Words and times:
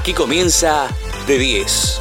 Aquí 0.00 0.14
comienza 0.14 0.88
De 1.26 1.36
10, 1.36 2.00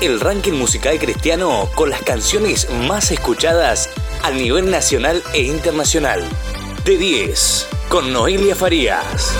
el 0.00 0.18
ranking 0.18 0.54
musical 0.54 0.98
cristiano 0.98 1.68
con 1.74 1.90
las 1.90 2.00
canciones 2.00 2.70
más 2.70 3.10
escuchadas 3.10 3.90
a 4.22 4.30
nivel 4.30 4.70
nacional 4.70 5.22
e 5.34 5.42
internacional. 5.42 6.26
De 6.86 6.96
10, 6.96 7.66
con 7.90 8.14
Noelia 8.14 8.56
Farías. 8.56 9.34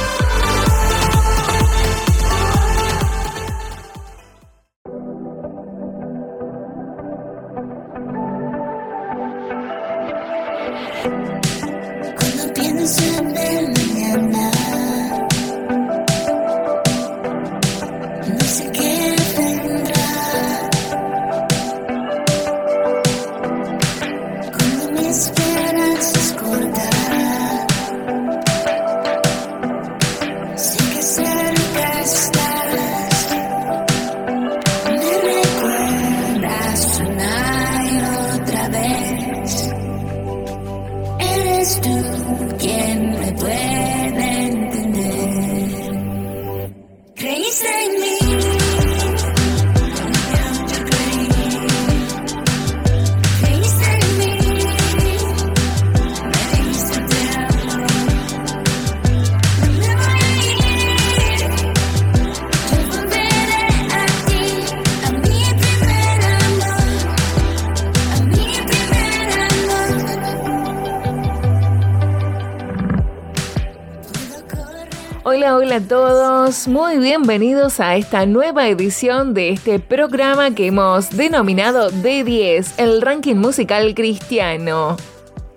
Muy 76.69 76.99
bienvenidos 76.99 77.81
a 77.81 77.97
esta 77.97 78.27
nueva 78.27 78.69
edición 78.69 79.35
de 79.35 79.51
este 79.51 79.79
programa 79.81 80.55
que 80.55 80.69
hemos 80.69 81.11
denominado 81.11 81.91
D10, 81.91 82.75
el 82.79 83.03
ranking 83.03 83.37
musical 83.37 83.95
cristiano. 83.95 84.97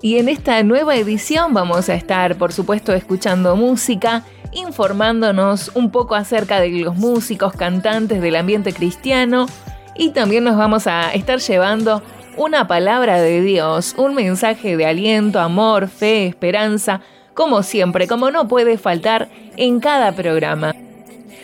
Y 0.02 0.18
en 0.18 0.28
esta 0.28 0.62
nueva 0.64 0.96
edición 0.96 1.54
vamos 1.54 1.90
a 1.90 1.96
estar, 1.96 2.36
por 2.38 2.52
supuesto, 2.52 2.94
escuchando 2.94 3.56
música, 3.56 4.24
informándonos 4.54 5.72
un 5.76 5.92
poco 5.92 6.16
acerca 6.16 6.60
de 6.60 6.70
los 6.70 6.96
músicos, 6.96 7.54
cantantes 7.54 8.22
del 8.22 8.36
ambiente 8.36 8.74
cristiano 8.74 9.46
y 9.96 10.10
también 10.10 10.44
nos 10.44 10.58
vamos 10.58 10.88
a 10.88 11.12
estar 11.14 11.40
llevando 11.40 12.02
una 12.38 12.68
palabra 12.68 13.22
de 13.22 13.42
Dios, 13.42 13.94
un 13.98 14.14
mensaje 14.14 14.76
de 14.76 14.86
aliento, 14.86 15.40
amor, 15.40 15.88
fe, 15.88 16.28
esperanza, 16.28 17.02
como 17.34 17.64
siempre, 17.64 18.08
como 18.08 18.32
no 18.32 18.48
puede 18.48 18.78
faltar 18.78 19.30
en 19.58 19.80
cada 19.80 20.12
programa. 20.14 20.74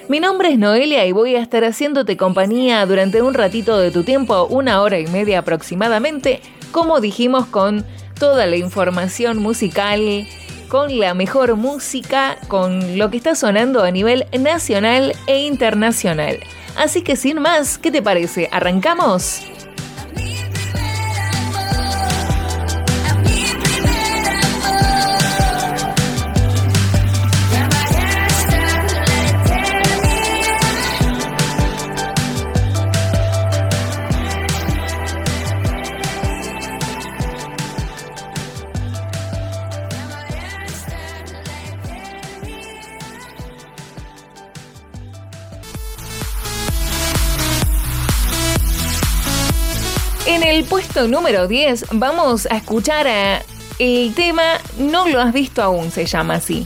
Mi 0.10 0.20
nombre 0.20 0.50
es 0.52 0.60
Noelia 0.60 1.06
y 1.06 1.14
voy 1.14 1.36
a 1.36 1.42
estar 1.42 1.64
haciéndote 1.64 2.18
compañía 2.18 2.86
durante 2.86 3.22
un 3.22 3.34
ratito 3.34 3.80
de 3.80 3.90
tu 3.90 4.04
tiempo, 4.04 4.46
una 4.50 4.82
hora 4.82 5.00
y 5.00 5.08
media 5.08 5.40
aproximadamente, 5.40 6.42
como 6.72 7.00
dijimos 7.00 7.46
con 7.46 7.86
toda 8.20 8.46
la 8.46 8.58
información 8.58 9.38
musical, 9.38 10.28
con 10.68 11.00
la 11.00 11.14
mejor 11.14 11.56
música, 11.56 12.38
con 12.50 12.98
lo 12.98 13.10
que 13.10 13.18
está 13.18 13.34
sonando 13.34 13.82
a 13.82 13.92
nivel 13.92 14.26
nacional 14.38 15.14
e 15.26 15.46
internacional. 15.46 16.40
Así 16.76 17.02
que 17.02 17.16
sin 17.16 17.40
más, 17.40 17.78
¿qué 17.78 17.90
te 17.90 18.02
parece? 18.02 18.50
¿Arrancamos? 18.52 19.42
En 50.26 50.42
el 50.42 50.64
puesto 50.64 51.10
número 51.10 51.50
10 51.50 51.88
vamos 51.92 52.48
a 52.50 52.56
escuchar 52.56 53.08
a 53.08 53.44
el 53.78 54.14
tema 54.16 54.44
No 54.78 55.10
lo 55.10 55.20
has 55.20 55.34
visto 55.34 55.62
aún, 55.62 55.92
se 55.92 56.06
llama 56.06 56.36
así. 56.36 56.66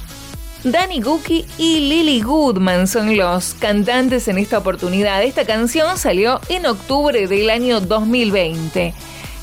Danny 0.63 1.01
Gookie 1.01 1.43
y 1.57 1.79
Lily 1.79 2.21
Goodman 2.21 2.87
son 2.87 3.17
los 3.17 3.55
cantantes 3.55 4.27
en 4.27 4.37
esta 4.37 4.59
oportunidad. 4.59 5.23
Esta 5.23 5.45
canción 5.45 5.97
salió 5.97 6.39
en 6.49 6.67
octubre 6.67 7.27
del 7.27 7.49
año 7.49 7.81
2020. 7.81 8.93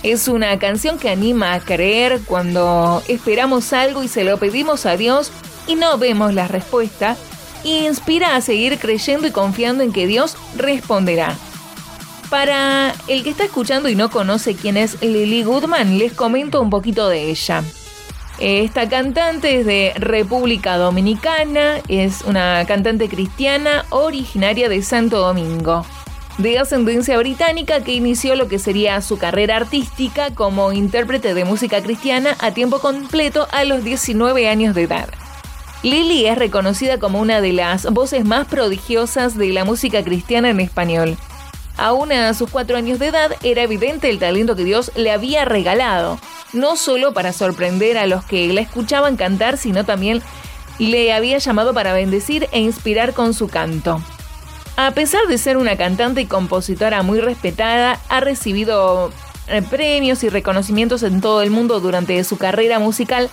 Es 0.04 0.28
una 0.28 0.60
canción 0.60 0.97
que 0.97 1.10
anima 1.10 1.54
a 1.54 1.60
creer 1.60 2.20
cuando 2.24 3.03
esperamos 3.08 3.72
algo 3.72 4.04
y 4.04 4.08
se 4.08 4.22
lo 4.22 4.38
pedimos 4.38 4.86
a 4.86 4.97
Dios 4.97 5.32
y 5.66 5.74
no 5.74 5.98
vemos 5.98 6.32
la 6.34 6.47
respuesta. 6.47 7.16
E 7.64 7.86
inspira 7.86 8.36
a 8.36 8.41
seguir 8.42 8.78
creyendo 8.78 9.26
y 9.26 9.32
confiando 9.32 9.82
en 9.82 9.92
que 9.92 10.06
Dios 10.06 10.36
responderá. 10.56 11.36
Para 12.30 12.94
el 13.06 13.22
que 13.22 13.30
está 13.30 13.44
escuchando 13.44 13.88
y 13.88 13.94
no 13.94 14.10
conoce 14.10 14.54
quién 14.54 14.76
es 14.76 15.00
Lily 15.02 15.44
Goodman, 15.44 15.98
les 15.98 16.12
comento 16.12 16.60
un 16.60 16.70
poquito 16.70 17.08
de 17.08 17.30
ella. 17.30 17.62
Esta 18.38 18.88
cantante 18.88 19.60
es 19.60 19.66
de 19.66 19.92
República 19.96 20.76
Dominicana, 20.76 21.76
es 21.88 22.22
una 22.22 22.64
cantante 22.66 23.08
cristiana 23.08 23.84
originaria 23.90 24.68
de 24.68 24.82
Santo 24.82 25.18
Domingo, 25.20 25.86
de 26.38 26.58
ascendencia 26.58 27.16
británica 27.16 27.84
que 27.84 27.92
inició 27.92 28.34
lo 28.34 28.48
que 28.48 28.58
sería 28.58 29.00
su 29.02 29.18
carrera 29.18 29.56
artística 29.56 30.34
como 30.34 30.72
intérprete 30.72 31.32
de 31.34 31.44
música 31.44 31.80
cristiana 31.80 32.36
a 32.41 32.50
tiempo 32.50 32.80
completo 32.80 33.46
a 33.52 33.62
los 33.62 33.84
19 33.84 34.48
años 34.48 34.74
de 34.74 34.82
edad. 34.82 35.08
Lily 35.84 36.26
es 36.26 36.36
reconocida 36.36 36.98
como 36.98 37.20
una 37.20 37.41
de 37.41 37.52
las 37.52 37.84
voces 37.92 38.24
más 38.24 38.48
prodigiosas 38.48 39.36
de 39.36 39.50
la 39.50 39.64
música 39.64 40.02
cristiana 40.02 40.50
en 40.50 40.58
español 40.58 41.16
Aún 41.76 42.12
a 42.12 42.32
sus 42.34 42.50
cuatro 42.50 42.76
años 42.76 42.98
de 42.98 43.08
edad 43.08 43.32
era 43.42 43.62
evidente 43.62 44.08
el 44.08 44.18
talento 44.18 44.54
que 44.54 44.64
Dios 44.64 44.92
le 44.94 45.10
había 45.10 45.44
regalado, 45.44 46.18
no 46.52 46.76
solo 46.76 47.12
para 47.12 47.32
sorprender 47.32 47.98
a 47.98 48.06
los 48.06 48.24
que 48.24 48.52
la 48.52 48.60
escuchaban 48.60 49.16
cantar, 49.16 49.58
sino 49.58 49.84
también 49.84 50.22
le 50.78 51.12
había 51.12 51.38
llamado 51.38 51.74
para 51.74 51.92
bendecir 51.92 52.48
e 52.52 52.60
inspirar 52.60 53.12
con 53.12 53.34
su 53.34 53.48
canto. 53.48 54.00
A 54.76 54.90
pesar 54.92 55.26
de 55.26 55.38
ser 55.38 55.56
una 55.56 55.76
cantante 55.76 56.20
y 56.20 56.26
compositora 56.26 57.02
muy 57.02 57.20
respetada, 57.20 58.00
ha 58.08 58.20
recibido 58.20 59.12
eh, 59.48 59.62
premios 59.62 60.24
y 60.24 60.28
reconocimientos 60.28 61.02
en 61.02 61.20
todo 61.20 61.42
el 61.42 61.50
mundo 61.50 61.80
durante 61.80 62.22
su 62.24 62.38
carrera 62.38 62.78
musical. 62.78 63.30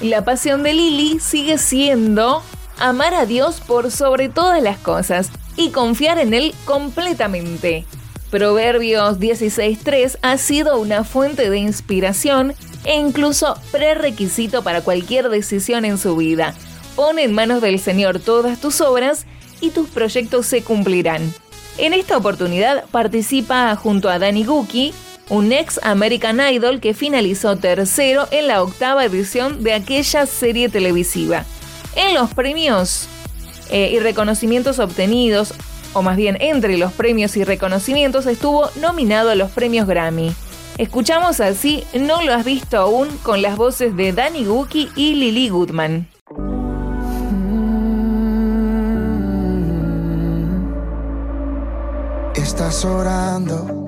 La 0.00 0.24
pasión 0.24 0.62
de 0.62 0.74
Lily 0.74 1.20
sigue 1.20 1.58
siendo 1.58 2.42
amar 2.78 3.14
a 3.14 3.26
Dios 3.26 3.60
por 3.60 3.90
sobre 3.90 4.28
todas 4.28 4.62
las 4.62 4.78
cosas 4.78 5.30
y 5.60 5.70
confiar 5.70 6.18
en 6.18 6.32
Él 6.32 6.54
completamente. 6.64 7.84
Proverbios 8.30 9.18
16.3 9.18 10.18
ha 10.22 10.38
sido 10.38 10.78
una 10.78 11.04
fuente 11.04 11.50
de 11.50 11.58
inspiración 11.58 12.54
e 12.84 12.96
incluso 12.96 13.58
prerequisito 13.70 14.62
para 14.62 14.80
cualquier 14.80 15.28
decisión 15.28 15.84
en 15.84 15.98
su 15.98 16.16
vida. 16.16 16.54
Pon 16.96 17.18
en 17.18 17.32
manos 17.32 17.60
del 17.60 17.78
Señor 17.78 18.20
todas 18.20 18.60
tus 18.60 18.80
obras 18.80 19.26
y 19.60 19.70
tus 19.70 19.88
proyectos 19.90 20.46
se 20.46 20.62
cumplirán. 20.62 21.34
En 21.76 21.92
esta 21.92 22.16
oportunidad 22.16 22.84
participa 22.90 23.74
junto 23.76 24.08
a 24.08 24.18
Danny 24.18 24.44
Gookie, 24.44 24.94
un 25.28 25.52
ex 25.52 25.78
American 25.82 26.40
Idol 26.40 26.80
que 26.80 26.94
finalizó 26.94 27.56
tercero 27.56 28.26
en 28.30 28.46
la 28.46 28.62
octava 28.62 29.04
edición 29.04 29.62
de 29.62 29.74
aquella 29.74 30.24
serie 30.26 30.68
televisiva. 30.68 31.44
En 31.96 32.14
los 32.14 32.32
premios 32.32 33.08
eh, 33.70 33.90
y 33.92 33.98
reconocimientos 33.98 34.78
obtenidos, 34.78 35.54
o 35.92 36.02
más 36.02 36.16
bien 36.16 36.36
entre 36.40 36.76
los 36.76 36.92
premios 36.92 37.36
y 37.36 37.44
reconocimientos, 37.44 38.26
estuvo 38.26 38.70
nominado 38.80 39.30
a 39.30 39.34
los 39.34 39.50
premios 39.50 39.86
Grammy. 39.86 40.32
Escuchamos 40.78 41.40
así 41.40 41.84
No 41.92 42.22
lo 42.22 42.32
has 42.32 42.44
visto 42.44 42.78
aún 42.78 43.08
con 43.22 43.42
las 43.42 43.56
voces 43.56 43.96
de 43.96 44.12
Danny 44.12 44.44
Gookie 44.44 44.88
y 44.96 45.14
Lily 45.14 45.48
Goodman. 45.50 46.08
Estás 52.34 52.84
orando 52.84 53.86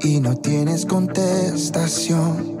y 0.00 0.20
no 0.20 0.34
tienes 0.36 0.86
contestación. 0.86 2.53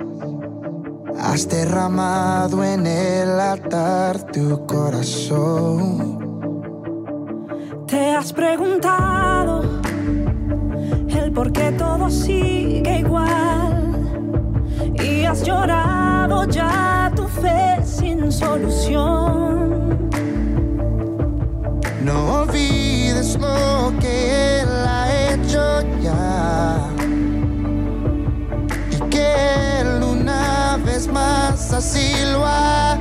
Has 1.18 1.48
derramado 1.48 2.62
en 2.64 2.86
el 2.86 3.40
altar 3.40 4.22
tu 4.32 4.64
corazón. 4.66 6.18
Te 7.86 8.10
has 8.10 8.32
preguntado 8.32 9.62
el 11.08 11.32
por 11.32 11.52
qué 11.52 11.72
todo 11.72 12.10
sigue 12.10 12.98
igual 13.00 13.94
y 15.02 15.24
has 15.24 15.42
llorado 15.44 16.44
ya 16.44 17.12
tu 17.14 17.26
fe 17.28 17.82
sin 17.84 18.30
solución. 18.32 20.10
No 22.04 22.42
olvides 22.42 23.38
lo 23.38 23.92
que 23.98 24.60
Él 24.60 24.68
ha 24.86 25.32
hecho 25.32 25.82
ya. 26.02 26.88
Y 28.90 28.96
que 29.08 29.80
Él 29.80 30.02
así 31.74 32.14
hará. 32.46 32.98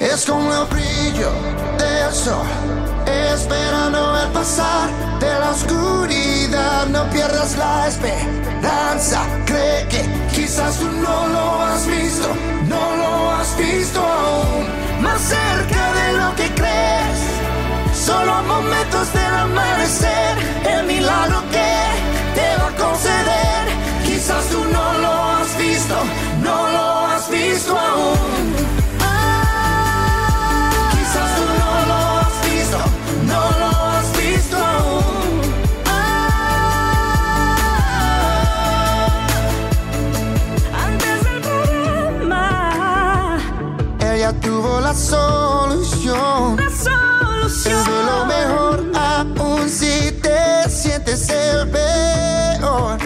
Es 0.00 0.26
como 0.26 0.52
el 0.52 0.66
brillo 0.66 1.30
del 1.78 2.12
sol, 2.12 2.46
esperando 3.06 4.20
el 4.20 4.28
pasar 4.32 4.90
de 5.18 5.38
la 5.38 5.50
oscuridad. 5.50 6.86
No 6.86 7.08
pierdas 7.10 7.56
la 7.56 7.88
esperanza, 7.88 9.22
cree 9.46 9.88
que 9.88 10.04
quizás 10.34 10.78
tú 10.78 10.86
no 10.86 11.28
lo 11.28 11.62
has 11.62 11.86
visto, 11.86 12.28
no 12.68 12.96
lo 12.96 13.30
has 13.30 13.56
visto 13.56 14.00
aún 14.00 14.66
más 15.02 15.20
cerca 15.20 15.92
de 16.00 16.12
lo 16.12 16.34
que 16.36 16.54
crees. 16.54 17.18
Solo 17.94 18.42
momentos 18.42 19.12
del 19.12 19.34
amanecer, 19.34 20.36
el 20.68 20.86
milagro 20.86 21.42
que 21.50 21.72
te 22.34 22.56
va 22.60 22.68
a 22.68 22.76
conceder. 22.76 23.13
Quizás 24.26 24.46
tú 24.48 24.64
no 24.72 24.98
lo 25.00 25.12
has 25.12 25.58
visto, 25.58 25.94
no 26.42 26.68
lo 26.70 26.98
has 27.08 27.28
visto 27.30 27.78
aún. 27.78 28.54
Quizás 30.92 31.28
tú 31.36 31.44
no 31.60 31.70
lo 31.90 31.98
has 32.20 32.36
visto, 32.50 32.78
no 33.26 33.40
lo 33.60 33.68
has 33.84 34.08
visto 34.16 34.56
aún. 34.56 35.42
Antes 40.86 41.24
del 41.24 41.40
problema, 41.40 43.38
Ella 44.00 44.32
tuvo 44.40 44.80
la 44.80 44.94
solución. 44.94 46.56
la 46.56 46.64
Es 46.66 46.78
solución. 46.88 47.84
de 47.84 47.98
lo 48.10 48.24
mejor, 48.26 48.76
aún 48.96 49.68
si 49.68 50.12
te 50.22 50.68
sientes 50.70 51.28
el 51.28 51.68
peor. 51.68 52.98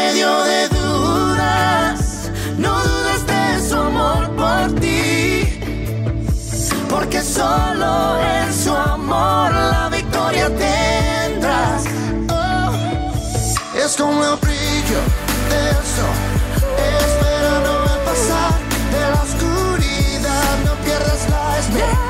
Medio 0.00 0.32
de 0.44 0.68
dudas, 0.68 2.30
no 2.56 2.72
dudes 2.88 3.20
de 3.26 3.68
su 3.68 3.76
amor 3.76 4.22
por 4.40 4.80
ti. 4.80 5.60
Porque 6.88 7.20
solo 7.20 7.92
en 8.22 8.54
su 8.54 8.72
amor 8.72 9.50
la 9.52 9.88
victoria 9.90 10.46
tendrás. 10.66 11.84
Oh, 12.30 12.72
es 13.84 13.96
como 13.96 14.24
el 14.24 14.36
brillo 14.44 15.00
del 15.52 15.78
sol, 15.94 16.18
esperando 16.96 17.70
el 17.94 18.00
pasar 18.08 18.54
de 18.94 19.02
la 19.12 19.20
oscuridad. 19.28 20.50
No 20.66 20.72
pierdas 20.84 21.22
la 21.34 21.58
esperanza, 21.58 22.07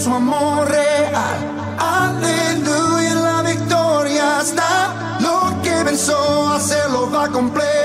su 0.00 0.14
amor 0.14 0.66
real. 0.66 1.36
Aleluya, 1.78 3.14
la 3.16 3.42
victoria 3.42 4.40
está. 4.40 5.18
Lo 5.20 5.60
que 5.62 5.72
pensó 5.84 6.52
hacerlo 6.54 7.10
va 7.12 7.24
a 7.24 7.28
completar. 7.28 7.79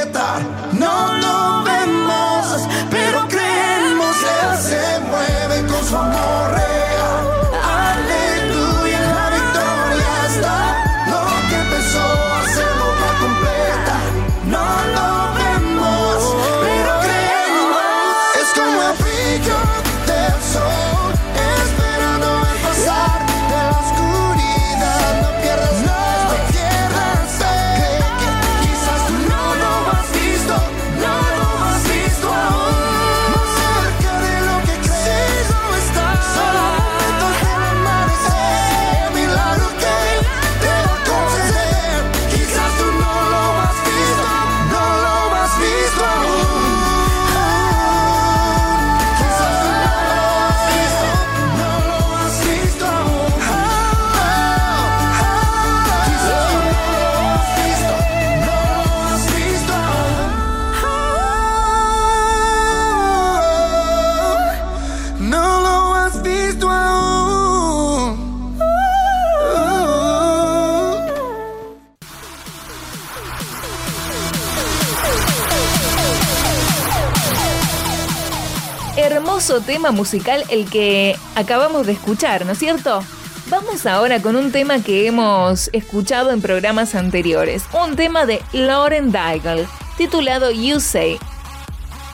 Musical 79.91 80.43
el 80.49 80.69
que 80.69 81.17
acabamos 81.35 81.85
de 81.85 81.93
escuchar, 81.93 82.45
¿no 82.45 82.53
es 82.53 82.59
cierto? 82.59 83.03
Vamos 83.47 83.85
ahora 83.85 84.21
con 84.21 84.35
un 84.35 84.51
tema 84.51 84.81
que 84.81 85.05
hemos 85.05 85.69
escuchado 85.71 86.31
en 86.31 86.41
programas 86.41 86.95
anteriores, 86.95 87.63
un 87.85 87.95
tema 87.95 88.25
de 88.25 88.41
Lauren 88.53 89.11
Daigle, 89.11 89.67
titulado 89.97 90.49
You 90.49 90.79
Say. 90.79 91.19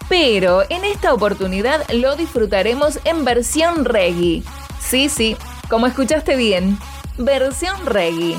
Pero 0.10 0.64
en 0.70 0.84
esta 0.84 1.14
oportunidad 1.14 1.90
lo 1.94 2.18
disfrutaremos 2.18 3.00
en 3.06 3.24
versión 3.24 3.86
reggae. 3.86 4.44
Sí, 4.82 5.08
sí, 5.08 5.38
como 5.70 5.88
escuchaste 5.88 6.36
bien, 6.36 6.78
versión 7.18 7.86
reggae. 7.86 8.36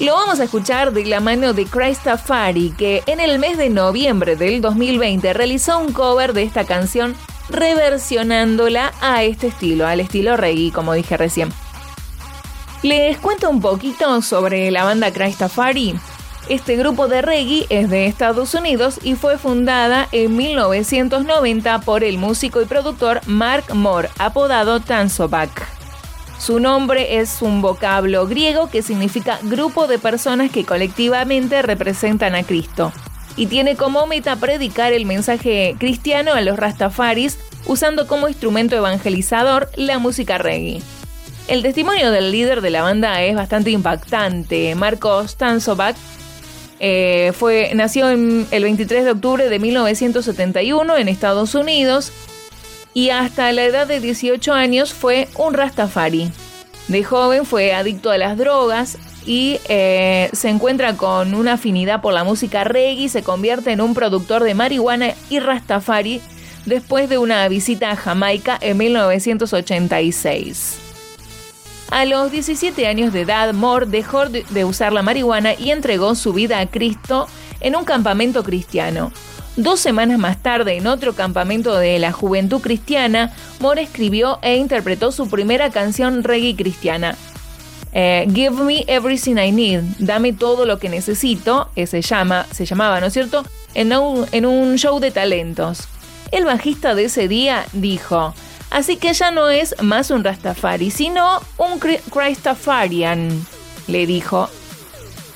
Lo 0.00 0.14
vamos 0.14 0.40
a 0.40 0.44
escuchar 0.44 0.92
de 0.92 1.04
la 1.06 1.20
mano 1.20 1.52
de 1.52 1.66
Christafari, 1.66 2.70
que 2.70 3.02
en 3.06 3.20
el 3.20 3.38
mes 3.38 3.58
de 3.58 3.68
noviembre 3.68 4.34
del 4.34 4.60
2020 4.60 5.32
realizó 5.32 5.78
un 5.78 5.92
cover 5.92 6.32
de 6.32 6.42
esta 6.42 6.64
canción 6.64 7.14
reversionándola 7.48 8.92
a 9.00 9.22
este 9.22 9.48
estilo, 9.48 9.86
al 9.86 10.00
estilo 10.00 10.36
reggae, 10.36 10.72
como 10.72 10.92
dije 10.94 11.16
recién. 11.16 11.52
Les 12.82 13.18
cuento 13.18 13.50
un 13.50 13.60
poquito 13.60 14.22
sobre 14.22 14.70
la 14.70 14.84
banda 14.84 15.12
Christafari. 15.12 15.98
Este 16.48 16.76
grupo 16.76 17.08
de 17.08 17.22
reggae 17.22 17.66
es 17.68 17.90
de 17.90 18.06
Estados 18.06 18.54
Unidos 18.54 19.00
y 19.02 19.14
fue 19.16 19.36
fundada 19.36 20.08
en 20.12 20.36
1990 20.36 21.80
por 21.80 22.04
el 22.04 22.18
músico 22.18 22.62
y 22.62 22.64
productor 22.64 23.20
Mark 23.26 23.74
Moore, 23.74 24.08
apodado 24.18 24.80
Tansobak. 24.80 25.66
Su 26.38 26.60
nombre 26.60 27.18
es 27.18 27.42
un 27.42 27.60
vocablo 27.60 28.26
griego 28.26 28.70
que 28.70 28.82
significa 28.82 29.40
grupo 29.42 29.88
de 29.88 29.98
personas 29.98 30.50
que 30.52 30.64
colectivamente 30.64 31.60
representan 31.62 32.36
a 32.36 32.44
Cristo 32.44 32.92
y 33.38 33.46
tiene 33.46 33.76
como 33.76 34.06
meta 34.06 34.34
predicar 34.36 34.92
el 34.92 35.06
mensaje 35.06 35.76
cristiano 35.78 36.34
a 36.34 36.40
los 36.40 36.58
rastafaris 36.58 37.38
usando 37.66 38.08
como 38.08 38.28
instrumento 38.28 38.74
evangelizador 38.74 39.70
la 39.76 40.00
música 40.00 40.38
reggae. 40.38 40.82
El 41.46 41.62
testimonio 41.62 42.10
del 42.10 42.32
líder 42.32 42.60
de 42.60 42.70
la 42.70 42.82
banda 42.82 43.22
es 43.22 43.36
bastante 43.36 43.70
impactante. 43.70 44.74
Marcos 44.74 45.36
Tansovac 45.36 45.96
eh, 46.80 47.32
fue, 47.32 47.70
nació 47.74 48.08
el 48.08 48.46
23 48.50 49.04
de 49.04 49.10
octubre 49.12 49.48
de 49.48 49.58
1971 49.60 50.96
en 50.96 51.08
Estados 51.08 51.54
Unidos 51.54 52.12
y 52.92 53.10
hasta 53.10 53.52
la 53.52 53.64
edad 53.64 53.86
de 53.86 54.00
18 54.00 54.52
años 54.52 54.92
fue 54.92 55.28
un 55.36 55.54
Rastafari. 55.54 56.32
De 56.88 57.04
joven 57.04 57.44
fue 57.44 57.74
adicto 57.74 58.10
a 58.10 58.16
las 58.16 58.38
drogas 58.38 58.96
y 59.26 59.60
eh, 59.68 60.30
se 60.32 60.48
encuentra 60.48 60.96
con 60.96 61.34
una 61.34 61.54
afinidad 61.54 62.00
por 62.00 62.14
la 62.14 62.24
música 62.24 62.64
reggae 62.64 63.02
y 63.02 63.08
se 63.10 63.22
convierte 63.22 63.72
en 63.72 63.82
un 63.82 63.92
productor 63.92 64.42
de 64.42 64.54
marihuana 64.54 65.12
y 65.28 65.38
Rastafari 65.38 66.22
después 66.64 67.10
de 67.10 67.18
una 67.18 67.46
visita 67.48 67.90
a 67.90 67.96
Jamaica 67.96 68.56
en 68.60 68.78
1986. 68.78 70.78
A 71.90 72.04
los 72.06 72.30
17 72.30 72.86
años 72.86 73.12
de 73.12 73.22
edad, 73.22 73.52
Moore 73.52 73.86
dejó 73.86 74.26
de 74.26 74.64
usar 74.64 74.92
la 74.92 75.02
marihuana 75.02 75.54
y 75.54 75.70
entregó 75.70 76.14
su 76.14 76.32
vida 76.32 76.58
a 76.58 76.66
Cristo 76.66 77.28
en 77.60 77.76
un 77.76 77.84
campamento 77.84 78.42
cristiano. 78.42 79.12
Dos 79.58 79.80
semanas 79.80 80.20
más 80.20 80.40
tarde, 80.40 80.76
en 80.76 80.86
otro 80.86 81.16
campamento 81.16 81.76
de 81.76 81.98
la 81.98 82.12
juventud 82.12 82.60
cristiana, 82.60 83.32
Moore 83.58 83.82
escribió 83.82 84.38
e 84.40 84.54
interpretó 84.56 85.10
su 85.10 85.28
primera 85.28 85.70
canción 85.70 86.22
reggae 86.22 86.54
cristiana. 86.54 87.16
Eh, 87.92 88.28
Give 88.32 88.62
me 88.62 88.84
everything 88.86 89.34
I 89.36 89.50
need, 89.50 89.82
dame 89.98 90.32
todo 90.32 90.64
lo 90.64 90.78
que 90.78 90.88
necesito, 90.88 91.70
se, 91.74 92.02
llama, 92.02 92.46
se 92.52 92.66
llamaba, 92.66 93.00
¿no 93.00 93.06
es 93.06 93.12
cierto? 93.12 93.44
En 93.74 93.92
un, 93.94 94.28
en 94.30 94.46
un 94.46 94.76
show 94.76 95.00
de 95.00 95.10
talentos. 95.10 95.88
El 96.30 96.44
bajista 96.44 96.94
de 96.94 97.06
ese 97.06 97.26
día 97.26 97.66
dijo, 97.72 98.34
así 98.70 98.96
que 98.96 99.12
ya 99.12 99.32
no 99.32 99.48
es 99.50 99.74
más 99.82 100.12
un 100.12 100.22
Rastafari, 100.22 100.92
sino 100.92 101.40
un 101.56 101.80
Christafarian, 101.80 103.44
le 103.88 104.06
dijo. 104.06 104.48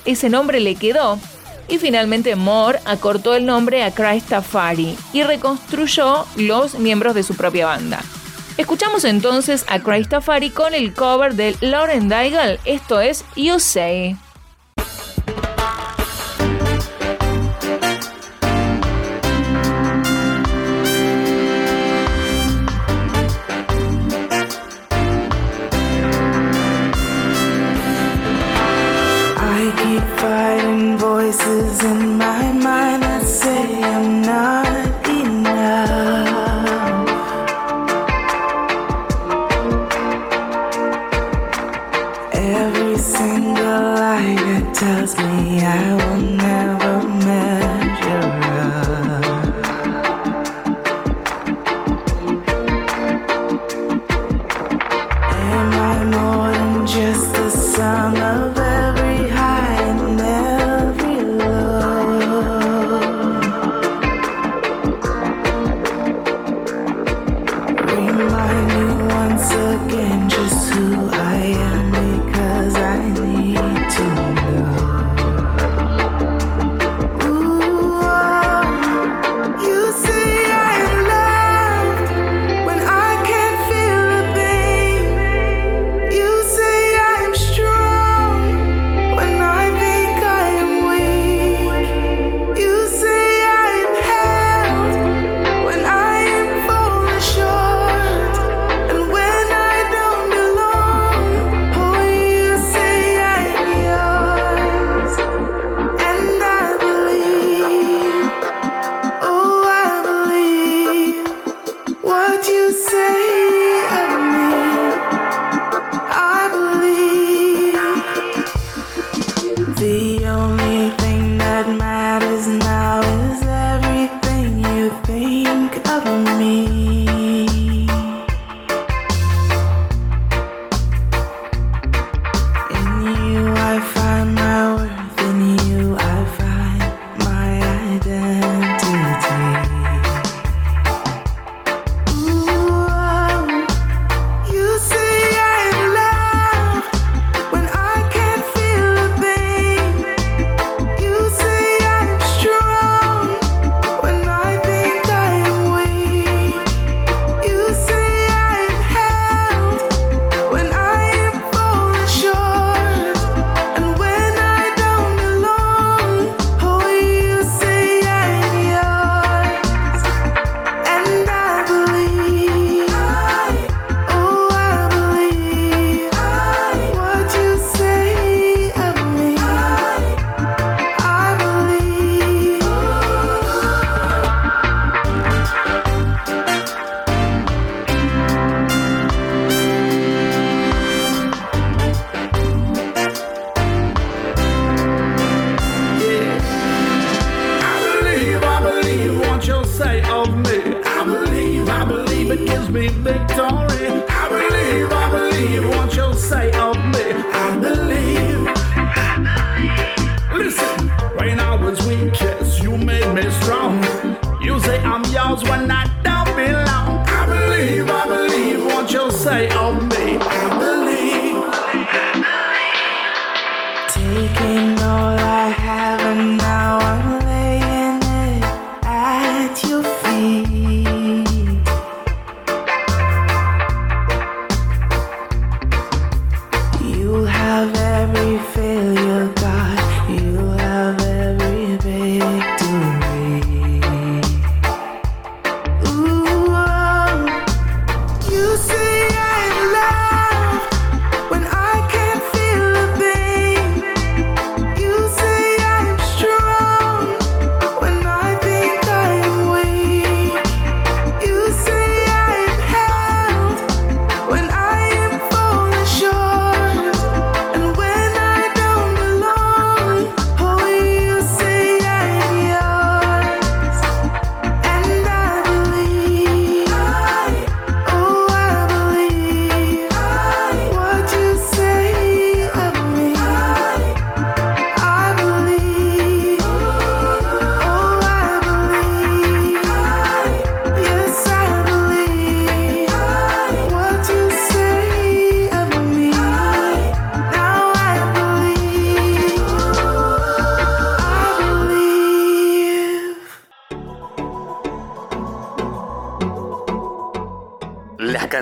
Ese 0.05 0.29
nombre 0.29 0.61
le 0.61 0.75
quedó 0.75 1.19
y 1.67 1.77
finalmente 1.77 2.35
Moore 2.35 2.79
acortó 2.85 3.35
el 3.35 3.45
nombre 3.45 3.83
a 3.83 3.91
Christafari 3.93 4.97
y 5.13 5.23
reconstruyó 5.23 6.25
los 6.35 6.75
miembros 6.75 7.15
de 7.15 7.23
su 7.23 7.35
propia 7.35 7.65
banda. 7.67 8.01
Escuchamos 8.57 9.03
entonces 9.03 9.65
a 9.67 9.79
Christafari 9.79 10.51
con 10.51 10.73
el 10.75 10.93
cover 10.93 11.33
de 11.35 11.55
Lauren 11.61 12.07
Daigle, 12.07 12.59
esto 12.65 13.01
es 13.01 13.25
You 13.35 13.59
Say. 13.59 14.15
voices 30.97 31.83
in 31.83 32.17
my 32.17 32.51
mind 32.51 33.03
that 33.03 33.25
say 33.25 33.83
I'm 33.83 34.21
not. 34.21 34.62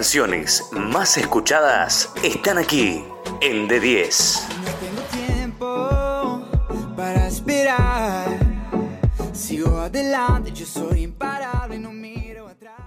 Canciones 0.02 0.68
más 0.72 1.16
escuchadas 1.16 2.10
están 2.24 2.58
aquí 2.58 3.06
en 3.40 3.70
D10. 3.70 4.42
No 4.66 4.72
tengo 4.80 5.02
tiempo 5.28 6.42
para 6.98 7.28
esperar. 7.28 8.26
Sigo 9.32 9.78
adelante, 9.78 10.52
yo 10.54 10.66
soy 10.66 11.04
imparable, 11.04 11.78
no 11.78 11.92
miro 11.94 12.48
atrás. 12.48 12.80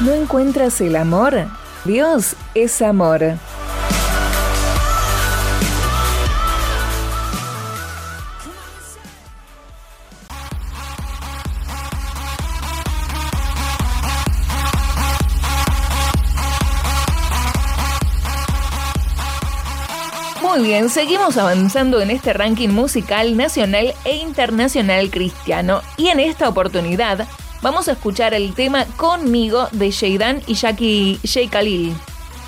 ¿No 0.00 0.12
encuentras 0.14 0.80
el 0.80 0.96
amor? 0.96 1.46
Dios 1.84 2.34
es 2.54 2.80
amor. 2.80 3.20
Seguimos 20.88 21.36
avanzando 21.36 22.00
en 22.00 22.10
este 22.10 22.32
ranking 22.32 22.70
musical 22.70 23.36
nacional 23.36 23.94
e 24.04 24.16
internacional 24.16 25.08
cristiano 25.08 25.82
y 25.96 26.08
en 26.08 26.18
esta 26.18 26.48
oportunidad 26.48 27.28
vamos 27.62 27.86
a 27.86 27.92
escuchar 27.92 28.34
el 28.34 28.54
tema 28.54 28.84
Conmigo 28.96 29.68
de 29.70 29.92
Sheidan 29.92 30.42
y 30.48 30.54
Jackie 30.54 31.20
J. 31.22 31.48
Khalil. 31.48 31.94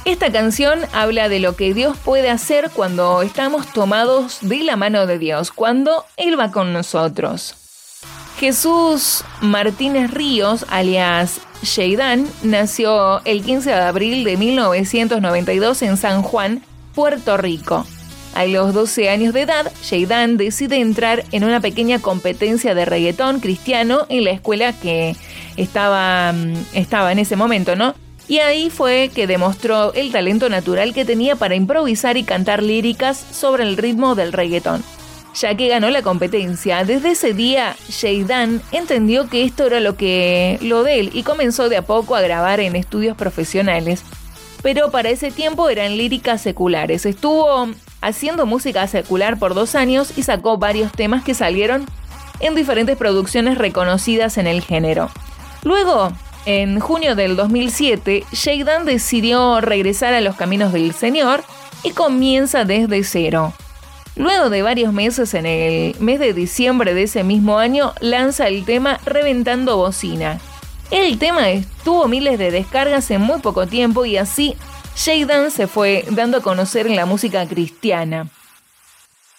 Esta 0.05 0.33
canción 0.33 0.81
habla 0.93 1.29
de 1.29 1.39
lo 1.39 1.55
que 1.55 1.73
Dios 1.73 1.97
puede 1.99 2.29
hacer 2.29 2.71
cuando 2.75 3.23
estamos 3.23 3.73
tomados 3.73 4.39
de 4.41 4.59
la 4.59 4.77
mano 4.77 5.07
de 5.07 5.19
Dios, 5.19 5.53
cuando 5.53 6.05
Él 6.17 6.39
va 6.39 6.51
con 6.51 6.73
nosotros. 6.73 7.55
Jesús 8.39 9.25
Martínez 9.41 10.11
Ríos, 10.11 10.67
alias 10.69 11.41
Sheidan, 11.63 12.27
nació 12.43 13.25
el 13.25 13.43
15 13.43 13.71
de 13.71 13.77
abril 13.77 14.25
de 14.25 14.37
1992 14.37 15.83
en 15.83 15.97
San 15.97 16.23
Juan, 16.23 16.63
Puerto 16.93 17.37
Rico. 17.37 17.87
A 18.37 18.45
los 18.45 18.75
12 18.75 19.09
años 19.09 19.33
de 19.33 19.41
edad, 19.41 19.73
Sheidan 19.83 20.37
decide 20.37 20.77
entrar 20.77 21.25
en 21.33 21.43
una 21.43 21.61
pequeña 21.61 22.01
competencia 22.01 22.75
de 22.75 22.85
reggaetón 22.85 23.41
cristiano 23.41 24.05
en 24.11 24.25
la 24.25 24.33
escuela 24.33 24.75
que 24.75 25.17
estaba, 25.57 26.35
mm, 26.35 26.55
estaba 26.75 27.13
en 27.13 27.19
ese 27.19 27.35
momento, 27.35 27.77
¿no? 27.77 27.95
Y 28.29 28.41
ahí 28.41 28.69
fue 28.69 29.11
que 29.15 29.27
demostró 29.27 29.95
el 29.95 30.13
talento 30.13 30.51
natural 30.51 30.93
que 30.93 31.07
tenía 31.07 31.37
para 31.37 31.55
improvisar 31.55 32.19
y 32.19 32.25
cantar 32.25 32.63
líricas 32.63 33.17
sobre 33.17 33.63
el 33.63 33.79
ritmo 33.79 34.15
del 34.15 34.35
reggaetón. 34.35 34.85
Ya 35.35 35.57
que 35.57 35.69
ganó 35.69 35.89
la 35.89 36.03
competencia, 36.03 36.85
desde 36.85 37.13
ese 37.13 37.33
día 37.33 37.75
Sheidan 37.89 38.61
entendió 38.71 39.31
que 39.31 39.45
esto 39.45 39.65
era 39.65 39.81
lo 39.81 39.97
que 39.97 40.59
lo 40.61 40.83
de 40.83 41.01
él 41.01 41.11
y 41.15 41.23
comenzó 41.23 41.71
de 41.71 41.79
a 41.79 41.87
poco 41.87 42.15
a 42.15 42.21
grabar 42.21 42.61
en 42.61 42.77
estudios 42.77 43.17
profesionales. 43.17 44.03
Pero 44.63 44.91
para 44.91 45.09
ese 45.09 45.31
tiempo 45.31 45.71
eran 45.71 45.97
líricas 45.97 46.43
seculares. 46.43 47.07
Estuvo 47.07 47.71
haciendo 48.01 48.47
música 48.47 48.87
secular 48.87 49.39
por 49.39 49.55
dos 49.55 49.75
años 49.75 50.17
y 50.17 50.23
sacó 50.23 50.59
varios 50.59 50.93
temas 50.93 51.25
que 51.25 51.35
salieron 51.35 51.87
en 52.41 52.55
diferentes 52.55 52.97
producciones 52.97 53.59
reconocidas 53.59 54.39
en 54.39 54.47
el 54.47 54.63
género. 54.63 55.11
Luego, 55.63 56.13
en 56.45 56.79
junio 56.79 57.17
del 57.17 57.37
2007, 57.37 58.25
Sheidan 58.33 58.85
decidió 58.85 59.61
regresar 59.61 60.15
a 60.15 60.21
los 60.21 60.37
caminos 60.37 60.73
del 60.73 60.93
Señor 60.93 61.43
y 61.83 61.91
comienza 61.91 62.65
desde 62.65 63.03
cero. 63.05 63.53
Luego 64.17 64.49
de 64.49 64.63
varios 64.63 64.93
meses, 64.93 65.35
en 65.35 65.45
el 65.45 65.95
mes 66.01 66.21
de 66.21 66.33
diciembre 66.33 66.95
de 66.95 67.03
ese 67.03 67.23
mismo 67.23 67.59
año, 67.59 67.93
lanza 68.01 68.49
el 68.49 68.65
tema 68.65 68.99
Reventando 69.05 69.77
Bocina. 69.77 70.39
El 70.91 71.19
tema 71.19 71.43
tuvo 71.85 72.07
miles 72.09 72.39
de 72.39 72.51
descargas 72.51 73.11
en 73.11 73.21
muy 73.21 73.41
poco 73.41 73.67
tiempo 73.67 74.05
y 74.05 74.17
así 74.17 74.57
Sheidan 74.97 75.51
se 75.51 75.67
fue 75.67 76.07
dando 76.11 76.39
a 76.39 76.43
conocer 76.43 76.87
en 76.87 76.97
la 76.97 77.05
música 77.05 77.47
cristiana. 77.47 78.31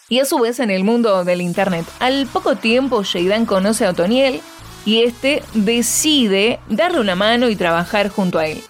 Y 0.07 0.19
a 0.19 0.25
su 0.25 0.37
vez 0.37 0.59
en 0.59 0.69
el 0.69 0.83
mundo 0.83 1.25
del 1.25 1.41
internet. 1.41 1.85
Al 1.99 2.27
poco 2.27 2.55
tiempo 2.55 3.03
Sheidan 3.03 3.45
conoce 3.45 3.85
a 3.85 3.89
Otoniel 3.89 4.41
y 4.85 5.01
este 5.01 5.43
decide 5.53 6.59
darle 6.69 7.01
una 7.01 7.15
mano 7.15 7.49
y 7.49 7.55
trabajar 7.55 8.09
junto 8.09 8.37
a 8.37 8.45
él. 8.45 8.61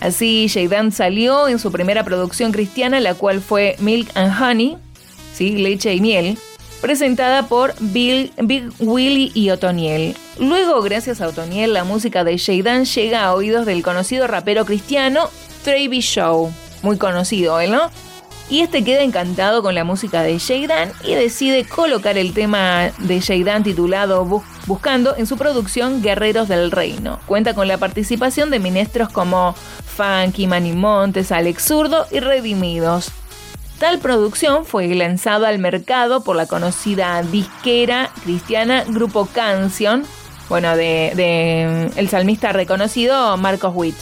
Así 0.00 0.48
Sheidan 0.48 0.90
salió 0.90 1.48
en 1.48 1.58
su 1.58 1.70
primera 1.70 2.02
producción 2.02 2.50
cristiana, 2.50 2.98
la 2.98 3.14
cual 3.14 3.40
fue 3.40 3.76
Milk 3.78 4.10
and 4.14 4.42
Honey, 4.42 4.78
¿sí? 5.34 5.58
leche 5.58 5.94
y 5.94 6.00
miel, 6.00 6.38
presentada 6.80 7.46
por 7.46 7.74
Big 7.78 8.32
Willy 8.80 9.30
y 9.34 9.50
Otoniel. 9.50 10.16
Luego, 10.40 10.82
gracias 10.82 11.20
a 11.20 11.28
Otoniel, 11.28 11.74
la 11.74 11.84
música 11.84 12.24
de 12.24 12.38
Sheidan 12.38 12.86
llega 12.86 13.22
a 13.22 13.34
oídos 13.34 13.66
del 13.66 13.82
conocido 13.84 14.26
rapero 14.26 14.64
cristiano 14.64 15.28
Travis 15.62 16.04
Show, 16.04 16.52
muy 16.82 16.98
conocido, 16.98 17.60
¿eh, 17.60 17.68
¿no? 17.68 17.90
Y 18.50 18.60
este 18.60 18.84
queda 18.84 19.02
encantado 19.02 19.62
con 19.62 19.74
la 19.74 19.84
música 19.84 20.22
de 20.22 20.36
Sheidan 20.38 20.92
y 21.04 21.14
decide 21.14 21.64
colocar 21.64 22.18
el 22.18 22.34
tema 22.34 22.90
de 22.98 23.20
Sheidan 23.20 23.62
titulado 23.62 24.24
Bus- 24.24 24.42
Buscando 24.66 25.16
en 25.16 25.26
su 25.26 25.36
producción 25.38 26.02
Guerreros 26.02 26.48
del 26.48 26.70
Reino. 26.70 27.18
Cuenta 27.26 27.54
con 27.54 27.66
la 27.66 27.78
participación 27.78 28.50
de 28.50 28.58
ministros 28.60 29.08
como 29.08 29.54
Funky, 29.96 30.46
Manny 30.46 30.72
Montes, 30.72 31.32
Alex 31.32 31.64
Zurdo 31.64 32.06
y 32.12 32.20
Redimidos. 32.20 33.10
Tal 33.78 33.98
producción 33.98 34.64
fue 34.64 34.86
lanzada 34.94 35.48
al 35.48 35.58
mercado 35.58 36.22
por 36.22 36.36
la 36.36 36.46
conocida 36.46 37.22
disquera 37.22 38.10
cristiana 38.22 38.84
Grupo 38.86 39.26
Canción, 39.26 40.04
bueno, 40.48 40.76
de, 40.76 41.12
de 41.16 41.90
el 41.96 42.08
salmista 42.08 42.52
reconocido 42.52 43.36
Marcos 43.36 43.72
Witt. 43.74 43.96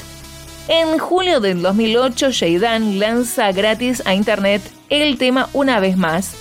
En 0.68 0.98
julio 0.98 1.40
del 1.40 1.62
2008, 1.62 2.30
Sheidan 2.30 2.98
lanza 2.98 3.50
gratis 3.52 4.02
a 4.06 4.14
internet 4.14 4.62
el 4.88 5.18
tema 5.18 5.48
Una 5.52 5.80
vez 5.80 5.96
más. 5.96 6.34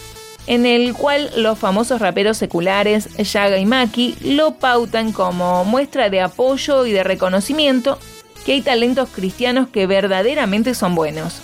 en 0.47 0.65
el 0.65 0.93
cual 0.93 1.29
los 1.35 1.59
famosos 1.59 2.01
raperos 2.01 2.37
seculares 2.37 3.09
Yaga 3.17 3.59
y 3.59 3.65
Maki 3.67 4.15
lo 4.21 4.55
pautan 4.55 5.11
como 5.11 5.63
muestra 5.63 6.09
de 6.09 6.21
apoyo 6.21 6.87
y 6.87 6.91
de 6.91 7.03
reconocimiento 7.03 7.99
que 8.45 8.53
hay 8.53 8.61
talentos 8.61 9.09
cristianos 9.09 9.67
que 9.67 9.85
verdaderamente 9.85 10.73
son 10.73 10.95
buenos. 10.95 11.41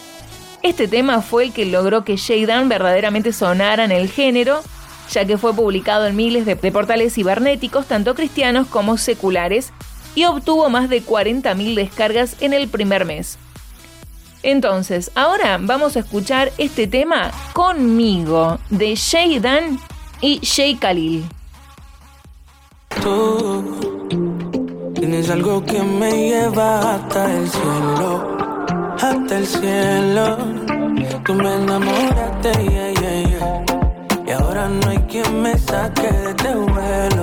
Este 0.63 0.87
tema 0.87 1.21
fue 1.21 1.43
el 1.43 1.53
que 1.53 1.65
logró 1.65 2.03
que 2.03 2.17
Jaydan 2.17 2.67
verdaderamente 2.67 3.31
sonara 3.31 3.83
en 3.83 3.91
el 3.91 4.09
género, 4.09 4.63
ya 5.11 5.23
que 5.23 5.37
fue 5.37 5.53
publicado 5.53 6.07
en 6.07 6.15
miles 6.15 6.47
de 6.47 6.55
portales 6.55 7.13
cibernéticos, 7.13 7.85
tanto 7.85 8.15
cristianos 8.15 8.65
como 8.65 8.97
seculares, 8.97 9.71
y 10.15 10.25
obtuvo 10.25 10.69
más 10.69 10.89
de 10.89 11.03
40.000 11.03 11.75
descargas 11.75 12.35
en 12.41 12.53
el 12.53 12.67
primer 12.67 13.05
mes. 13.05 13.37
Entonces, 14.41 15.11
ahora 15.15 15.57
vamos 15.59 15.95
a 15.95 15.99
escuchar 15.99 16.51
este 16.57 16.87
tema 16.87 17.31
conmigo 17.53 18.59
de 18.69 18.95
Jaydan 18.95 19.79
y 20.21 20.39
Jay 20.45 20.75
Khalil. 20.75 21.25
Tú 23.01 23.77
tienes 24.93 25.29
algo 25.29 25.63
que 25.65 25.81
me 25.81 26.29
lleva 26.29 26.95
hasta 26.95 27.33
el 27.33 27.49
cielo, 27.49 28.37
hasta 29.01 29.37
el 29.37 29.47
cielo. 29.47 30.37
Tú 31.25 31.33
me 31.33 31.55
enamoraste, 31.55 32.51
yeah, 32.69 32.93
yeah, 32.93 33.23
yeah. 33.29 33.65
Y 34.27 34.31
ahora 34.31 34.69
no 34.69 34.89
hay 34.89 34.99
quien 35.09 35.41
me 35.41 35.57
saque 35.57 36.03
de 36.03 36.29
este 36.29 36.55
vuelo, 36.55 37.14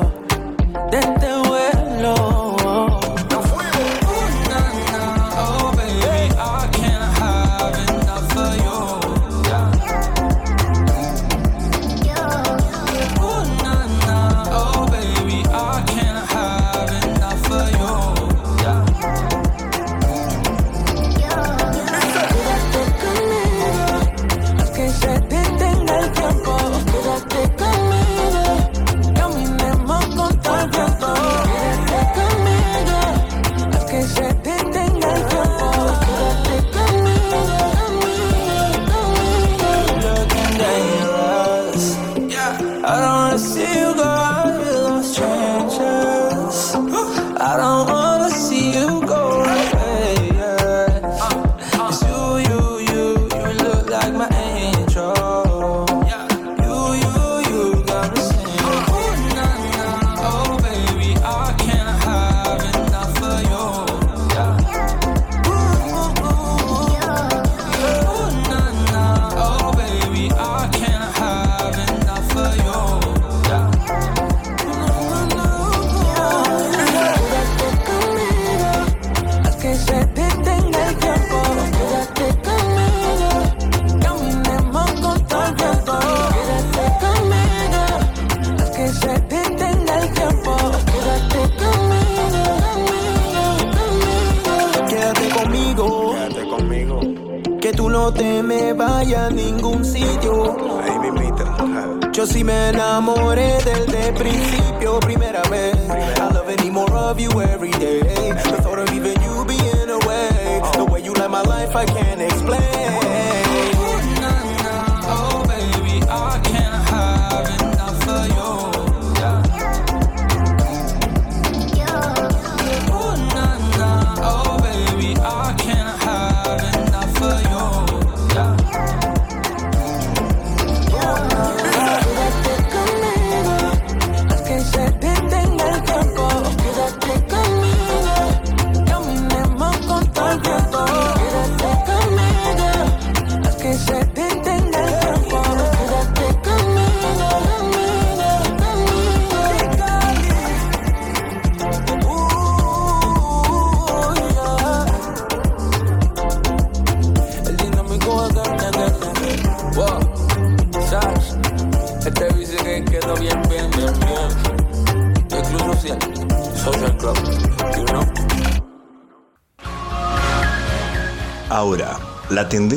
me 99.05 99.15
vayas 99.15 99.31
a 99.31 99.31
ningún 99.31 99.85
sitio. 99.85 100.57
Ahí 100.81 100.99
me 100.99 101.09
invita. 101.09 102.11
Yo 102.13 102.27
sí 102.27 102.45
me 102.45 102.69
enamoré 102.69 103.59
desde 103.65 104.13
principio, 104.13 105.01
primera 105.01 105.43
vez. 105.51 105.77
I 105.89 106.33
love 106.33 106.49
any 106.49 106.71
more 106.71 106.93
of 106.93 107.19
you 107.19 107.31
every 107.41 107.71
day. 107.73 108.01
The 108.03 108.63
thought 108.63 108.79
of 108.79 108.93
even 108.93 109.15
you 109.23 109.45
being 109.45 109.91
away. 109.91 110.61
The 110.77 110.85
way 110.85 111.03
you 111.03 111.15
light 111.15 111.31
my 111.31 111.43
life, 111.43 111.75
I 111.75 111.85
can't 111.87 112.21
explain. 112.21 113.02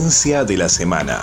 De 0.05 0.55
la 0.55 0.69
semana. 0.69 1.19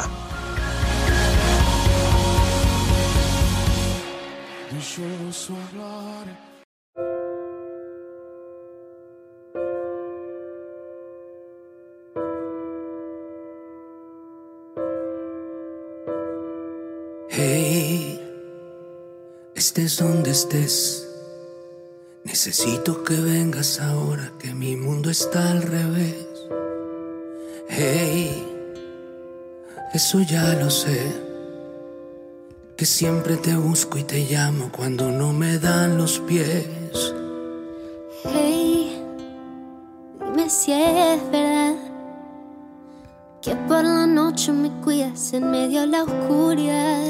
Hey, 17.31 18.21
estés 19.55 19.97
donde 19.99 20.33
estés. 20.33 21.09
Necesito 22.25 22.92
sé. 30.73 31.13
Que 32.77 32.87
siempre 32.87 33.37
te 33.37 33.55
busco 33.55 33.99
y 33.99 34.05
te 34.05 34.21
llamo 34.25 34.71
cuando 34.73 35.11
no 35.11 35.33
me 35.33 35.59
dan 35.59 35.99
los 35.99 36.19
pies. 36.21 37.15
Hey, 38.25 39.01
dime 40.19 40.49
si 40.49 40.73
es 40.73 41.31
verdad 41.31 41.77
que 43.43 43.55
por 43.69 43.85
la 43.85 44.07
noche 44.07 44.53
me 44.53 44.71
cuidas 44.81 45.33
en 45.33 45.51
medio 45.51 45.83
de 45.83 45.87
la 45.89 46.05
oscuridad. 46.05 47.03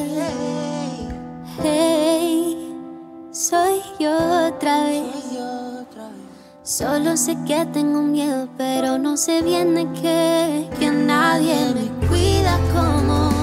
Hey, 1.62 2.74
soy 3.30 3.80
yo 4.00 4.12
otra 4.48 4.84
vez. 4.84 5.04
Solo 6.64 7.16
sé 7.16 7.36
que 7.46 7.66
tengo 7.66 8.02
miedo, 8.02 8.48
pero 8.56 8.98
no 8.98 9.16
sé 9.16 9.42
bien 9.42 9.74
de 9.74 9.86
qué. 10.00 10.68
Que 10.78 10.90
nadie 10.90 11.74
me 11.74 12.06
cuida 12.08 12.58
como 12.72 13.41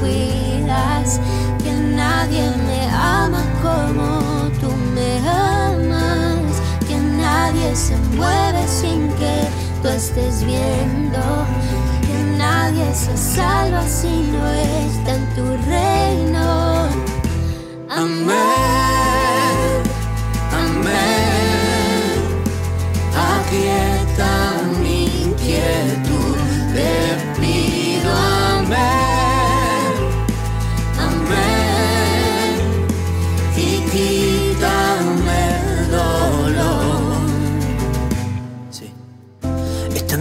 cuidas. 0.00 1.20
Que 1.62 1.72
nadie 1.72 2.50
me 2.66 2.88
ama 2.90 3.42
como 3.62 4.48
tú 4.60 4.70
me 4.94 5.18
amas. 5.28 6.52
Que 6.88 6.96
nadie 6.96 7.76
se 7.76 7.96
mueve 8.16 8.66
sin 8.66 9.08
que 9.20 9.36
tú 9.82 9.88
estés 9.88 10.44
viendo. 10.44 11.22
Que 12.06 12.36
nadie 12.38 12.86
se 12.94 13.16
salva 13.16 13.82
si 13.86 14.08
no 14.32 14.46
está 14.48 15.14
en 15.14 15.34
tu 15.36 15.44
reino. 15.68 16.88
Amén, 17.88 18.38
amén. 20.52 21.40
Aquí 23.32 23.66
está 23.66 24.62
mi 24.80 25.04
inquietud. 25.24 26.19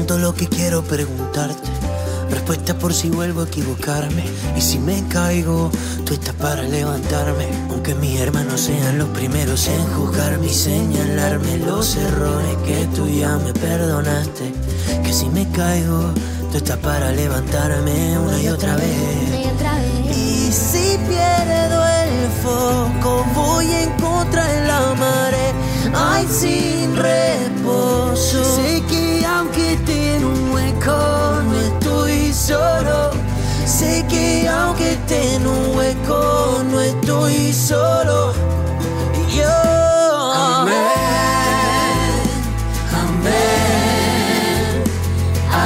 Tanto 0.10 0.24
lo 0.24 0.34
que 0.34 0.48
quiero 0.48 0.82
preguntarte. 0.82 1.69
Respuesta 2.32 2.74
por 2.74 2.95
si 2.95 3.12
vuelvo 3.12 3.41
a 3.41 3.43
equivocarme. 3.43 4.24
Y 4.58 4.62
si 4.62 4.80
me 4.80 5.08
caigo, 5.08 5.69
tú 6.04 6.15
estás 6.15 6.34
para 6.34 6.63
levantarme. 6.63 7.45
Aunque 7.69 7.93
mis 7.93 8.19
hermanos 8.19 8.62
sean 8.62 8.98
los 8.98 9.10
primeros 9.10 9.67
en 9.67 9.86
juzgarme 9.93 10.48
y 10.48 10.50
señalarme 10.50 11.58
los 11.60 11.95
errores 11.95 12.58
que 12.65 12.88
tú 12.95 13.08
ya 13.08 13.38
me 13.38 13.54
perdonaste. 13.54 14.52
Que 15.04 15.13
si 15.13 15.30
me 15.30 15.48
caigo, 15.52 16.12
tú 16.52 16.58
estás 16.58 16.80
para 16.80 17.12
levantarme 17.12 18.17
una 18.17 18.41
y 18.41 18.48
otra 18.48 18.78
vez. 18.78 20.17
Y 20.17 20.52
si 20.52 20.98
pierdo 21.08 21.86
el 21.86 22.30
foco, 22.41 23.28
voy 23.36 23.67
en 23.67 23.91
contra 24.02 24.43
de 24.43 24.67
la 24.67 24.95
marea. 24.95 25.54
Ay, 25.93 26.26
sin 26.28 26.95
reposo. 26.95 28.43
Sé 28.56 28.82
que 28.89 29.09
aunque 29.39 29.73
esté 29.73 30.17
en 30.17 30.25
un 30.25 30.52
hueco, 30.52 30.97
no 31.49 31.60
estoy 31.60 32.34
solo. 32.34 33.12
Sé 33.65 34.06
que 34.10 34.47
aunque 34.49 34.93
esté 34.93 35.36
en 35.36 35.47
un 35.47 35.78
hueco, 35.78 36.63
no 36.69 36.82
estoy 36.82 37.54
solo. 37.54 38.34
Yo. 39.34 39.58
Amén, 40.58 40.75
amén. 43.04 44.84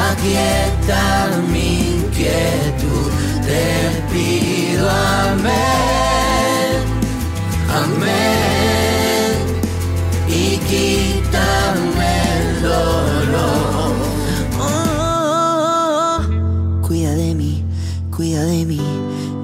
Aquí 0.06 0.36
está 0.36 1.30
mi 1.52 1.98
inquietud. 1.98 3.10
Te 3.48 3.66
pido 4.12 4.88
amén, 5.28 6.80
amén. 7.82 9.34
Y 10.28 10.58
quítame 10.70 12.12
el 12.38 12.64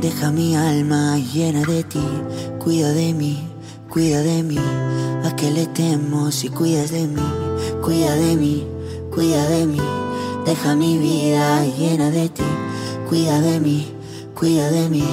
deja 0.09 0.31
mi 0.31 0.55
alma 0.55 1.19
llena 1.19 1.61
de 1.61 1.83
ti. 1.83 2.01
Cuida 2.57 2.91
de 2.93 3.13
mí, 3.13 3.47
cuida 3.89 4.21
de 4.21 4.41
mí, 4.41 4.57
a 5.23 5.35
que 5.35 5.51
le 5.51 5.67
temo 5.67 6.31
si 6.31 6.49
cuidas 6.49 6.89
de 6.89 7.05
mí. 7.05 7.21
Cuida 7.83 8.15
de 8.15 8.35
mí, 8.35 8.65
cuida 9.13 9.47
de 9.47 9.67
mí, 9.67 9.79
deja 10.47 10.75
mi 10.75 10.97
vida 10.97 11.63
llena 11.77 12.09
de 12.09 12.27
ti. 12.29 12.49
Cuida 13.07 13.39
de 13.39 13.59
mí, 13.59 13.87
cuida 14.33 14.71
de 14.71 14.89
mí, 14.89 15.03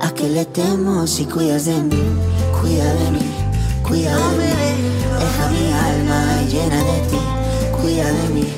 a 0.00 0.10
que 0.14 0.28
le 0.30 0.46
temo 0.46 1.06
si 1.06 1.26
cuidas 1.26 1.66
de 1.66 1.82
mí. 1.82 2.02
Cuida 2.58 2.94
de 2.94 3.10
mí, 3.10 3.26
cuida 3.86 4.16
de 4.16 4.38
mí, 4.38 5.00
deja 5.20 5.44
mi 5.54 5.66
alma 5.88 6.42
llena 6.48 6.78
de 6.90 6.98
ti. 7.10 7.20
Cuida 7.78 8.06
de 8.10 8.28
mí, 8.34 8.48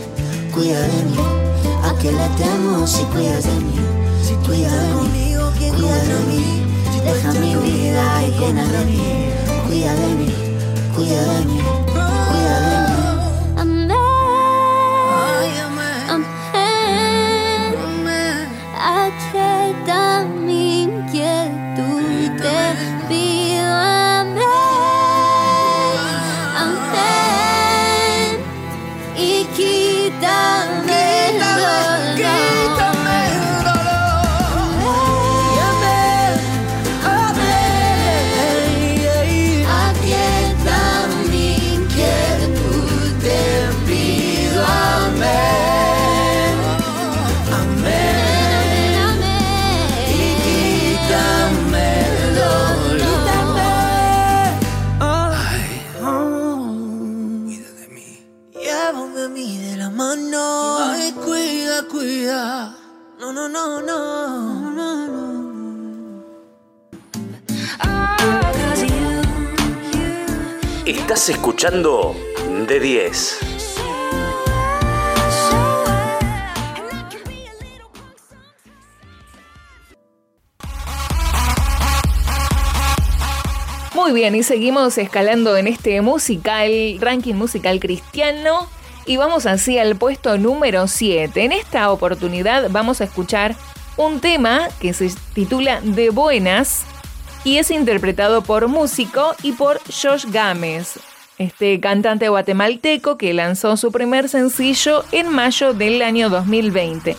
cuida 0.55 0.81
de 0.81 1.03
mí, 1.11 1.19
a 1.83 1.99
que 1.99 2.13
le 2.13 2.29
temo 2.41 2.87
si 2.87 3.03
cuidas 3.07 3.45
de 3.45 3.57
mí. 3.67 3.75
Cuida 4.47 4.71
de 4.71 5.09
mí, 5.09 5.32
cuida 5.73 5.97
de 6.05 6.19
mí, 6.27 6.45
deja 7.05 7.33
mi 7.33 7.57
vida 7.57 8.23
llena 8.39 8.65
de 8.65 8.85
mí. 8.85 9.03
Cuida 9.67 9.95
de 9.95 10.15
mí, 10.15 10.35
cuida 10.95 11.23
de 11.33 11.45
mí, 11.47 11.61
Estás 71.13 71.29
escuchando 71.29 72.17
de 72.67 72.81
10. 72.81 73.39
Muy 83.95 84.13
bien, 84.13 84.35
y 84.35 84.43
seguimos 84.43 84.97
escalando 84.97 85.55
en 85.59 85.67
este 85.67 86.01
musical, 86.01 86.97
ranking 86.99 87.35
musical 87.35 87.79
cristiano. 87.79 88.67
Y 89.05 89.19
vamos 89.19 89.45
así 89.45 89.77
al 89.79 89.97
puesto 89.97 90.39
número 90.39 90.89
7. 90.89 91.45
En 91.45 91.53
esta 91.53 91.93
oportunidad 91.93 92.71
vamos 92.71 93.03
a 93.03 93.05
escuchar 93.05 93.55
un 93.99 94.21
tema 94.21 94.71
que 94.81 94.95
se 94.95 95.11
titula 95.35 95.83
De 95.83 96.09
Buenas 96.09 96.87
y 97.45 97.59
es 97.59 97.71
interpretado 97.71 98.43
por 98.43 98.69
músico 98.69 99.35
y 99.43 99.53
por 99.53 99.81
Josh 99.91 100.27
Gámez, 100.31 100.99
este 101.39 101.81
cantante 101.81 102.29
guatemalteco 102.29 103.17
que 103.19 103.35
lanzó 103.35 103.77
su 103.77 103.91
primer 103.91 104.29
sencillo 104.29 105.05
en 105.13 105.29
mayo 105.29 105.75
del 105.75 106.03
año 106.03 106.31
2020, 106.31 107.17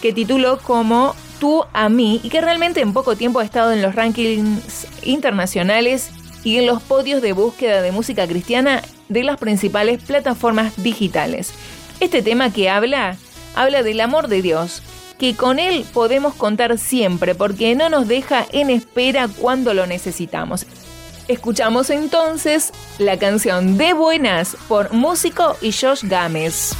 que 0.00 0.12
tituló 0.12 0.58
como 0.58 1.14
Tú 1.38 1.64
a 1.72 1.88
mí 1.88 2.20
y 2.22 2.28
que 2.28 2.42
realmente 2.42 2.82
en 2.82 2.92
poco 2.92 3.16
tiempo 3.16 3.40
ha 3.40 3.44
estado 3.44 3.72
en 3.72 3.80
los 3.80 3.94
rankings 3.94 4.86
internacionales 5.02 6.10
y 6.44 6.58
en 6.58 6.66
los 6.66 6.82
podios 6.82 7.22
de 7.22 7.32
búsqueda 7.32 7.80
de 7.80 7.92
música 7.92 8.26
cristiana 8.26 8.82
de 9.08 9.24
las 9.24 9.38
principales 9.38 10.02
plataformas 10.02 10.82
digitales. 10.82 11.52
Este 11.98 12.20
tema 12.20 12.52
que 12.52 12.68
habla, 12.68 13.16
habla 13.54 13.82
del 13.82 14.00
amor 14.00 14.28
de 14.28 14.42
Dios, 14.42 14.82
que 15.20 15.36
con 15.36 15.58
Él 15.58 15.84
podemos 15.92 16.34
contar 16.34 16.78
siempre 16.78 17.34
porque 17.34 17.74
no 17.74 17.90
nos 17.90 18.08
deja 18.08 18.46
en 18.52 18.70
espera 18.70 19.28
cuando 19.28 19.74
lo 19.74 19.86
necesitamos. 19.86 20.66
Escuchamos 21.28 21.90
entonces 21.90 22.72
la 22.98 23.18
canción 23.18 23.76
De 23.76 23.92
Buenas 23.92 24.56
por 24.66 24.94
Músico 24.94 25.56
y 25.60 25.72
Josh 25.72 26.04
Gámez. 26.04 26.72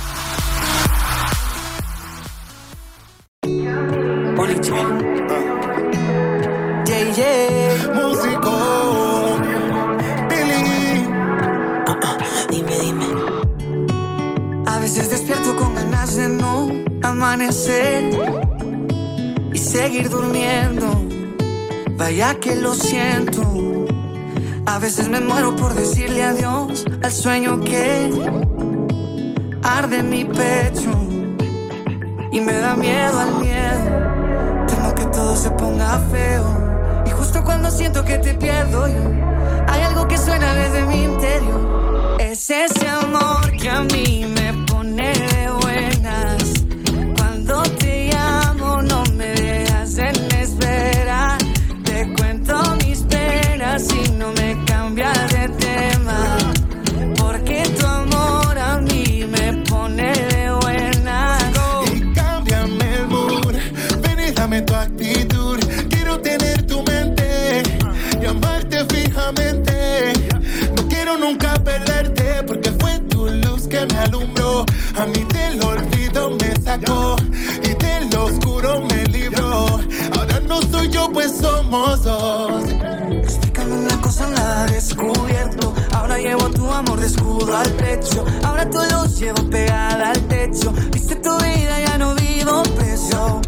Yeah, 6.86 7.12
yeah. 7.14 7.92
Músico, 7.94 9.36
Billy. 10.30 11.06
Dime, 12.50 12.78
dime. 12.80 13.06
A 14.66 14.78
veces 14.78 15.10
despierto 15.10 15.54
con 15.56 15.74
ganas 15.74 16.16
de 16.16 16.28
no 16.28 16.89
amanecer 17.10 18.10
y 19.52 19.58
seguir 19.58 20.08
durmiendo. 20.08 20.86
Vaya 21.96 22.34
que 22.36 22.54
lo 22.56 22.74
siento. 22.74 23.42
A 24.66 24.78
veces 24.78 25.08
me 25.08 25.20
muero 25.20 25.56
por 25.56 25.74
decirle 25.74 26.22
adiós 26.22 26.84
al 27.02 27.12
sueño 27.12 27.60
que 27.60 28.10
arde 29.62 29.98
en 29.98 30.08
mi 30.08 30.24
pecho 30.24 30.92
y 32.30 32.40
me 32.40 32.52
da 32.52 32.76
miedo 32.76 33.18
al 33.18 33.34
miedo. 33.40 34.66
Temo 34.68 34.94
que 34.94 35.04
todo 35.06 35.34
se 35.36 35.50
ponga 35.50 35.98
feo. 36.10 37.04
Y 37.06 37.10
justo 37.10 37.42
cuando 37.42 37.70
siento 37.70 38.04
que 38.04 38.18
te 38.18 38.34
pierdo 38.34 38.84
hay 38.84 39.82
algo 39.82 40.06
que 40.06 40.16
suena 40.16 40.54
desde 40.54 40.84
mi 40.84 41.04
interior. 41.04 42.16
Es 42.20 42.48
ese 42.50 42.88
amor 42.88 43.50
que 43.60 43.68
a 43.68 43.82
mí 43.82 44.19
y 76.72 77.74
del 77.74 78.16
oscuro 78.16 78.80
me 78.82 79.04
libró. 79.06 79.80
Ahora 80.16 80.38
no 80.46 80.62
soy 80.62 80.88
yo, 80.88 81.10
pues 81.12 81.32
somos 81.40 82.04
dos. 82.04 82.62
Explícame 83.10 83.72
una 83.72 84.00
cosa, 84.00 84.28
nada 84.28 84.66
descubierto. 84.66 85.74
Ahora 85.92 86.18
llevo 86.18 86.48
tu 86.50 86.70
amor 86.70 87.00
de 87.00 87.08
escudo 87.08 87.56
al 87.56 87.68
pecho. 87.70 88.24
Ahora 88.44 88.70
tu 88.70 88.78
luz 88.78 89.18
llevo 89.18 89.42
pegada 89.50 90.10
al 90.10 90.20
techo. 90.28 90.72
Viste 90.92 91.16
tu 91.16 91.36
vida, 91.38 91.80
ya 91.86 91.98
no 91.98 92.14
vivo 92.14 92.62
preso. 92.76 93.40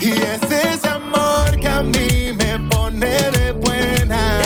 Y 0.00 0.12
es 0.12 0.42
ese 0.50 0.88
amor 0.88 1.60
que 1.60 1.68
a 1.68 1.82
mí 1.82 2.32
me 2.38 2.58
pone 2.70 3.06
de 3.32 3.52
buena. 3.52 4.40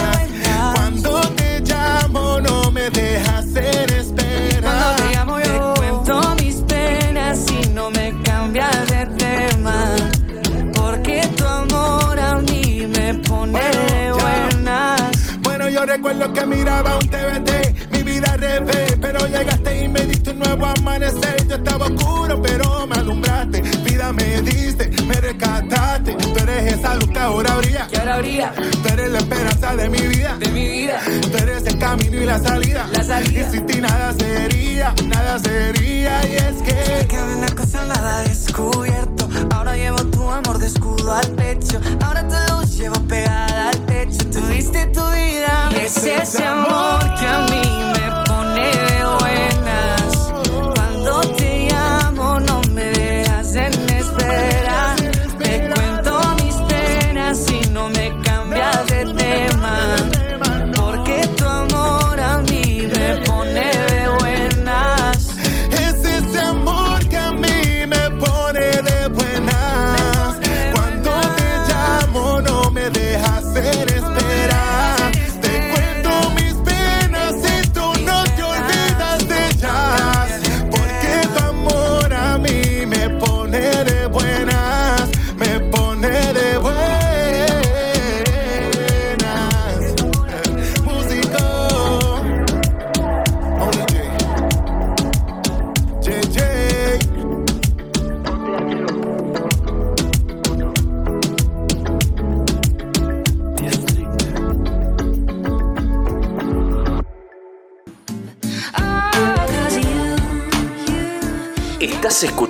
Cuando 0.75 1.21
te 1.37 1.61
llamo 1.61 2.41
no 2.41 2.73
me 2.73 2.91
dejas 2.91 3.47
en 3.55 3.93
espera. 3.93 4.28
Yo 15.79 15.87
recuerdo 15.87 16.33
que 16.33 16.45
miraba 16.45 16.97
un 16.97 17.09
TVT, 17.09 17.93
mi 17.93 18.03
vida 18.03 18.33
al 18.33 18.41
revés, 18.41 18.97
pero 19.01 19.27
llegaste 19.29 19.85
y 19.85 19.89
me 19.89 20.01
diste 20.07 20.31
un 20.31 20.41
nuevo 20.41 20.67
amanecer. 20.67 21.47
Yo 21.47 21.55
estaba 21.55 21.87
oscuro, 21.87 22.43
pero 22.43 22.87
me 22.89 22.97
alumbraste, 22.97 23.63
vida 23.85 24.13
me 24.13 24.43
diste, 24.43 24.91
me 25.05 25.15
rescataste. 25.15 26.15
Tú 26.15 26.37
eres 26.43 26.73
esa 26.75 26.97
luz 26.97 27.09
que 27.11 27.19
ahora 27.21 27.55
brilla, 27.59 27.87
Que 27.87 27.99
ahora 27.99 28.19
brilla 28.19 28.53
tú 28.55 28.89
eres 28.89 29.13
la 29.13 29.19
esperanza 29.19 29.77
de 29.77 29.89
mi 29.89 30.01
vida, 30.01 30.37
de 30.41 30.49
mi 30.49 30.69
vida. 30.69 31.01
tú 31.31 31.37
eres 31.37 31.65
el 31.67 31.79
camino 31.79 32.17
y 32.17 32.27
la 32.27 32.41
salida. 32.41 32.89
La 32.93 33.05
salida. 33.05 33.41
Y 33.41 33.51
sin 33.53 33.67
ti 33.67 33.81
nada 33.81 34.13
sería, 34.15 34.95
nada 35.07 35.39
sería, 35.39 36.27
y 36.27 36.35
es 36.35 36.63
que. 36.63 37.07
Que 37.07 37.23
una 37.23 37.55
cosa 37.55 37.85
nada 37.85 38.23
descubierto. 38.23 39.29
Ahora 39.51 39.77
llevo 39.77 40.05
tu 40.07 40.29
amor 40.29 40.59
de 40.59 40.67
escudo 40.67 41.13
al 41.13 41.29
pecho. 41.35 41.81
Ahora 42.05 42.25
luz 42.51 42.77
llevo 42.77 43.01
pegada 43.07 43.71
al 43.71 43.78
techo. 44.07 44.31
Tuviste 44.31 44.87
tu 44.87 45.01
vida. 45.11 45.71
Y 45.73 45.77
es 45.87 45.97
ese 46.05 46.45
amor 46.45 46.99
que 47.19 47.27
a 47.27 47.47
mí 47.51 47.63
me 47.95 48.25
pone 48.27 48.71
de 48.71 49.05
buenas. 49.19 49.98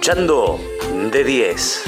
De 0.08 1.22
10. 1.22 1.82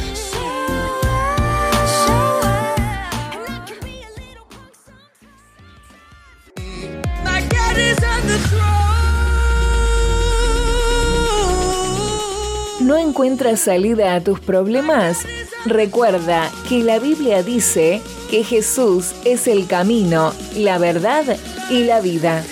¿No 12.81 12.99
encuentras 12.99 13.61
salida 13.61 14.15
a 14.15 14.21
tus 14.21 14.39
problemas? 14.41 15.25
Recuerda 15.65 16.51
que 16.69 16.81
la 16.83 16.99
Biblia 16.99 17.43
dice 17.43 18.03
que 18.31 18.45
Jesús 18.45 19.15
es 19.25 19.49
el 19.49 19.67
camino, 19.67 20.35
la 20.57 20.77
verdad 20.77 21.25
y 21.71 21.85
la 21.85 22.03
vida. 22.03 22.45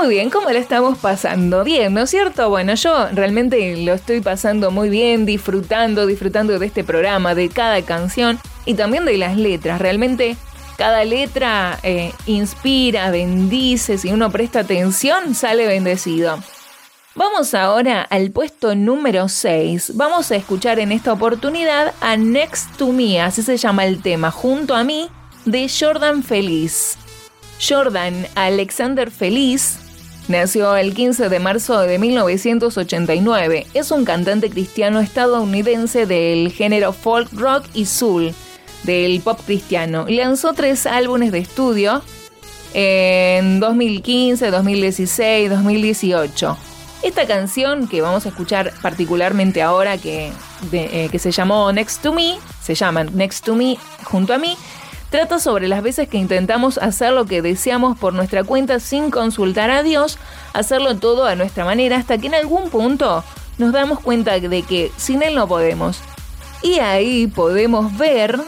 Muy 0.00 0.08
bien, 0.08 0.30
¿cómo 0.30 0.48
la 0.48 0.58
estamos 0.58 0.96
pasando? 0.96 1.62
Bien, 1.62 1.92
¿no 1.92 2.00
es 2.00 2.10
cierto? 2.10 2.48
Bueno, 2.48 2.72
yo 2.74 3.08
realmente 3.12 3.76
lo 3.84 3.92
estoy 3.92 4.22
pasando 4.22 4.70
muy 4.70 4.88
bien, 4.88 5.26
disfrutando, 5.26 6.06
disfrutando 6.06 6.58
de 6.58 6.64
este 6.64 6.84
programa, 6.84 7.34
de 7.34 7.50
cada 7.50 7.82
canción 7.82 8.40
y 8.64 8.72
también 8.72 9.04
de 9.04 9.18
las 9.18 9.36
letras. 9.36 9.78
Realmente 9.78 10.38
cada 10.78 11.04
letra 11.04 11.78
eh, 11.82 12.14
inspira, 12.24 13.10
bendice, 13.10 13.98
si 13.98 14.10
uno 14.10 14.30
presta 14.30 14.60
atención, 14.60 15.34
sale 15.34 15.66
bendecido. 15.66 16.38
Vamos 17.14 17.52
ahora 17.52 18.00
al 18.00 18.30
puesto 18.30 18.74
número 18.74 19.28
6. 19.28 19.96
Vamos 19.96 20.30
a 20.32 20.36
escuchar 20.36 20.78
en 20.78 20.92
esta 20.92 21.12
oportunidad 21.12 21.92
a 22.00 22.16
Next 22.16 22.74
to 22.78 22.90
Me, 22.90 23.20
así 23.20 23.42
se 23.42 23.58
llama 23.58 23.84
el 23.84 24.00
tema, 24.00 24.30
junto 24.30 24.74
a 24.74 24.82
mí, 24.82 25.10
de 25.44 25.68
Jordan 25.68 26.22
Feliz. 26.22 26.96
Jordan 27.60 28.26
Alexander 28.34 29.10
Feliz 29.10 29.89
nació 30.30 30.76
el 30.76 30.94
15 30.94 31.28
de 31.28 31.40
marzo 31.40 31.80
de 31.80 31.98
1989. 31.98 33.66
Es 33.74 33.90
un 33.90 34.04
cantante 34.04 34.48
cristiano 34.48 35.00
estadounidense 35.00 36.06
del 36.06 36.52
género 36.52 36.92
folk 36.92 37.32
rock 37.32 37.64
y 37.74 37.84
soul, 37.86 38.32
del 38.84 39.20
pop 39.20 39.40
cristiano. 39.44 40.06
Lanzó 40.08 40.54
tres 40.54 40.86
álbumes 40.86 41.32
de 41.32 41.40
estudio 41.40 42.02
en 42.72 43.60
2015, 43.60 44.50
2016, 44.50 45.50
2018. 45.50 46.56
Esta 47.02 47.26
canción 47.26 47.88
que 47.88 48.02
vamos 48.02 48.26
a 48.26 48.28
escuchar 48.28 48.72
particularmente 48.82 49.62
ahora, 49.62 49.98
que, 49.98 50.30
eh, 50.72 51.08
que 51.10 51.18
se 51.18 51.32
llamó 51.32 51.72
Next 51.72 52.02
to 52.02 52.12
Me, 52.12 52.38
se 52.62 52.74
llama 52.74 53.04
Next 53.04 53.44
to 53.44 53.56
Me, 53.56 53.78
junto 54.04 54.34
a 54.34 54.38
mí, 54.38 54.56
trata 55.10 55.38
sobre 55.38 55.68
las 55.68 55.82
veces 55.82 56.08
que 56.08 56.16
intentamos 56.16 56.78
hacer 56.78 57.12
lo 57.12 57.26
que 57.26 57.42
deseamos 57.42 57.98
por 57.98 58.14
nuestra 58.14 58.44
cuenta 58.44 58.80
sin 58.80 59.10
consultar 59.10 59.70
a 59.70 59.82
Dios, 59.82 60.18
hacerlo 60.52 60.96
todo 60.96 61.26
a 61.26 61.34
nuestra 61.34 61.64
manera, 61.64 61.96
hasta 61.96 62.16
que 62.16 62.28
en 62.28 62.34
algún 62.34 62.70
punto 62.70 63.24
nos 63.58 63.72
damos 63.72 64.00
cuenta 64.00 64.38
de 64.38 64.62
que 64.62 64.90
sin 64.96 65.22
Él 65.22 65.34
no 65.34 65.46
podemos. 65.46 66.00
Y 66.62 66.78
ahí 66.78 67.26
podemos 67.26 67.96
ver 67.96 68.38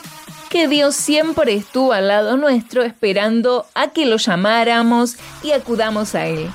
que 0.49 0.69
Dios 0.69 0.95
siempre 0.95 1.55
estuvo 1.55 1.93
al 1.93 2.09
lado 2.09 2.37
nuestro 2.37 2.83
esperando 2.83 3.67
a 3.75 3.89
que 3.89 4.07
lo 4.07 4.17
llamáramos 4.17 5.17
y 5.43 5.53
acudamos 5.53 6.15
a 6.15 6.27
Él. 6.27 6.51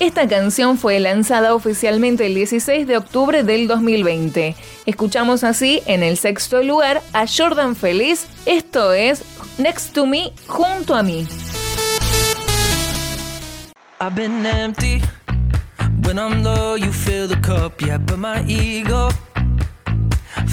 Esta 0.00 0.26
canción 0.26 0.76
fue 0.76 0.98
lanzada 0.98 1.54
oficialmente 1.54 2.26
el 2.26 2.34
16 2.34 2.86
de 2.86 2.96
octubre 2.96 3.44
del 3.44 3.68
2020. 3.68 4.56
Escuchamos 4.86 5.44
así 5.44 5.82
en 5.86 6.02
el 6.02 6.18
sexto 6.18 6.62
lugar 6.62 7.00
a 7.12 7.26
Jordan 7.28 7.76
Feliz. 7.76 8.26
Esto 8.44 8.92
es 8.92 9.22
Next 9.56 9.94
to 9.94 10.04
Me, 10.04 10.32
junto 10.48 10.96
a 10.96 11.02
mí. 11.04 11.28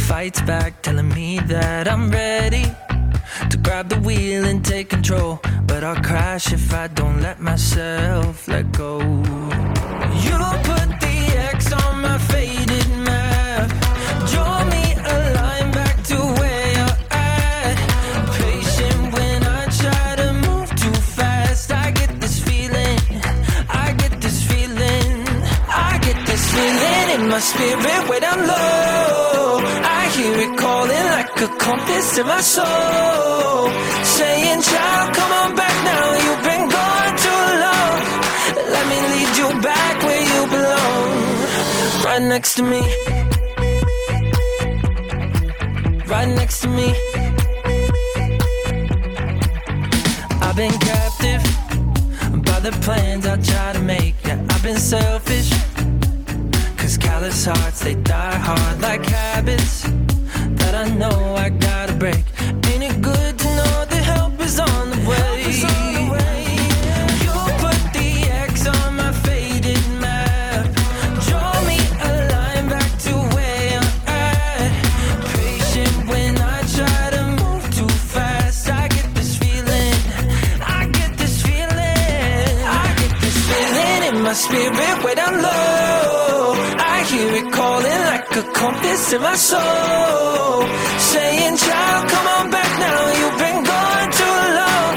Fights 0.08 0.46
back, 0.46 0.82
telling 0.82 1.10
me 1.10 1.40
that 1.48 1.88
I'm 1.88 2.12
ready 2.12 2.66
to 3.50 3.58
grab 3.58 3.90
the 3.90 4.00
wheel 4.00 4.46
and 4.46 4.64
take 4.64 4.90
control. 4.90 5.40
But 5.68 5.84
I'll 5.84 6.04
crash 6.04 6.52
if 6.54 6.74
I 6.74 6.88
don't 6.88 7.22
let 7.22 7.40
myself 7.40 8.48
let 8.48 8.72
go. 8.72 9.00
You 10.26 10.38
put 10.70 10.90
the 11.06 11.18
X 11.54 11.72
on 11.72 12.02
my 12.02 12.18
faded 12.18 12.90
map. 13.08 13.70
Draw 14.32 14.66
me 14.74 14.86
a 15.14 15.18
line 15.40 15.72
back 15.72 16.04
to 16.12 16.18
where 16.40 16.68
you're 16.78 16.98
at. 17.12 17.76
Patient 18.40 19.14
when 19.16 19.40
I 19.60 19.64
try 19.82 20.08
to 20.22 20.34
move 20.46 20.70
too 20.84 20.98
fast. 21.18 21.72
I 21.72 21.92
get 21.92 22.12
this 22.20 22.40
feeling. 22.48 23.00
I 23.70 23.94
get 24.02 24.14
this 24.22 24.40
feeling. 24.52 25.12
I 25.90 26.00
get 26.04 26.20
this 26.28 26.44
feeling 26.54 27.08
in 27.16 27.30
my 27.30 27.40
spirit 27.40 28.10
when 28.10 28.24
I'm 28.24 28.42
low. 28.54 29.62
I 30.00 30.02
hear 30.16 30.36
it 30.46 30.58
call 30.60 30.81
a 31.42 31.48
compass 31.58 32.18
in 32.20 32.28
my 32.28 32.42
soul. 32.42 33.70
Saying, 34.04 34.62
child, 34.62 35.16
come 35.16 35.32
on 35.32 35.56
back 35.56 35.76
now. 35.90 36.06
You've 36.26 36.44
been 36.44 36.66
gone 36.70 37.14
too 37.26 37.46
long. 37.66 38.00
Let 38.74 38.86
me 38.92 38.98
lead 39.12 39.32
you 39.42 39.62
back 39.62 39.96
where 40.04 40.24
you 40.34 40.42
belong. 40.56 42.06
Right 42.06 42.22
next 42.22 42.56
to 42.56 42.64
me. 42.64 42.82
Right 46.06 46.30
next 46.40 46.62
to 46.62 46.68
me. 46.68 46.90
I've 50.46 50.56
been 50.56 50.78
captive 50.92 51.44
by 52.46 52.60
the 52.60 52.78
plans 52.82 53.26
I 53.26 53.38
try 53.38 53.74
to 53.74 53.80
make. 53.80 54.16
Yeah, 54.26 54.46
I've 54.50 54.64
been 54.64 54.78
selfish. 54.78 55.50
Cause 56.78 56.98
callous 56.98 57.46
hearts, 57.46 57.80
they 57.80 57.96
die 57.96 58.38
hard 58.38 58.82
like 58.82 59.06
habits 59.06 60.01
I 60.82 60.90
know 60.96 61.36
I 61.36 61.50
gotta 61.50 61.94
break. 61.94 62.24
Ain't 62.72 62.82
it 62.82 63.02
good 63.04 63.38
to 63.38 63.48
know 63.58 63.86
that 63.92 64.04
help 64.16 64.42
is 64.42 64.60
on 64.60 64.90
the 64.90 64.98
way? 65.10 65.54
You 67.24 67.34
put 67.62 67.82
the 67.94 68.10
X 68.50 68.66
on 68.66 68.96
my 68.96 69.12
faded 69.12 69.86
map. 70.02 70.66
Draw 71.28 71.54
me 71.70 71.78
a 72.02 72.12
line 72.34 72.68
back 72.74 72.92
to 73.06 73.14
where 73.36 73.78
I'm 73.78 73.90
at. 74.08 74.72
Patient 75.36 76.08
when 76.10 76.34
I 76.40 76.60
try 76.76 77.04
to 77.16 77.24
move 77.44 77.64
too 77.78 77.94
fast. 78.14 78.68
I 78.68 78.88
get 78.88 79.14
this 79.14 79.38
feeling. 79.38 79.98
I 80.80 80.90
get 80.98 81.16
this 81.16 81.44
feeling. 81.44 82.56
I 82.82 82.88
get 82.98 83.14
this 83.22 83.38
feeling 83.50 84.16
in 84.16 84.24
my 84.24 84.34
spirit 84.34 85.06
low. 85.44 85.81
Compass 89.12 89.14
in 89.14 89.22
my 89.22 89.36
soul. 89.36 90.68
Saying, 91.00 91.58
child, 91.58 92.10
come 92.10 92.28
on 92.28 92.50
back 92.50 92.80
now. 92.80 93.12
You've 93.20 93.40
been 93.40 93.64
gone 93.64 94.12
too 94.22 94.40
long. 94.60 94.94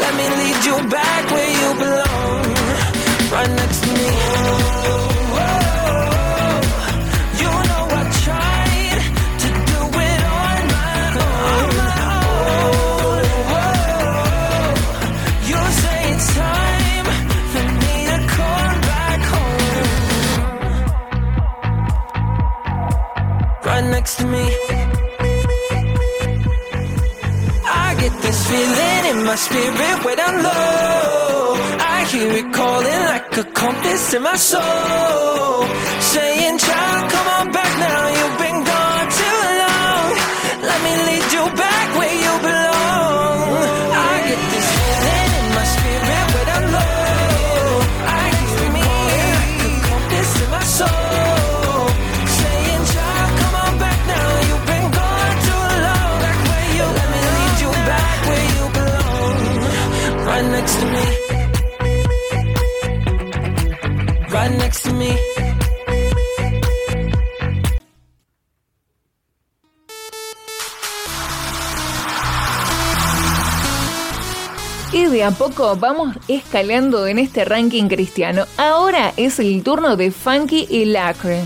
Let 0.00 0.12
me 0.16 0.26
lead 0.38 0.64
you 0.64 0.88
back 0.88 1.33
next 24.04 24.16
to 24.16 24.26
me. 24.26 24.46
I 27.86 27.96
get 28.02 28.12
this 28.20 28.38
feeling 28.50 29.02
in 29.12 29.24
my 29.24 29.36
spirit 29.36 30.04
way 30.04 30.14
down 30.14 30.42
low. 30.42 31.56
I 31.94 32.04
hear 32.12 32.30
it 32.40 32.52
calling 32.52 33.02
like 33.12 33.36
a 33.38 33.44
compass 33.44 34.12
in 34.12 34.22
my 34.22 34.36
soul. 34.36 35.64
Saying, 36.12 36.58
child, 36.58 37.10
come 37.12 37.28
on 37.38 37.46
back 37.56 37.72
now. 37.86 38.02
You've 38.16 38.38
been 38.44 38.64
gone 38.64 38.73
Y 74.92 75.06
de 75.06 75.24
a 75.24 75.32
poco 75.32 75.74
vamos 75.74 76.16
escalando 76.28 77.08
en 77.08 77.18
este 77.18 77.44
ranking 77.44 77.88
cristiano. 77.88 78.44
Ahora 78.56 79.12
es 79.16 79.40
el 79.40 79.64
turno 79.64 79.96
de 79.96 80.12
Funky 80.12 80.68
y 80.70 80.84
Lacre. 80.84 81.42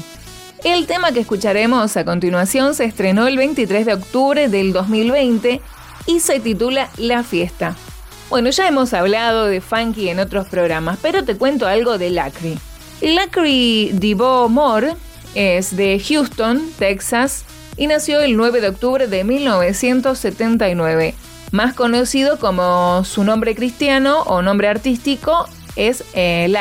El 0.64 0.86
tema 0.86 1.12
que 1.12 1.20
escucharemos 1.20 1.96
a 1.96 2.04
continuación 2.04 2.74
se 2.74 2.84
estrenó 2.84 3.26
el 3.26 3.38
23 3.38 3.86
de 3.86 3.94
octubre 3.94 4.48
del 4.48 4.74
2020 4.74 5.62
y 6.06 6.20
se 6.20 6.40
titula 6.40 6.90
La 6.98 7.22
Fiesta. 7.22 7.74
Bueno, 8.28 8.50
ya 8.50 8.68
hemos 8.68 8.92
hablado 8.92 9.46
de 9.46 9.62
Funky 9.62 10.10
en 10.10 10.20
otros 10.20 10.46
programas, 10.48 10.98
pero 11.00 11.24
te 11.24 11.36
cuento 11.38 11.66
algo 11.66 11.96
de 11.96 12.10
Lacry. 12.10 12.58
Lacry 13.00 13.92
Divo 13.94 14.48
Moore 14.48 14.94
es 15.34 15.76
de 15.76 16.00
Houston, 16.00 16.70
Texas, 16.78 17.44
y 17.76 17.86
nació 17.86 18.20
el 18.20 18.36
9 18.36 18.60
de 18.60 18.68
octubre 18.68 19.06
de 19.06 19.22
1979. 19.22 21.14
Más 21.52 21.74
conocido 21.74 22.38
como 22.38 23.04
su 23.04 23.22
nombre 23.22 23.54
cristiano 23.54 24.22
o 24.22 24.42
nombre 24.42 24.68
artístico 24.68 25.46
es 25.76 26.02
eh, 26.14 26.52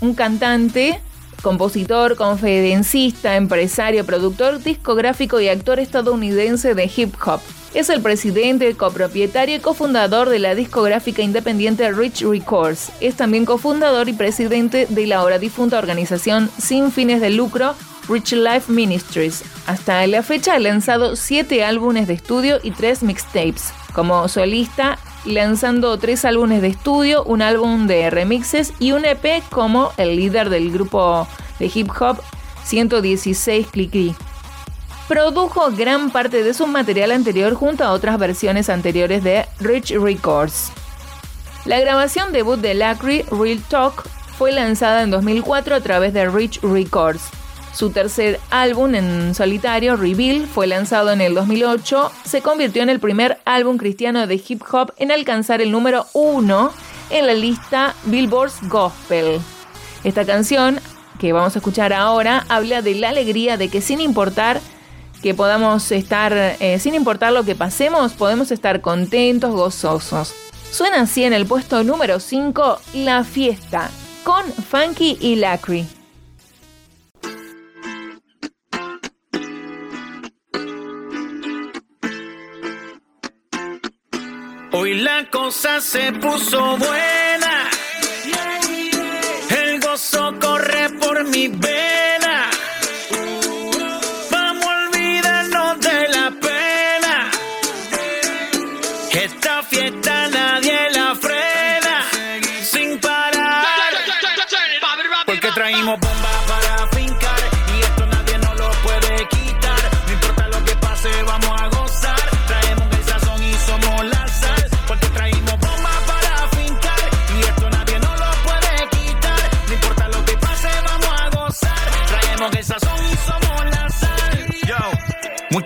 un 0.00 0.14
cantante, 0.14 1.00
compositor, 1.40 2.16
conferencista, 2.16 3.36
empresario, 3.36 4.04
productor 4.04 4.60
discográfico 4.62 5.40
y 5.40 5.48
actor 5.48 5.78
estadounidense 5.78 6.74
de 6.74 6.90
hip 6.94 7.14
hop. 7.24 7.40
Es 7.76 7.90
el 7.90 8.00
presidente, 8.00 8.74
copropietario 8.74 9.54
y 9.54 9.60
cofundador 9.60 10.30
de 10.30 10.38
la 10.38 10.54
discográfica 10.54 11.20
independiente 11.20 11.92
Rich 11.92 12.22
Records. 12.22 12.90
Es 13.02 13.16
también 13.16 13.44
cofundador 13.44 14.08
y 14.08 14.14
presidente 14.14 14.86
de 14.88 15.06
la 15.06 15.18
ahora 15.18 15.38
difunta 15.38 15.76
organización 15.76 16.50
sin 16.56 16.90
fines 16.90 17.20
de 17.20 17.28
lucro 17.28 17.74
Rich 18.08 18.32
Life 18.32 18.72
Ministries. 18.72 19.44
Hasta 19.66 20.06
la 20.06 20.22
fecha 20.22 20.54
ha 20.54 20.58
lanzado 20.58 21.16
7 21.16 21.62
álbumes 21.64 22.06
de 22.06 22.14
estudio 22.14 22.60
y 22.62 22.70
3 22.70 23.02
mixtapes. 23.02 23.74
Como 23.92 24.26
solista, 24.28 24.98
lanzando 25.26 25.98
3 25.98 26.24
álbumes 26.24 26.62
de 26.62 26.68
estudio, 26.68 27.24
un 27.24 27.42
álbum 27.42 27.86
de 27.86 28.08
remixes 28.08 28.72
y 28.78 28.92
un 28.92 29.04
EP 29.04 29.42
como 29.50 29.92
el 29.98 30.16
líder 30.16 30.48
del 30.48 30.72
grupo 30.72 31.28
de 31.58 31.70
hip 31.74 31.90
hop 32.00 32.22
116 32.64 33.66
Clicky. 33.66 34.14
Produjo 35.08 35.70
gran 35.70 36.10
parte 36.10 36.42
de 36.42 36.52
su 36.52 36.66
material 36.66 37.12
anterior 37.12 37.54
junto 37.54 37.84
a 37.84 37.92
otras 37.92 38.18
versiones 38.18 38.68
anteriores 38.68 39.22
de 39.22 39.46
Rich 39.60 39.92
Records. 39.92 40.72
La 41.64 41.78
grabación 41.78 42.32
debut 42.32 42.58
de 42.58 42.74
Lacry, 42.74 43.22
Real 43.30 43.60
Talk, 43.68 44.04
fue 44.36 44.50
lanzada 44.50 45.02
en 45.02 45.10
2004 45.10 45.76
a 45.76 45.80
través 45.80 46.12
de 46.12 46.28
Rich 46.28 46.60
Records. 46.62 47.22
Su 47.72 47.90
tercer 47.90 48.40
álbum 48.50 48.96
en 48.96 49.34
solitario, 49.34 49.96
Reveal, 49.96 50.46
fue 50.46 50.66
lanzado 50.66 51.12
en 51.12 51.20
el 51.20 51.34
2008. 51.34 52.10
Se 52.24 52.42
convirtió 52.42 52.82
en 52.82 52.88
el 52.88 52.98
primer 52.98 53.38
álbum 53.44 53.76
cristiano 53.76 54.26
de 54.26 54.42
hip 54.48 54.62
hop 54.72 54.92
en 54.96 55.12
alcanzar 55.12 55.60
el 55.60 55.70
número 55.70 56.06
uno 56.14 56.72
en 57.10 57.26
la 57.26 57.34
lista 57.34 57.94
Billboard's 58.06 58.66
Gospel. 58.68 59.40
Esta 60.02 60.24
canción, 60.24 60.80
que 61.20 61.32
vamos 61.32 61.54
a 61.54 61.60
escuchar 61.60 61.92
ahora, 61.92 62.44
habla 62.48 62.82
de 62.82 62.94
la 62.96 63.10
alegría 63.10 63.56
de 63.56 63.68
que 63.68 63.80
sin 63.80 64.00
importar 64.00 64.60
que 65.26 65.34
podamos 65.34 65.90
estar, 65.90 66.32
eh, 66.32 66.78
sin 66.78 66.94
importar 66.94 67.32
lo 67.32 67.42
que 67.42 67.56
pasemos, 67.56 68.12
podemos 68.12 68.52
estar 68.52 68.80
contentos, 68.80 69.50
gozosos. 69.50 70.32
Suena 70.70 71.00
así 71.00 71.24
en 71.24 71.32
el 71.32 71.46
puesto 71.46 71.82
número 71.82 72.20
5, 72.20 72.80
La 72.94 73.24
Fiesta, 73.24 73.90
con 74.22 74.44
Funky 74.44 75.18
y 75.20 75.34
Lacry. 75.34 75.84
Hoy 84.70 84.94
la 84.94 85.28
cosa 85.28 85.80
se 85.80 86.12
puso 86.12 86.76
buena. 86.76 87.68
El 89.50 89.80
gozo 89.80 90.34
corre 90.40 90.88
por 91.00 91.24
mi 91.24 91.48
vena. 91.48 91.95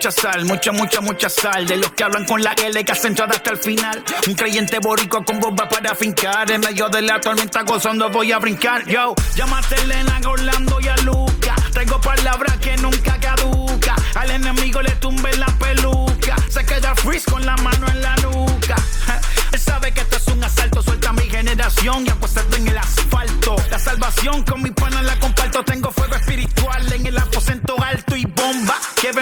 Mucha 0.01 0.19
sal, 0.19 0.45
mucha, 0.45 0.71
mucha, 0.71 1.01
mucha 1.01 1.29
sal. 1.29 1.67
De 1.67 1.77
los 1.77 1.91
que 1.91 2.03
hablan 2.03 2.25
con 2.25 2.41
la 2.41 2.53
L 2.53 2.83
que 2.83 2.91
hacen 2.91 3.15
hasta 3.21 3.51
el 3.51 3.57
final. 3.57 4.03
Un 4.27 4.33
creyente 4.33 4.79
boricua 4.79 5.23
con 5.23 5.39
bomba 5.39 5.69
para 5.69 5.93
fincar. 5.93 6.49
En 6.49 6.61
medio 6.61 6.89
de 6.89 7.03
la 7.03 7.21
tormenta 7.21 7.61
gozando 7.61 8.09
voy 8.09 8.31
a 8.31 8.39
brincar. 8.39 8.83
Yo, 8.87 9.13
llámate 9.35 9.75
a 9.75 9.77
Elena, 9.83 10.19
a 10.23 10.27
Orlando 10.27 10.79
y 10.81 10.87
a 10.87 10.95
Luca. 10.97 11.53
Traigo 11.71 12.01
palabras 12.01 12.57
que 12.57 12.75
nunca 12.77 13.19
caduca. 13.19 13.95
Al 14.15 14.31
enemigo 14.31 14.81
le 14.81 14.89
tumbe 14.93 15.37
la 15.37 15.45
peluca. 15.59 16.35
Se 16.49 16.65
queda 16.65 16.95
freeze 16.95 17.29
con 17.29 17.45
la 17.45 17.55
mano 17.57 17.87
en 17.89 18.01
la 18.01 18.15
nuca. 18.15 18.75
Él 19.51 19.59
sabe 19.59 19.91
que 19.91 20.01
esto 20.01 20.17
es 20.17 20.27
un 20.29 20.43
asalto. 20.43 20.81
Suelta 20.81 21.13
mi 21.13 21.29
generación 21.29 22.07
y 22.07 22.09
apuestate 22.09 22.57
en 22.57 22.69
el 22.69 22.77
asfalto. 22.79 23.55
La 23.69 23.77
salvación 23.77 24.41
con 24.45 24.63
mi 24.63 24.71
pana 24.71 25.03
la 25.03 25.19
comparto. 25.19 25.63
Tengo 25.63 25.91
fuego 25.91 26.15
espiritual 26.15 26.91
en 26.91 27.05
el 27.05 27.17
aposento 27.19 27.75
alto 27.83 28.00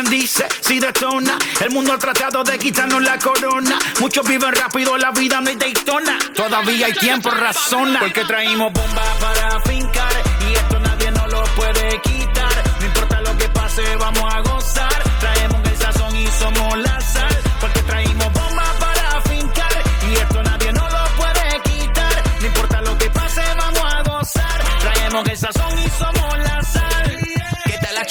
bendice 0.04 0.48
si 0.62 0.80
detona. 0.80 1.38
El 1.60 1.72
mundo 1.72 1.94
ha 1.94 1.98
tratado 1.98 2.44
de 2.44 2.58
quitarnos 2.58 3.02
la 3.02 3.18
corona. 3.20 3.78
Muchos 4.00 4.26
viven 4.28 4.54
rápido, 4.54 4.98
la 4.98 5.12
vida 5.12 5.42
no 5.42 5.50
hay 5.50 5.56
Daytona. 5.56 6.18
Todavía 6.34 6.86
hay 6.86 6.94
tiempo, 6.94 7.30
razona. 7.30 8.00
Porque 8.00 8.24
traímos 8.26 8.72
bomba 8.72 9.04
para 9.20 9.60
fincar 9.62 10.14
y 10.50 10.54
esto 10.54 10.80
nadie 10.80 11.12
nos 11.12 11.32
lo 11.32 11.44
puede 11.60 12.02
quitar. 12.02 12.56
No 12.80 12.86
importa 12.86 13.22
lo 13.22 13.38
que 13.38 13.50
pase, 13.50 13.96
vamos 13.98 14.34
a 14.34 14.40
gozar. 14.40 15.04
Traemos 15.20 15.70
el 15.70 15.78
sazón 15.78 16.16
y 16.16 16.28
somos 16.28 16.78
la 16.78 17.02
sal. 17.02 17.38
Porque 17.60 17.82
traímos 17.84 18.32
bomba 18.34 18.66
para 18.80 19.22
fincar 19.22 19.74
y 20.10 20.14
esto 20.16 20.44
nadie 20.44 20.72
nos 20.74 20.92
lo 20.94 21.04
puede 21.18 21.62
quitar. 21.64 22.24
No 22.40 22.48
importa 22.48 22.82
lo 22.82 22.98
que 22.98 23.10
pase, 23.10 23.42
vamos 23.58 23.94
a 23.94 24.02
gozar. 24.04 24.64
Traemos 24.82 25.30
el 25.30 25.38
sazón 25.38 25.59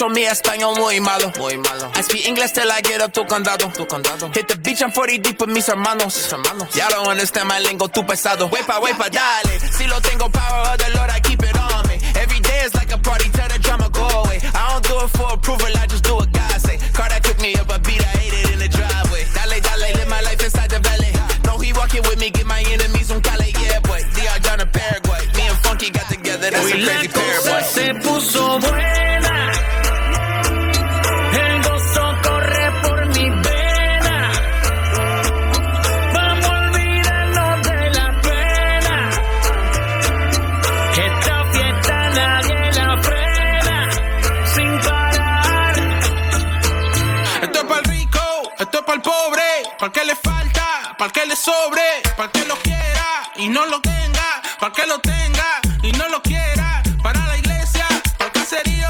Mi 0.08 0.24
español 0.24 0.74
muy 0.76 1.00
malo. 1.00 1.30
Muy 1.38 1.56
malo. 1.58 1.90
I 1.94 2.02
speak 2.02 2.26
English 2.26 2.52
till 2.52 2.70
I 2.70 2.80
get 2.80 3.02
up 3.02 3.12
tu 3.12 3.24
condado. 3.26 3.70
Tu 3.76 3.84
condado. 3.86 4.30
Hit 4.34 4.48
the 4.48 4.56
beach, 4.56 4.80
I'm 4.82 4.90
40 4.90 5.18
deep 5.18 5.40
with 5.40 5.50
mis 5.50 5.66
hermanos. 5.68 6.16
Mis 6.16 6.32
hermanos. 6.32 6.74
Ya 6.74 6.88
don't 6.88 7.06
understand 7.08 7.48
my 7.48 7.58
lingo, 7.60 7.88
tu 7.88 8.02
pesado. 8.04 8.48
Wepa, 8.50 8.80
wepa, 8.80 9.08
dale. 9.10 9.58
Si 9.60 9.86
lo 9.86 10.00
tengo 10.00 10.28
power 10.30 10.72
of 10.72 10.78
the 10.78 10.90
Lord, 10.96 11.10
I 11.10 11.20
keep 11.20 11.42
it 11.42 11.56
on 11.56 11.86
me. 11.88 11.98
Every 12.16 12.40
day 12.40 12.60
is 12.64 12.74
like 12.74 12.90
a 12.92 12.98
party, 12.98 13.28
tell 13.30 13.48
the 13.48 13.58
drama 13.58 13.88
go 13.90 14.06
away. 14.24 14.40
I 14.54 14.72
don't 14.72 14.84
do 14.88 14.96
it 15.04 15.10
for 15.10 15.28
approval, 15.34 15.68
I 15.76 15.86
just 15.86 16.04
do 16.04 16.14
what 16.16 16.32
God 16.32 16.60
say. 16.60 16.78
Car 16.94 17.08
that 17.10 17.22
cook 17.22 17.38
me 17.40 17.54
up 17.56 17.68
a 17.68 17.78
beat, 17.78 18.00
I 18.00 18.12
ate 18.24 18.32
it 18.32 18.50
in 18.54 18.58
the 18.60 18.68
driveway. 18.68 19.24
Dale, 19.34 19.60
dale, 19.60 19.92
live 19.94 20.08
my 20.08 20.20
life 20.22 20.42
inside 20.42 20.70
the 20.70 20.80
valley. 20.80 21.12
No, 21.44 21.58
he 21.58 21.72
walking 21.74 22.02
with 22.02 22.18
me, 22.18 22.30
get 22.30 22.46
my 22.46 22.62
enemies 22.72 23.10
on 23.12 23.20
Cali, 23.20 23.52
yeah, 23.60 23.78
boy. 23.80 24.00
DR 24.16 24.40
down 24.42 24.60
in 24.60 24.68
Paraguay. 24.68 25.20
Me 25.36 25.42
and 25.48 25.58
Funky 25.58 25.90
got 25.90 26.08
together, 26.08 26.50
that's 26.50 26.56
a 26.56 26.60
Hoy 26.64 26.70
crazy 26.72 27.08
la 27.08 27.12
pair, 27.12 27.36
cosa 27.36 27.52
boy. 27.52 27.62
se 27.68 27.94
puso 28.02 28.58
buena. 28.60 28.97
Para 50.98 51.12
que 51.12 51.24
le 51.26 51.36
sobre, 51.36 52.02
para 52.16 52.30
que 52.32 52.44
lo 52.44 52.56
quiera 52.56 53.30
y 53.36 53.48
no 53.48 53.64
lo 53.66 53.80
tenga, 53.80 54.42
para 54.58 54.72
que 54.72 54.84
lo 54.86 54.98
tenga 54.98 55.60
y 55.82 55.92
no 55.92 56.08
lo 56.08 56.20
quiera, 56.20 56.82
para 57.02 57.24
la 57.26 57.38
iglesia, 57.38 57.86
para 58.18 58.26
el 58.26 58.32
caserío, 58.32 58.88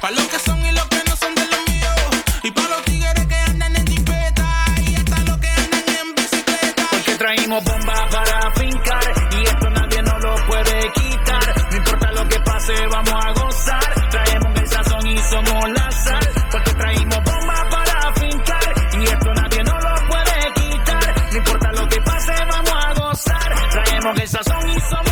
para 0.00 0.14
los 0.14 0.24
que 0.28 0.38
son 0.38 0.58
y 0.64 0.72
los 0.72 0.86
que 0.86 1.04
no 1.06 1.14
son 1.16 1.34
de 1.34 1.46
los 1.46 1.60
míos, 1.68 2.24
y 2.42 2.50
para 2.50 2.68
los 2.68 2.82
tigres 2.84 3.26
que 3.26 3.34
andan 3.34 3.76
en 3.76 3.86
jipeta 3.86 4.64
y 4.86 4.96
hasta 4.96 5.20
los 5.24 5.36
que 5.36 5.50
andan 5.50 5.84
en 6.00 6.14
bicicleta. 6.14 6.88
Porque 6.90 7.14
traímos 7.16 7.62
bomba 7.62 8.08
para 8.08 8.50
fincar 8.52 9.28
y 9.32 9.42
esto 9.44 9.70
nadie 9.70 10.02
nos 10.02 10.22
lo 10.22 10.34
puede 10.46 10.92
quitar. 10.92 11.70
No 11.70 11.76
importa 11.76 12.12
lo 12.12 12.28
que 12.28 12.40
pase, 12.40 12.86
vamos 12.86 13.24
a 13.24 13.30
gozar. 13.32 14.10
Traemos 14.10 14.60
el 14.60 14.68
sazón 14.68 15.06
y 15.06 15.18
somos 15.18 15.70
la 15.70 15.90
sal. 15.90 16.39
Somos. 24.10 25.10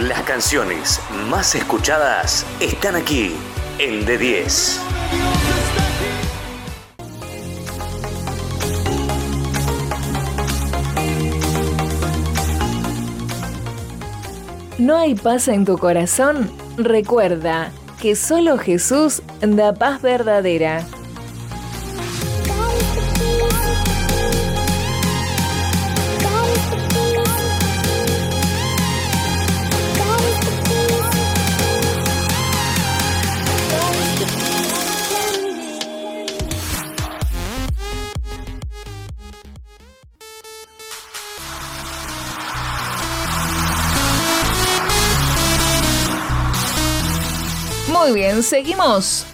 Las 0.00 0.22
canciones 0.22 1.00
más 1.28 1.54
escuchadas 1.54 2.44
están 2.60 2.96
aquí 2.96 3.34
en 3.78 4.06
D10. 4.06 4.87
¿No 14.88 14.96
hay 14.96 15.14
paz 15.14 15.48
en 15.48 15.66
tu 15.66 15.76
corazón? 15.76 16.50
Recuerda 16.78 17.70
que 18.00 18.16
solo 18.16 18.56
Jesús 18.56 19.20
da 19.42 19.74
paz 19.74 20.00
verdadera. 20.00 20.82
Seguimos. 48.42 49.26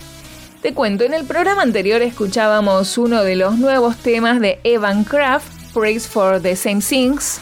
Te 0.63 0.73
cuento, 0.73 1.05
en 1.05 1.13
el 1.13 1.25
programa 1.27 1.63
anterior 1.63 2.01
escuchábamos 2.01 2.97
uno 2.97 3.23
de 3.23 3.37
los 3.37 3.59
nuevos 3.59 3.97
temas 3.97 4.41
de 4.41 4.59
Evan 4.65 5.05
Kraft, 5.05 5.47
Praise 5.75 6.09
for 6.09 6.41
the 6.41 6.57
Same 6.57 6.81
Things, 6.81 7.39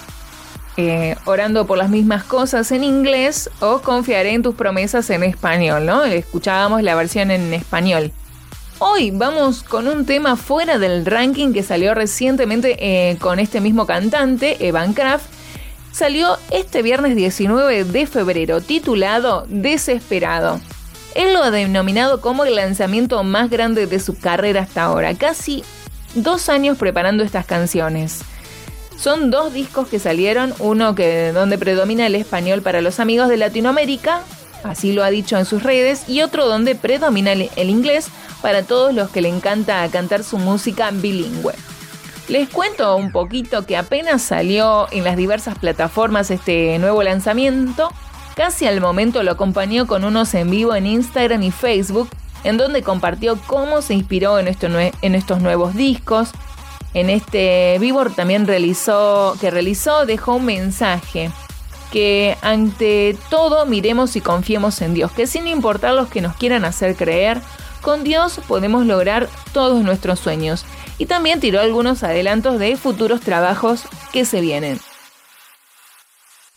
eh, 0.76 1.14
orando 1.24 1.66
por 1.66 1.78
las 1.78 1.88
mismas 1.88 2.24
cosas 2.24 2.72
en 2.72 2.82
inglés 2.82 3.48
o 3.60 3.80
confiaré 3.80 4.32
en 4.32 4.42
tus 4.42 4.54
promesas 4.54 5.08
en 5.10 5.22
español, 5.22 5.86
¿no? 5.86 6.02
Escuchábamos 6.04 6.82
la 6.82 6.96
versión 6.96 7.30
en 7.30 7.54
español. 7.54 8.10
Hoy 8.78 9.12
vamos 9.12 9.62
con 9.62 9.86
un 9.86 10.04
tema 10.04 10.34
fuera 10.34 10.78
del 10.78 11.06
ranking 11.06 11.52
que 11.52 11.62
salió 11.62 11.94
recientemente 11.94 12.76
eh, 12.80 13.16
con 13.18 13.38
este 13.38 13.60
mismo 13.60 13.86
cantante, 13.86 14.66
Evan 14.66 14.94
Kraft. 14.94 15.26
Salió 15.92 16.38
este 16.50 16.82
viernes 16.82 17.14
19 17.14 17.84
de 17.84 18.06
febrero, 18.06 18.60
titulado 18.60 19.46
Desesperado. 19.48 20.60
Él 21.14 21.32
lo 21.34 21.42
ha 21.42 21.50
denominado 21.50 22.20
como 22.20 22.44
el 22.44 22.56
lanzamiento 22.56 23.22
más 23.22 23.50
grande 23.50 23.86
de 23.86 24.00
su 24.00 24.18
carrera 24.18 24.62
hasta 24.62 24.84
ahora, 24.84 25.14
casi 25.14 25.64
dos 26.14 26.48
años 26.48 26.78
preparando 26.78 27.22
estas 27.22 27.46
canciones. 27.46 28.20
Son 28.96 29.30
dos 29.30 29.52
discos 29.52 29.88
que 29.88 29.98
salieron, 29.98 30.54
uno 30.58 30.94
que 30.94 31.32
donde 31.32 31.58
predomina 31.58 32.06
el 32.06 32.14
español 32.14 32.62
para 32.62 32.80
los 32.80 33.00
amigos 33.00 33.28
de 33.28 33.36
Latinoamérica, 33.36 34.22
así 34.62 34.92
lo 34.92 35.02
ha 35.02 35.10
dicho 35.10 35.36
en 35.36 35.44
sus 35.44 35.62
redes, 35.62 36.08
y 36.08 36.22
otro 36.22 36.46
donde 36.46 36.74
predomina 36.74 37.32
el, 37.32 37.50
el 37.56 37.70
inglés 37.70 38.06
para 38.40 38.62
todos 38.62 38.94
los 38.94 39.10
que 39.10 39.20
le 39.20 39.28
encanta 39.28 39.88
cantar 39.88 40.22
su 40.24 40.38
música 40.38 40.90
bilingüe. 40.92 41.54
Les 42.28 42.48
cuento 42.48 42.96
un 42.96 43.10
poquito 43.10 43.66
que 43.66 43.76
apenas 43.76 44.22
salió 44.22 44.86
en 44.92 45.04
las 45.04 45.16
diversas 45.16 45.58
plataformas 45.58 46.30
este 46.30 46.78
nuevo 46.78 47.02
lanzamiento, 47.02 47.92
casi 48.34 48.66
al 48.66 48.80
momento 48.80 49.22
lo 49.22 49.32
acompañó 49.32 49.86
con 49.86 50.04
unos 50.04 50.34
en 50.34 50.50
vivo 50.50 50.74
en 50.74 50.86
Instagram 50.86 51.42
y 51.42 51.50
Facebook, 51.50 52.08
en 52.44 52.56
donde 52.56 52.82
compartió 52.82 53.38
cómo 53.46 53.82
se 53.82 53.94
inspiró 53.94 54.38
en, 54.38 54.48
estos 54.48 55.40
nuevos 55.40 55.74
discos. 55.74 56.30
En 56.94 57.08
este 57.08 57.78
vivo 57.80 58.04
también 58.10 58.46
realizó, 58.46 59.36
que 59.40 59.50
realizó 59.50 60.06
dejó 60.06 60.34
un 60.34 60.44
mensaje 60.44 61.30
que 61.90 62.38
ante 62.40 63.16
todo 63.28 63.66
miremos 63.66 64.16
y 64.16 64.22
confiemos 64.22 64.80
en 64.80 64.94
Dios, 64.94 65.12
que 65.12 65.26
sin 65.26 65.46
importar 65.46 65.92
los 65.92 66.08
que 66.08 66.22
nos 66.22 66.34
quieran 66.36 66.64
hacer 66.64 66.96
creer, 66.96 67.40
con 67.82 68.02
Dios 68.02 68.40
podemos 68.48 68.86
lograr 68.86 69.28
todos 69.52 69.82
nuestros 69.82 70.18
sueños. 70.18 70.64
Y 70.98 71.06
también 71.06 71.40
tiró 71.40 71.60
algunos 71.60 72.02
adelantos 72.02 72.58
de 72.58 72.76
futuros 72.76 73.20
trabajos 73.20 73.84
que 74.12 74.24
se 74.24 74.40
vienen. 74.40 74.80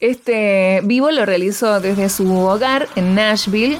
Este 0.01 0.81
vivo 0.83 1.09
lo 1.09 1.25
realizó 1.25 1.79
desde 1.79 2.09
su 2.09 2.29
hogar 2.37 2.89
en 2.97 3.15
Nashville, 3.15 3.79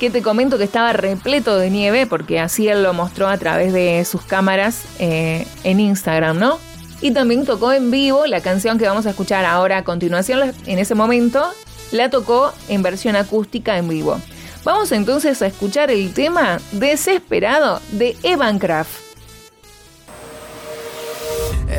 que 0.00 0.08
te 0.08 0.22
comento 0.22 0.56
que 0.56 0.64
estaba 0.64 0.94
repleto 0.94 1.58
de 1.58 1.68
nieve, 1.68 2.06
porque 2.06 2.40
así 2.40 2.68
él 2.68 2.82
lo 2.82 2.94
mostró 2.94 3.28
a 3.28 3.36
través 3.36 3.74
de 3.74 4.02
sus 4.06 4.22
cámaras 4.22 4.82
eh, 4.98 5.46
en 5.62 5.78
Instagram, 5.78 6.38
¿no? 6.38 6.58
Y 7.02 7.10
también 7.10 7.44
tocó 7.44 7.70
en 7.70 7.90
vivo 7.90 8.26
la 8.26 8.40
canción 8.40 8.78
que 8.78 8.86
vamos 8.86 9.04
a 9.04 9.10
escuchar 9.10 9.44
ahora 9.44 9.76
a 9.78 9.84
continuación, 9.84 10.54
en 10.64 10.78
ese 10.78 10.94
momento, 10.94 11.44
la 11.90 12.08
tocó 12.08 12.54
en 12.70 12.82
versión 12.82 13.14
acústica 13.14 13.76
en 13.76 13.88
vivo. 13.88 14.18
Vamos 14.64 14.90
entonces 14.90 15.42
a 15.42 15.48
escuchar 15.48 15.90
el 15.90 16.14
tema 16.14 16.60
Desesperado 16.72 17.82
de 17.90 18.16
Evan 18.22 18.58
Kraft. 18.58 19.11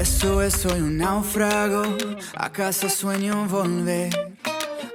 Eso 0.04 0.42
es, 0.42 0.56
soy 0.56 0.82
un 0.82 0.98
náufrago, 0.98 1.82
a 2.36 2.74
sueño 2.74 3.48
volver. 3.48 4.10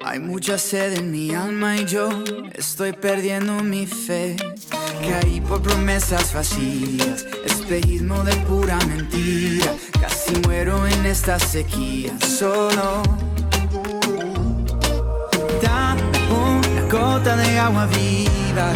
Hay 0.05 0.19
mucha 0.19 0.59
sed 0.59 0.99
en 0.99 1.11
mi 1.11 1.35
alma 1.35 1.79
y 1.79 1.87
yo 1.87 2.11
estoy 2.53 2.93
perdiendo 2.93 3.55
mi 3.63 3.87
fe. 3.87 4.37
Caí 5.09 5.41
por 5.41 5.63
promesas 5.63 6.35
vacías, 6.35 7.25
espejismo 7.43 8.23
de 8.23 8.37
pura 8.49 8.77
mentira. 8.87 9.73
Casi 9.99 10.35
muero 10.47 10.87
en 10.87 11.07
esta 11.07 11.39
sequía, 11.39 12.13
solo. 12.21 13.03
Dame 15.63 16.03
una 16.31 16.83
gota 16.83 17.35
de 17.35 17.59
agua 17.59 17.87
viva. 17.87 18.73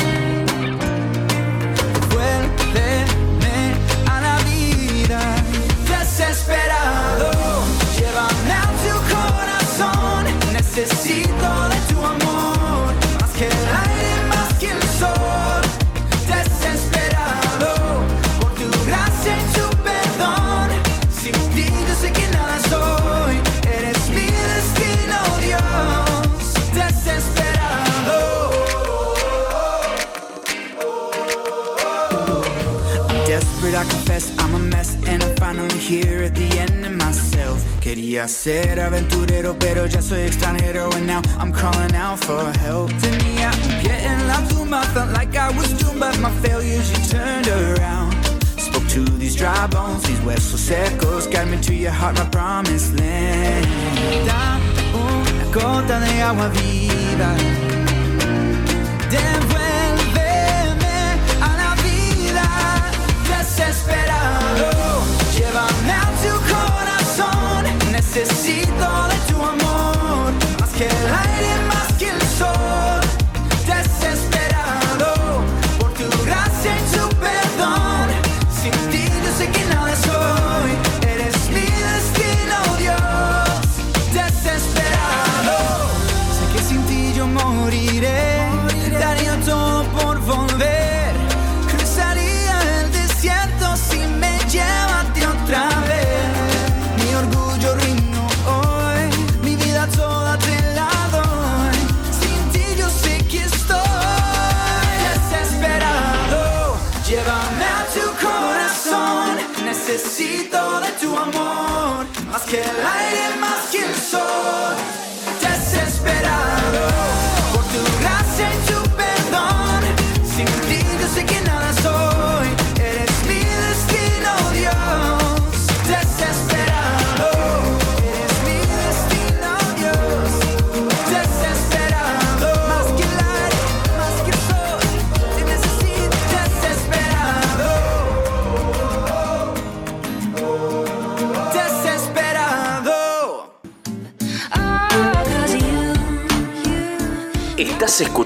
Vuélveme 2.11 3.11
Desesperado, 6.33 7.30
llévame 7.95 8.53
a 8.53 8.64
tu 8.83 8.95
corazón. 9.14 10.24
Necesito 10.55 11.22
here 35.93 36.22
at 36.22 36.34
the 36.34 36.49
end 36.59 36.86
of 36.86 36.93
myself. 36.93 37.59
Quería 37.80 38.26
ser 38.26 38.80
aventurero 38.80 39.55
pero 39.59 39.86
ya 39.86 40.01
soy 40.01 40.22
extranjero. 40.22 40.90
And 40.95 41.07
now 41.07 41.20
I'm 41.38 41.53
calling 41.53 41.95
out 41.95 42.18
for 42.24 42.51
help. 42.61 42.90
Tenía 43.01 43.51
un 43.66 43.72
pie 43.82 43.97
en 44.07 44.26
la 44.26 44.38
tumba 44.49 44.82
Felt 44.95 45.12
like 45.12 45.36
I 45.36 45.51
was 45.51 45.68
doomed 45.78 46.01
But 46.01 46.18
my 46.18 46.30
failures 46.40 46.90
you 46.93 46.99
turned 47.11 47.49
around. 47.49 48.14
Spoke 48.57 48.88
to 48.88 49.05
these 49.18 49.36
dry 49.36 49.66
bones, 49.66 50.03
these 50.05 50.20
huesos 50.20 50.61
secos. 50.61 51.30
Guide 51.30 51.49
me 51.51 51.59
to 51.61 51.74
your 51.74 51.93
heart, 51.93 52.16
my 52.16 52.26
promised 52.30 52.99
land. 52.99 53.66
Dame 54.26 54.62
una 54.95 55.45
gota 55.53 56.01
de 56.01 56.22
agua 56.22 56.49
viva. 56.57 57.30
Devuélveme 59.12 60.97
a 61.47 61.51
la 61.61 61.74
vida. 61.84 62.47
Desesperado. 63.28 64.82
Necesito 68.14 69.09
de 69.09 69.32
tu 69.32 69.42
amor. 69.42 70.32
Más 70.61 70.70
que 70.70 70.84
el 70.84 71.32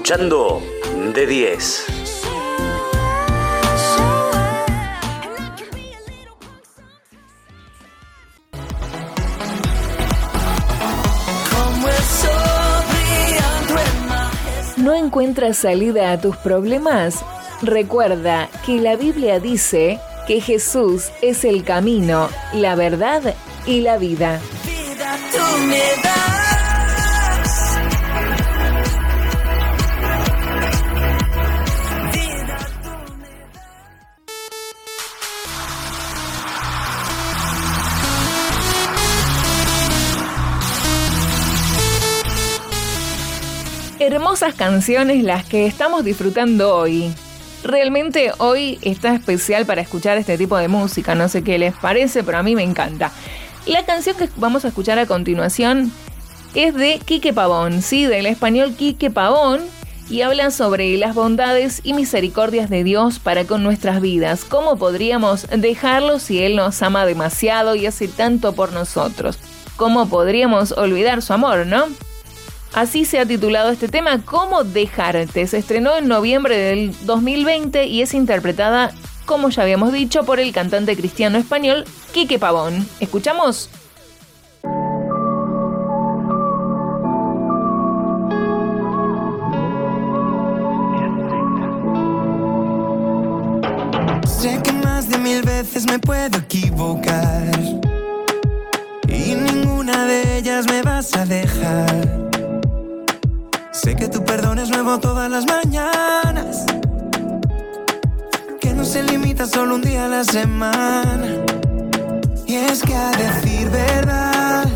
escuchando 0.07 0.61
de 1.13 1.27
10. 1.27 1.85
Como 11.51 11.87
el 11.89 11.93
sol 11.93 12.85
brillando 12.89 13.81
en 13.81 14.07
majestad. 14.07 14.77
¿No 14.77 14.93
encuentras 14.93 15.57
salida 15.57 16.13
a 16.13 16.21
tus 16.21 16.37
problemas? 16.37 17.15
Recuerda 17.61 18.49
que 18.65 18.79
la 18.79 18.95
Biblia 18.95 19.41
dice 19.41 19.99
que 20.25 20.39
Jesús 20.39 21.11
es 21.21 21.43
el 21.43 21.65
camino, 21.65 22.29
la 22.53 22.75
verdad 22.75 23.35
y 23.65 23.81
la 23.81 23.97
vida. 23.97 24.39
Vida 24.63 25.17
tú 25.33 25.57
me 25.65 25.79
das. 25.79 25.97
Vida 25.97 26.06
Hermosas 44.09 44.55
canciones 44.55 45.21
las 45.21 45.43
que 45.43 45.65
estamos 45.65 46.05
disfrutando 46.05 46.73
hoy. 46.73 47.13
Realmente 47.61 48.31
hoy 48.37 48.79
está 48.81 49.13
especial 49.13 49.65
para 49.65 49.81
escuchar 49.81 50.17
este 50.17 50.37
tipo 50.37 50.55
de 50.55 50.69
música, 50.69 51.13
no 51.13 51.27
sé 51.27 51.43
qué 51.43 51.57
les 51.57 51.75
parece, 51.75 52.23
pero 52.23 52.37
a 52.37 52.43
mí 52.43 52.55
me 52.55 52.63
encanta. 52.63 53.11
La 53.65 53.85
canción 53.85 54.15
que 54.15 54.29
vamos 54.37 54.63
a 54.63 54.69
escuchar 54.69 54.97
a 54.97 55.07
continuación 55.07 55.91
es 56.55 56.73
de 56.73 57.01
Quique 57.03 57.33
Pavón, 57.33 57.81
sí, 57.81 58.05
del 58.05 58.27
español 58.27 58.75
Quique 58.77 59.11
Pavón, 59.11 59.59
y 60.09 60.21
habla 60.21 60.51
sobre 60.51 60.95
las 60.95 61.13
bondades 61.13 61.81
y 61.83 61.91
misericordias 61.91 62.69
de 62.69 62.85
Dios 62.85 63.19
para 63.19 63.43
con 63.43 63.61
nuestras 63.61 63.99
vidas. 63.99 64.45
¿Cómo 64.45 64.77
podríamos 64.77 65.47
dejarlo 65.49 66.19
si 66.19 66.41
Él 66.41 66.55
nos 66.55 66.81
ama 66.81 67.05
demasiado 67.05 67.75
y 67.75 67.85
hace 67.85 68.07
tanto 68.07 68.53
por 68.53 68.71
nosotros? 68.71 69.37
¿Cómo 69.75 70.07
podríamos 70.07 70.71
olvidar 70.71 71.21
su 71.21 71.33
amor, 71.33 71.67
no? 71.67 71.87
Así 72.73 73.05
se 73.05 73.19
ha 73.19 73.25
titulado 73.25 73.71
este 73.71 73.87
tema, 73.87 74.21
¿Cómo 74.23 74.63
dejarte? 74.63 75.47
Se 75.47 75.57
estrenó 75.57 75.97
en 75.97 76.07
noviembre 76.07 76.57
del 76.57 76.95
2020 77.05 77.85
y 77.85 78.01
es 78.01 78.13
interpretada, 78.13 78.91
como 79.25 79.49
ya 79.49 79.63
habíamos 79.63 79.93
dicho, 79.93 80.23
por 80.23 80.39
el 80.39 80.53
cantante 80.53 80.95
cristiano 80.95 81.37
español 81.37 81.85
Quique 82.13 82.39
Pavón. 82.39 82.87
¿Escuchamos? 82.99 83.69
Sé 94.27 94.61
que 94.61 94.71
más 94.71 95.09
de 95.09 95.17
mil 95.17 95.41
veces 95.41 95.85
me 95.85 95.97
puedo 95.97 96.37
equivocar 96.37 97.49
y 99.07 99.33
ninguna 99.33 100.05
de 100.05 100.37
ellas 100.37 100.67
me 100.69 100.83
vas 100.83 101.15
a 101.15 101.25
dejar. 101.25 102.26
Sé 103.83 103.95
que 103.95 104.07
tu 104.07 104.25
perdón 104.25 104.57
es 104.57 104.69
nuevo 104.69 104.97
todas 104.99 105.29
las 105.29 105.45
mañanas. 105.45 106.65
Que 108.59 108.73
no 108.73 108.83
se 108.83 109.03
limita 109.03 109.45
solo 109.45 109.75
un 109.75 109.81
día 109.81 110.05
a 110.05 110.07
la 110.07 110.23
semana. 110.23 111.27
Y 112.47 112.55
es 112.55 112.81
que 112.81 112.95
a 112.95 113.11
decir 113.11 113.69
verdad, 113.69 114.67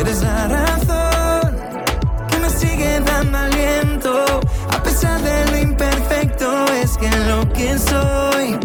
eres 0.00 0.22
la 0.22 0.48
razón 0.48 1.56
que 2.30 2.38
me 2.38 2.48
sigue 2.48 3.00
dando 3.00 3.36
aliento. 3.36 4.40
A 4.70 4.82
pesar 4.82 5.20
de 5.20 5.50
lo 5.50 5.58
imperfecto, 5.58 6.64
es 6.72 6.96
que 6.96 7.10
lo 7.28 7.46
que 7.52 7.78
soy 7.78 8.58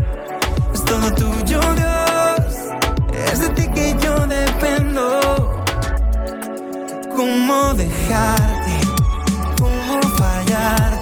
es 0.73 0.85
todo 0.85 1.13
tuyo, 1.13 1.59
Dios. 1.75 2.55
Es 3.29 3.41
de 3.41 3.49
ti 3.49 3.67
que 3.75 3.97
yo 4.01 4.15
dependo. 4.27 5.61
¿Cómo 7.17 7.73
dejar? 7.73 8.50
olvidar 10.71 11.00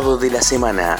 de 0.00 0.30
la 0.30 0.40
semana. 0.40 0.96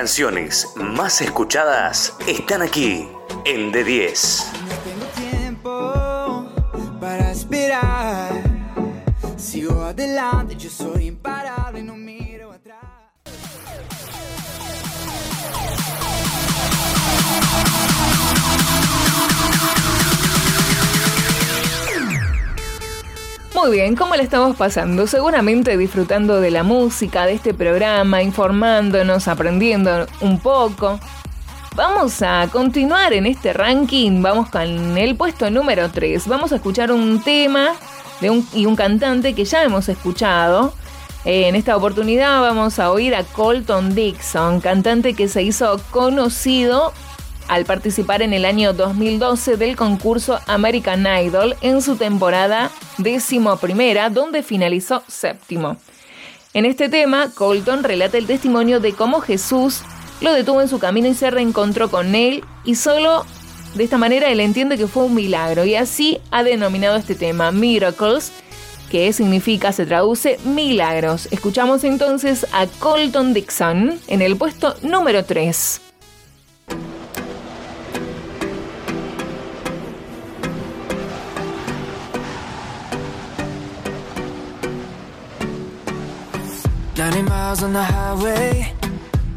Canciones 0.00 0.66
más 0.76 1.20
escuchadas 1.20 2.16
están 2.26 2.62
aquí 2.62 3.06
en 3.44 3.70
D10. 3.70 4.44
tiempo 5.14 6.46
para 6.98 7.32
esperar. 7.32 8.32
Sigo 9.36 9.82
adelante, 9.82 10.56
yo 10.56 10.70
soy 10.70 11.08
imparable, 11.08 11.82
no 11.82 11.96
miro 11.96 12.09
Muy 23.62 23.72
bien, 23.72 23.94
¿cómo 23.94 24.16
le 24.16 24.22
estamos 24.22 24.56
pasando? 24.56 25.06
Seguramente 25.06 25.76
disfrutando 25.76 26.40
de 26.40 26.50
la 26.50 26.62
música, 26.62 27.26
de 27.26 27.34
este 27.34 27.52
programa, 27.52 28.22
informándonos, 28.22 29.28
aprendiendo 29.28 30.06
un 30.22 30.38
poco. 30.38 30.98
Vamos 31.76 32.22
a 32.22 32.48
continuar 32.50 33.12
en 33.12 33.26
este 33.26 33.52
ranking, 33.52 34.22
vamos 34.22 34.48
con 34.48 34.96
el 34.96 35.14
puesto 35.14 35.50
número 35.50 35.90
3. 35.90 36.26
Vamos 36.26 36.52
a 36.52 36.56
escuchar 36.56 36.90
un 36.90 37.22
tema 37.22 37.72
de 38.22 38.30
un, 38.30 38.48
y 38.54 38.64
un 38.64 38.76
cantante 38.76 39.34
que 39.34 39.44
ya 39.44 39.62
hemos 39.62 39.90
escuchado. 39.90 40.72
Eh, 41.26 41.48
en 41.48 41.54
esta 41.54 41.76
oportunidad 41.76 42.40
vamos 42.40 42.78
a 42.78 42.90
oír 42.90 43.14
a 43.14 43.24
Colton 43.24 43.94
Dixon, 43.94 44.62
cantante 44.62 45.12
que 45.12 45.28
se 45.28 45.42
hizo 45.42 45.78
conocido 45.90 46.94
al 47.50 47.64
participar 47.64 48.22
en 48.22 48.32
el 48.32 48.44
año 48.44 48.72
2012 48.72 49.56
del 49.56 49.74
concurso 49.74 50.38
American 50.46 51.04
Idol 51.04 51.56
en 51.62 51.82
su 51.82 51.96
temporada 51.96 52.70
décimo 52.96 53.56
primera, 53.56 54.08
donde 54.08 54.44
finalizó 54.44 55.02
séptimo. 55.08 55.76
En 56.54 56.64
este 56.64 56.88
tema, 56.88 57.28
Colton 57.34 57.82
relata 57.82 58.18
el 58.18 58.28
testimonio 58.28 58.78
de 58.78 58.92
cómo 58.92 59.20
Jesús 59.20 59.80
lo 60.20 60.32
detuvo 60.32 60.60
en 60.60 60.68
su 60.68 60.78
camino 60.78 61.08
y 61.08 61.14
se 61.14 61.28
reencontró 61.28 61.90
con 61.90 62.14
él 62.14 62.44
y 62.64 62.76
solo 62.76 63.26
de 63.74 63.82
esta 63.82 63.98
manera 63.98 64.30
él 64.30 64.38
entiende 64.38 64.78
que 64.78 64.86
fue 64.86 65.04
un 65.04 65.16
milagro 65.16 65.64
y 65.64 65.74
así 65.74 66.20
ha 66.30 66.44
denominado 66.44 66.98
este 66.98 67.16
tema 67.16 67.50
Miracles, 67.50 68.30
que 68.92 69.12
significa, 69.12 69.72
se 69.72 69.86
traduce 69.86 70.38
milagros. 70.44 71.26
Escuchamos 71.32 71.82
entonces 71.82 72.46
a 72.52 72.68
Colton 72.78 73.34
Dixon 73.34 73.98
en 74.06 74.22
el 74.22 74.36
puesto 74.36 74.76
número 74.82 75.24
3. 75.24 75.80
Ninety 87.00 87.22
miles 87.22 87.62
on 87.62 87.72
the 87.72 87.82
highway, 87.82 88.74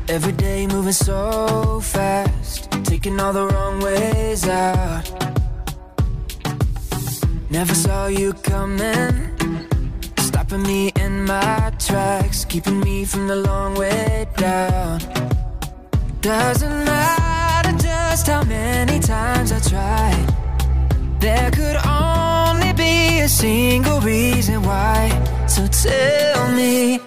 every 0.09 0.33
day 0.33 0.67
moving 0.67 0.91
so 0.91 1.79
fast, 1.79 2.69
taking 2.83 3.17
all 3.21 3.31
the 3.31 3.47
wrong 3.47 3.79
ways 3.79 4.45
out. 4.49 5.05
Never 7.49 7.73
saw 7.73 8.07
you 8.07 8.33
coming, 8.33 9.13
stopping 10.17 10.63
me 10.63 10.91
in 10.97 11.23
my 11.23 11.71
tracks, 11.79 12.43
keeping 12.43 12.81
me 12.81 13.05
from 13.05 13.27
the 13.27 13.37
long 13.37 13.75
way 13.75 14.27
down. 14.35 14.99
Doesn't 16.19 16.83
matter 16.83 17.77
just 17.77 18.27
how 18.27 18.43
many 18.43 18.99
times 18.99 19.53
I 19.53 19.59
tried, 19.61 20.27
there 21.21 21.49
could 21.49 21.77
only 21.85 22.73
be 22.73 23.21
a 23.21 23.29
single 23.29 24.01
reason 24.01 24.63
why. 24.63 25.07
So 25.47 25.65
tell 25.67 26.51
me. 26.51 26.99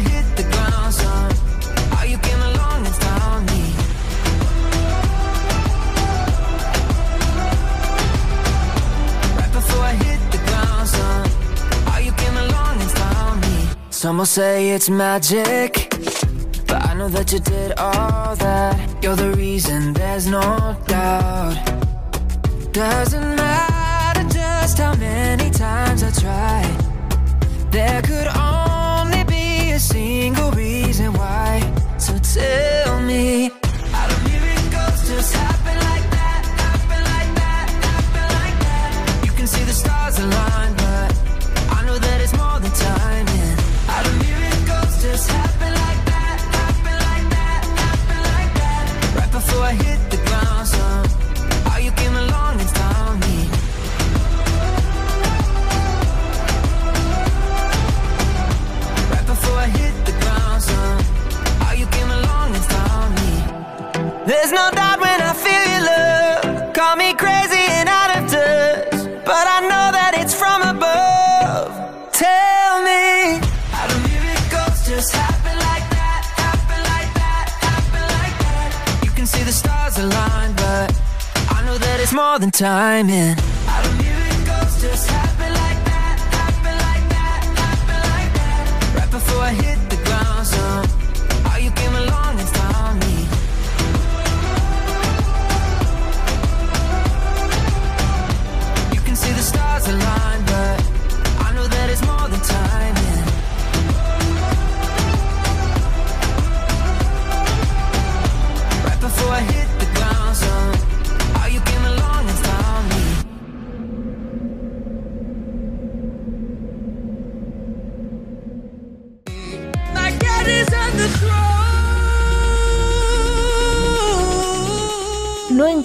Hit 0.00 0.36
the 0.36 0.42
ground, 0.44 0.94
son, 0.94 1.29
Some 14.00 14.16
will 14.16 14.24
say 14.24 14.70
it's 14.70 14.88
magic, 14.88 15.90
but 16.66 16.88
I 16.88 16.94
know 16.94 17.10
that 17.10 17.30
you 17.34 17.38
did 17.38 17.72
all 17.76 18.34
that. 18.34 19.04
You're 19.04 19.14
the 19.14 19.32
reason, 19.32 19.92
there's 19.92 20.26
no 20.26 20.74
doubt. 20.86 21.54
Doesn't 22.72 23.36
matter 23.36 24.26
just 24.30 24.78
how 24.78 24.94
many 24.94 25.50
times 25.50 26.02
I 26.02 26.10
tried. 26.12 26.78
There 27.70 28.00
could 28.00 28.28
only 28.28 29.22
be 29.24 29.72
a 29.72 29.78
single 29.78 30.50
reason 30.52 31.12
why. 31.12 31.60
So 31.98 32.16
tell 32.16 33.02
me, 33.02 33.50
how 33.92 34.08
do 34.08 34.14
miracles 34.30 35.08
just 35.10 35.34
happen 35.34 35.76
like 35.76 36.06
that? 36.16 36.42
Happen 36.64 37.02
like 37.12 37.32
that? 37.42 37.68
Happen 37.90 38.28
like 38.40 38.58
that? 38.64 39.26
You 39.26 39.32
can 39.32 39.46
see 39.46 39.64
the 39.64 39.74
stars 39.74 40.18
align, 40.18 40.49
time 82.50 83.08
in. 83.10 83.49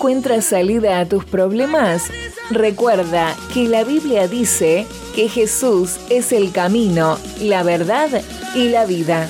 Encuentras 0.06 0.45
salida 0.45 0.99
a 0.99 1.08
tus 1.08 1.26
problemas? 1.26 2.12
Recuerda 2.51 3.36
que 3.56 3.68
la 3.68 3.84
Biblia 3.84 4.28
dice 4.28 4.86
que 5.16 5.28
Jesús 5.28 5.97
es 6.12 6.32
el 6.32 6.51
camino, 6.51 7.18
la 7.41 7.64
verdad 7.64 8.22
y 8.53 8.70
la 8.70 8.86
vida. 8.86 9.28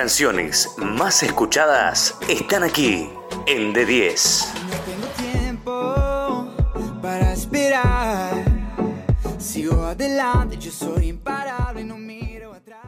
Canciones 0.00 0.70
más 0.78 1.22
escuchadas 1.22 2.16
están 2.26 2.62
aquí 2.62 3.10
en 3.46 3.74
D10. 3.74 4.46
tiempo 5.18 6.48
para 7.02 7.34
esperar. 7.34 8.32
Sigo 9.38 9.84
adelante, 9.84 10.56
yo 10.56 10.70
soy 10.70 11.08
imparable, 11.08 11.84
no 11.84 11.98
miro 11.98 12.54
atrás. 12.54 12.80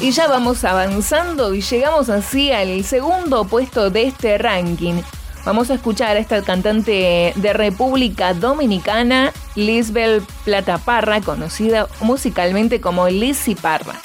Y 0.00 0.10
ya 0.10 0.28
vamos 0.28 0.64
avanzando 0.64 1.54
y 1.54 1.62
llegamos 1.62 2.10
así 2.10 2.52
al 2.52 2.84
segundo 2.84 3.46
puesto 3.46 3.88
de 3.88 4.08
este 4.08 4.36
ranking. 4.36 5.00
Vamos 5.44 5.70
a 5.70 5.74
escuchar 5.74 6.16
a 6.16 6.20
esta 6.20 6.40
cantante 6.42 7.32
de 7.34 7.52
República 7.52 8.32
Dominicana, 8.32 9.32
Lisbel 9.56 10.22
Plata 10.44 10.78
Parra, 10.78 11.20
conocida 11.20 11.88
musicalmente 12.00 12.80
como 12.80 13.08
Lizzy 13.08 13.56
Parra. 13.56 14.00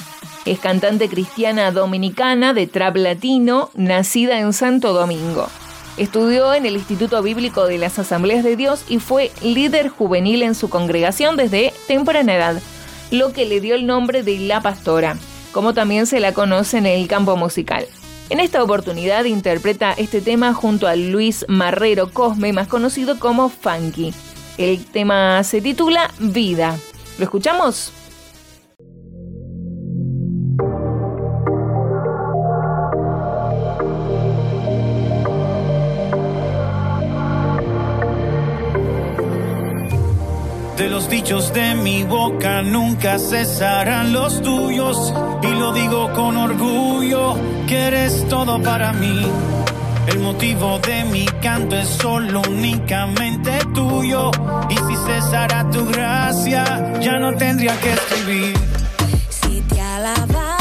Es 0.46 0.58
cantante 0.60 1.10
cristiana 1.10 1.72
dominicana 1.72 2.54
de 2.54 2.66
trap 2.66 2.96
latino, 2.96 3.70
nacida 3.76 4.40
en 4.40 4.52
Santo 4.52 4.94
Domingo. 4.94 5.48
Estudió 5.98 6.56
en 6.56 6.66
el 6.66 6.76
Instituto 6.76 7.22
Bíblico 7.22 7.68
de 7.68 7.78
las 7.78 8.00
Asambleas 8.00 8.44
de 8.44 8.56
Dios 8.56 8.84
y 8.88 8.98
fue 8.98 9.32
líder 9.44 9.90
juvenil 9.90 10.42
en 10.42 10.56
su 10.56 10.70
congregación 10.70 11.38
desde 11.38 11.72
temprana 11.88 12.36
edad, 12.36 12.62
lo 13.12 13.32
que 13.32 13.46
le 13.46 13.62
dio 13.62 13.76
el 13.76 13.86
nombre 13.86 14.24
de 14.24 14.40
La 14.40 14.62
Pastora, 14.62 15.18
como 15.52 15.76
también 15.76 16.08
se 16.08 16.20
la 16.20 16.34
conoce 16.34 16.80
en 16.80 16.88
el 16.88 17.08
campo 17.08 17.36
musical. 17.36 17.86
En 18.30 18.42
esta 18.42 18.62
oportunidad 18.62 19.24
interpreta 19.24 19.94
este 19.94 20.20
tema 20.20 20.54
junto 20.54 20.88
a 20.88 20.98
Luis 20.98 21.46
Marrero 21.48 22.12
Cosme, 22.12 22.52
más 22.52 22.68
conocido 22.68 23.20
como 23.20 23.48
Funky. 23.48 24.14
El 24.58 24.84
tema 24.86 25.44
se 25.46 25.62
titula 25.62 26.12
Vida. 26.20 26.78
¿Lo 27.18 27.24
escuchamos? 27.24 27.94
Dichos 41.10 41.54
de 41.54 41.76
mi 41.76 42.04
boca 42.04 42.62
nunca 42.62 43.20
cesarán 43.20 44.14
los 44.14 44.42
tuyos. 44.42 45.14
Y 45.44 45.48
lo 45.48 45.74
digo 45.74 46.12
con 46.14 46.38
orgullo, 46.38 47.36
que 47.68 47.78
eres 47.78 48.28
todo 48.28 48.62
para 48.62 48.94
mí. 48.94 49.26
El 50.08 50.20
motivo 50.20 50.80
de 50.80 51.04
mi 51.06 51.26
canto 51.42 51.76
es 51.76 51.88
solo 51.88 52.42
únicamente 52.50 53.60
tuyo. 53.74 54.32
Y 54.70 54.76
si 54.76 54.96
cesara 55.06 55.70
tu 55.70 55.86
gracia, 55.88 57.00
ya 57.00 57.20
no 57.20 57.34
tendría 57.36 57.78
que 57.80 57.94
escribir. 57.94 58.58
Si 59.30 59.62
te 59.62 59.82
alabara, 59.82 60.57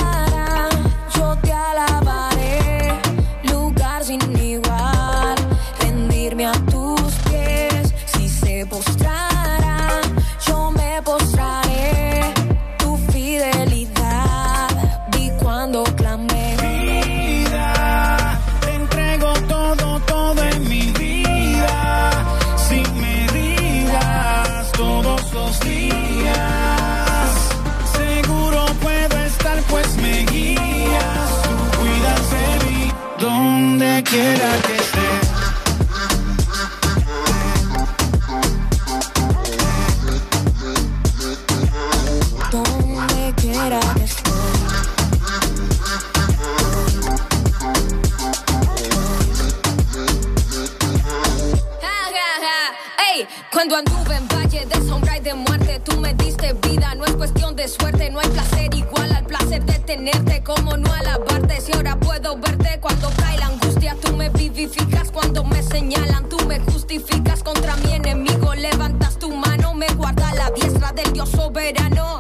suerte, 57.69 58.11
no 58.11 58.21
hay 58.21 58.29
placer 58.29 58.75
igual 58.75 59.13
al 59.13 59.25
placer 59.25 59.65
de 59.65 59.79
tenerte. 59.81 60.43
Como 60.43 60.77
no 60.77 60.93
alabarte, 60.93 61.61
si 61.61 61.73
ahora 61.73 61.97
puedo 61.97 62.37
verte 62.37 62.79
cuando 62.81 63.11
cae 63.17 63.39
la 63.39 63.47
angustia, 63.47 63.97
tú 64.01 64.15
me 64.17 64.29
vivificas. 64.29 65.11
Cuando 65.11 65.45
me 65.45 65.63
señalan, 65.63 66.29
tú 66.29 66.39
me 66.47 66.61
justificas 66.61 67.43
contra 67.43 67.77
mi 67.77 67.93
enemigo. 67.93 68.55
Levantas 68.55 69.19
tu 69.19 69.35
mano, 69.35 69.75
me 69.75 69.89
guarda 69.95 70.33
la 70.35 70.51
diestra 70.51 70.93
del 70.93 71.13
Dios 71.13 71.31
soberano. 71.31 72.19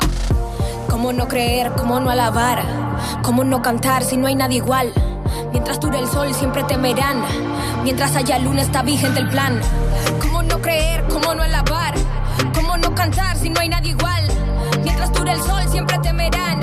¿Cómo 0.88 1.12
no 1.12 1.28
creer? 1.28 1.72
¿Cómo 1.76 2.00
no 2.00 2.10
alabar? 2.10 2.62
¿Cómo 3.22 3.44
no 3.44 3.62
cantar 3.62 4.02
si 4.02 4.16
no 4.16 4.26
hay 4.26 4.34
nadie 4.34 4.58
igual? 4.58 4.92
Mientras 5.52 5.78
dure 5.80 5.98
el 5.98 6.08
sol 6.08 6.34
siempre 6.34 6.64
temerán. 6.64 7.22
Mientras 7.84 8.16
haya 8.16 8.38
luna 8.38 8.62
está 8.62 8.82
vigente 8.82 9.20
el 9.20 9.28
plan. 9.28 9.60
¿Cómo 10.20 10.42
no 10.42 10.60
creer? 10.60 11.04
¿Cómo 11.08 11.34
no 11.34 11.42
alabar? 11.42 11.94
¿Cómo 12.54 12.76
no 12.78 12.94
cantar 12.94 13.36
si 13.36 13.50
no 13.50 13.60
hay 13.60 13.68
nadie 13.68 13.90
igual? 13.90 14.25
Dure 15.26 15.38
el 15.38 15.44
sol 15.44 15.68
siempre 15.68 15.98
temerán. 15.98 16.60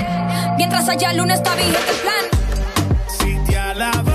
Mientras 0.56 0.88
haya 0.88 1.12
luna 1.12 1.34
está 1.34 1.54
vigente 1.54 1.90
el 1.90 1.96
plan. 2.00 2.24
Si 3.08 3.36
te 3.44 3.58
alabaran, 3.58 4.13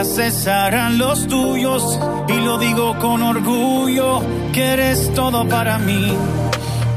cesarán 0.00 0.98
los 0.98 1.26
tuyos. 1.26 1.98
Y 2.28 2.40
lo 2.40 2.58
digo 2.58 2.98
con 2.98 3.22
orgullo, 3.22 4.22
que 4.52 4.64
eres 4.64 5.12
todo 5.14 5.46
para 5.46 5.78
mí. 5.78 6.16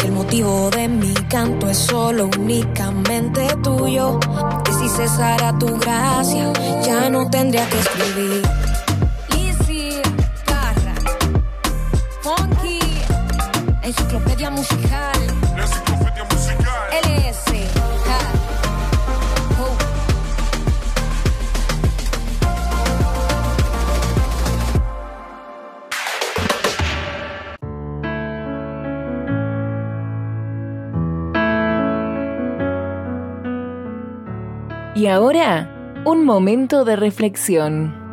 El 0.06 0.12
motivo 0.12 0.70
de 0.70 0.88
mi 0.88 1.14
canto 1.30 1.70
es 1.70 1.78
solo 1.78 2.30
únicamente 2.40 3.48
tuyo. 3.64 4.20
Que 4.64 4.74
si 4.74 4.88
cesara 4.90 5.58
tu 5.58 5.68
gracia, 5.78 6.52
ya 6.86 7.10
no 7.10 7.30
tendría 7.30 7.68
que 7.68 7.80
escribir. 7.80 8.65
Y 35.06 35.08
ahora, 35.08 35.70
un 36.04 36.26
momento 36.26 36.84
de 36.84 36.96
reflexión. 36.96 38.05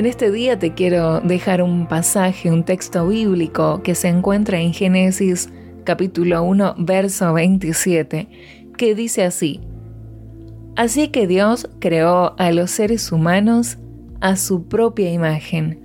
En 0.00 0.06
este 0.06 0.30
día 0.30 0.58
te 0.58 0.72
quiero 0.72 1.20
dejar 1.20 1.62
un 1.62 1.86
pasaje, 1.86 2.50
un 2.50 2.64
texto 2.64 3.06
bíblico 3.06 3.82
que 3.82 3.94
se 3.94 4.08
encuentra 4.08 4.58
en 4.58 4.72
Génesis 4.72 5.50
capítulo 5.84 6.42
1, 6.42 6.76
verso 6.78 7.34
27, 7.34 8.26
que 8.78 8.94
dice 8.94 9.24
así, 9.24 9.60
Así 10.74 11.08
que 11.08 11.26
Dios 11.26 11.68
creó 11.80 12.34
a 12.38 12.50
los 12.50 12.70
seres 12.70 13.12
humanos 13.12 13.76
a 14.22 14.36
su 14.36 14.68
propia 14.68 15.12
imagen. 15.12 15.78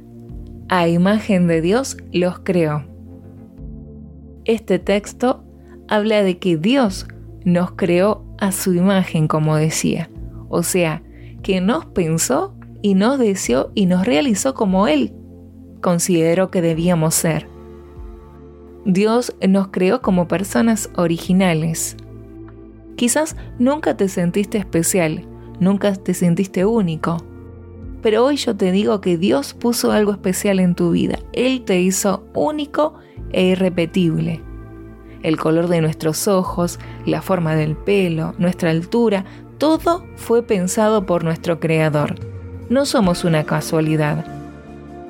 A 0.70 0.88
imagen 0.88 1.47
de 1.47 1.59
Dios 1.59 1.97
los 2.13 2.39
creó. 2.39 2.86
Este 4.45 4.80
texto 4.80 5.43
habla 5.89 6.24
de 6.24 6.38
que 6.38 6.55
Dios 6.55 7.05
nos 7.43 7.74
creó 7.74 8.24
a 8.38 8.53
su 8.53 8.76
imagen, 8.76 9.28
como 9.28 9.57
decía. 9.57 10.09
O 10.47 10.63
sea, 10.63 11.03
que 11.43 11.59
nos 11.59 11.86
pensó 11.88 12.55
y 12.86 12.93
nos 12.93 13.17
deseó 13.17 13.71
y 13.73 13.88
nos 13.88 14.05
realizó 14.05 14.53
como 14.53 14.88
Él 14.88 15.11
consideró 15.81 16.51
que 16.51 16.61
debíamos 16.61 17.15
ser. 17.15 17.47
Dios 18.86 19.36
nos 19.41 19.69
creó 19.69 20.03
como 20.03 20.27
personas 20.27 20.91
originales. 20.95 21.97
Quizás 22.95 23.38
nunca 23.57 23.97
te 23.97 24.07
sentiste 24.07 24.59
especial, 24.59 25.27
nunca 25.59 25.95
te 25.95 26.13
sentiste 26.13 26.63
único, 26.63 27.17
pero 28.03 28.23
hoy 28.23 28.36
yo 28.36 28.55
te 28.55 28.71
digo 28.71 29.01
que 29.01 29.17
Dios 29.17 29.55
puso 29.55 29.91
algo 29.91 30.11
especial 30.11 30.59
en 30.59 30.76
tu 30.76 30.91
vida. 30.91 31.18
Él 31.34 31.64
te 31.65 31.81
hizo 31.81 32.27
único 32.35 32.99
e 33.31 33.45
irrepetible. 33.45 34.43
El 35.23 35.38
color 35.38 35.69
de 35.69 35.81
nuestros 35.81 36.27
ojos, 36.27 36.77
la 37.07 37.23
forma 37.23 37.55
del 37.55 37.76
pelo, 37.76 38.35
nuestra 38.38 38.69
altura, 38.69 39.26
todo 39.57 40.05
fue 40.18 40.43
pensado 40.43 41.07
por 41.07 41.23
nuestro 41.23 41.60
Creador. 41.60 42.35
No 42.69 42.85
somos 42.85 43.23
una 43.23 43.43
casualidad. 43.43 44.25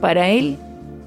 Para 0.02 0.30
Él, 0.30 0.58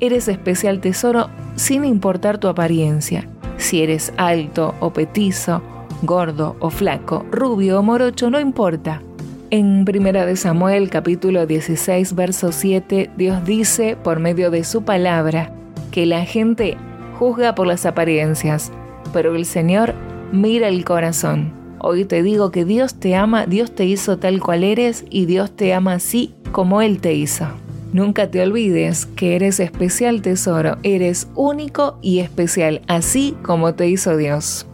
eres 0.00 0.28
especial 0.28 0.80
tesoro 0.80 1.28
sin 1.56 1.84
importar 1.84 2.38
tu 2.38 2.48
apariencia. 2.48 3.28
Si 3.58 3.82
eres 3.82 4.12
alto 4.16 4.74
o 4.80 4.92
petizo, 4.92 5.60
gordo 6.02 6.56
o 6.60 6.70
flaco, 6.70 7.26
rubio 7.30 7.80
o 7.80 7.82
morocho, 7.82 8.30
no 8.30 8.40
importa. 8.40 9.02
En 9.50 9.84
1 9.88 10.12
de 10.26 10.36
Samuel 10.36 10.90
capítulo 10.90 11.46
16 11.46 12.14
verso 12.14 12.52
7 12.52 13.10
Dios 13.16 13.44
dice 13.44 13.96
por 13.96 14.20
medio 14.20 14.50
de 14.50 14.62
su 14.62 14.82
palabra 14.82 15.50
que 15.90 16.04
la 16.04 16.24
gente 16.26 16.76
juzga 17.18 17.54
por 17.54 17.66
las 17.66 17.86
apariencias, 17.86 18.70
pero 19.12 19.34
el 19.34 19.44
Señor 19.44 19.94
mira 20.32 20.68
el 20.68 20.84
corazón. 20.84 21.57
Hoy 21.80 22.04
te 22.04 22.22
digo 22.22 22.50
que 22.50 22.64
Dios 22.64 22.94
te 22.94 23.14
ama, 23.14 23.46
Dios 23.46 23.72
te 23.72 23.84
hizo 23.84 24.18
tal 24.18 24.40
cual 24.40 24.64
eres 24.64 25.04
y 25.10 25.26
Dios 25.26 25.52
te 25.52 25.72
ama 25.74 25.94
así 25.94 26.34
como 26.50 26.82
Él 26.82 27.00
te 27.00 27.14
hizo. 27.14 27.46
Nunca 27.92 28.30
te 28.30 28.42
olvides 28.42 29.06
que 29.06 29.36
eres 29.36 29.60
especial 29.60 30.20
tesoro, 30.20 30.76
eres 30.82 31.28
único 31.36 31.98
y 32.02 32.18
especial, 32.18 32.82
así 32.88 33.36
como 33.42 33.74
te 33.74 33.88
hizo 33.88 34.16
Dios. 34.16 34.66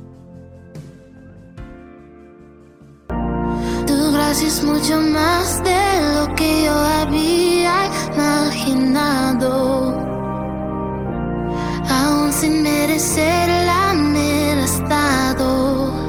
Tu 3.86 4.12
gracia 4.12 4.48
es 4.48 4.64
mucho 4.64 5.00
más 5.00 5.62
de 5.62 5.76
lo 6.14 6.34
que 6.34 6.64
yo 6.64 6.72
había 6.72 7.90
imaginado. 8.14 9.94
Aún 11.88 12.32
sin 12.32 12.62
merecerla 12.62 13.94
me 13.94 14.52
has. 14.54 16.03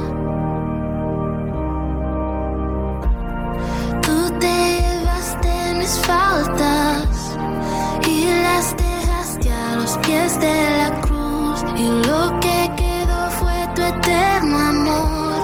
Pies 10.06 10.38
de 10.40 10.78
la 10.78 11.00
cruz. 11.00 11.64
Y 11.76 11.86
lo 12.06 12.40
que 12.40 12.70
quedó 12.76 13.30
fue 13.38 13.68
tu 13.74 13.82
eterno 13.82 14.58
amor. 14.58 15.35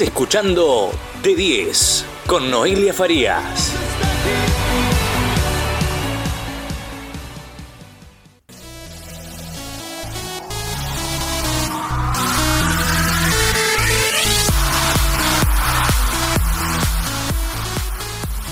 Escuchando 0.00 0.90
De 1.22 1.36
10 1.36 2.04
con 2.26 2.50
Noelia 2.50 2.92
Farías. 2.92 3.72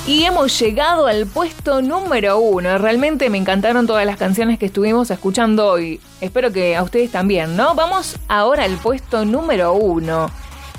Y 0.06 0.24
hemos 0.24 0.56
llegado 0.60 1.08
al 1.08 1.26
puesto 1.26 1.82
número 1.82 2.38
uno. 2.38 2.78
Realmente 2.78 3.30
me 3.30 3.38
encantaron 3.38 3.88
todas 3.88 4.06
las 4.06 4.16
canciones 4.16 4.60
que 4.60 4.66
estuvimos 4.66 5.10
escuchando 5.10 5.66
hoy. 5.66 6.00
Espero 6.20 6.52
que 6.52 6.76
a 6.76 6.84
ustedes 6.84 7.10
también, 7.10 7.56
¿no? 7.56 7.74
Vamos 7.74 8.16
ahora 8.28 8.62
al 8.62 8.76
puesto 8.76 9.24
número 9.24 9.72
uno. 9.72 10.30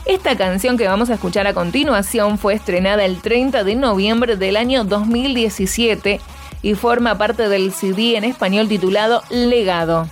Esta 0.06 0.36
canción 0.36 0.78
que 0.78 0.88
vamos 0.88 1.10
a 1.10 1.14
escuchar 1.14 1.48
a 1.48 1.54
continuación 1.54 2.38
fue 2.38 2.56
estrenada 2.56 3.06
el 3.06 3.22
30 3.22 3.64
de 3.64 3.76
noviembre 3.76 4.36
del 4.36 4.58
año 4.58 4.84
2017 4.84 6.20
y 6.62 6.76
forma 6.76 7.18
parte 7.18 7.48
del 7.48 7.72
CD 7.72 8.18
en 8.18 8.26
español 8.26 8.68
titulado 8.68 9.24
Legado. 9.30 10.10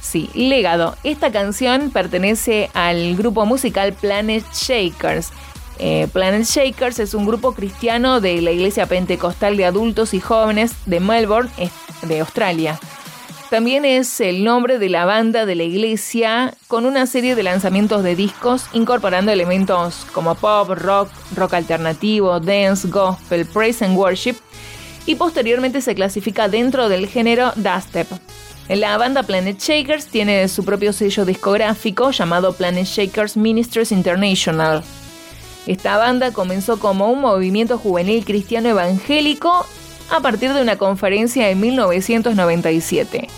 Sí, 0.00 0.28
Legado. 0.34 0.96
Esta 1.04 1.30
canción 1.30 1.90
pertenece 1.90 2.68
al 2.74 3.14
grupo 3.14 3.46
musical 3.46 3.92
Planet 3.92 4.44
Shakers. 4.52 5.30
Eh, 5.78 6.08
Planet 6.12 6.44
Shakers 6.44 6.98
es 6.98 7.14
un 7.14 7.24
grupo 7.24 7.54
cristiano 7.54 8.20
de 8.20 8.42
la 8.42 8.50
iglesia 8.50 8.86
pentecostal 8.86 9.56
de 9.56 9.66
adultos 9.66 10.14
y 10.14 10.20
jóvenes 10.20 10.72
de 10.86 10.98
Melbourne, 10.98 11.50
de 12.02 12.20
Australia. 12.20 12.80
También 13.52 13.84
es 13.84 14.18
el 14.22 14.44
nombre 14.44 14.78
de 14.78 14.88
la 14.88 15.04
banda 15.04 15.44
de 15.44 15.54
la 15.54 15.64
iglesia 15.64 16.54
con 16.68 16.86
una 16.86 17.06
serie 17.06 17.34
de 17.34 17.42
lanzamientos 17.42 18.02
de 18.02 18.16
discos 18.16 18.64
incorporando 18.72 19.30
elementos 19.30 20.06
como 20.14 20.34
pop, 20.36 20.70
rock, 20.70 21.10
rock 21.36 21.52
alternativo, 21.52 22.40
dance, 22.40 22.88
gospel, 22.88 23.44
praise 23.44 23.84
and 23.84 23.94
worship 23.94 24.36
y 25.04 25.16
posteriormente 25.16 25.82
se 25.82 25.94
clasifica 25.94 26.48
dentro 26.48 26.88
del 26.88 27.06
género 27.06 27.52
dubstep. 27.56 28.08
La 28.70 28.96
banda 28.96 29.22
Planet 29.22 29.60
Shakers 29.60 30.06
tiene 30.06 30.48
su 30.48 30.64
propio 30.64 30.94
sello 30.94 31.26
discográfico 31.26 32.10
llamado 32.10 32.54
Planet 32.54 32.86
Shakers 32.86 33.36
Ministries 33.36 33.92
International. 33.92 34.82
Esta 35.66 35.98
banda 35.98 36.32
comenzó 36.32 36.80
como 36.80 37.12
un 37.12 37.20
movimiento 37.20 37.76
juvenil 37.76 38.24
cristiano 38.24 38.70
evangélico 38.70 39.66
a 40.10 40.20
partir 40.20 40.52
de 40.52 40.62
una 40.62 40.76
conferencia 40.76 41.48
en 41.50 41.60
1997. 41.60 43.28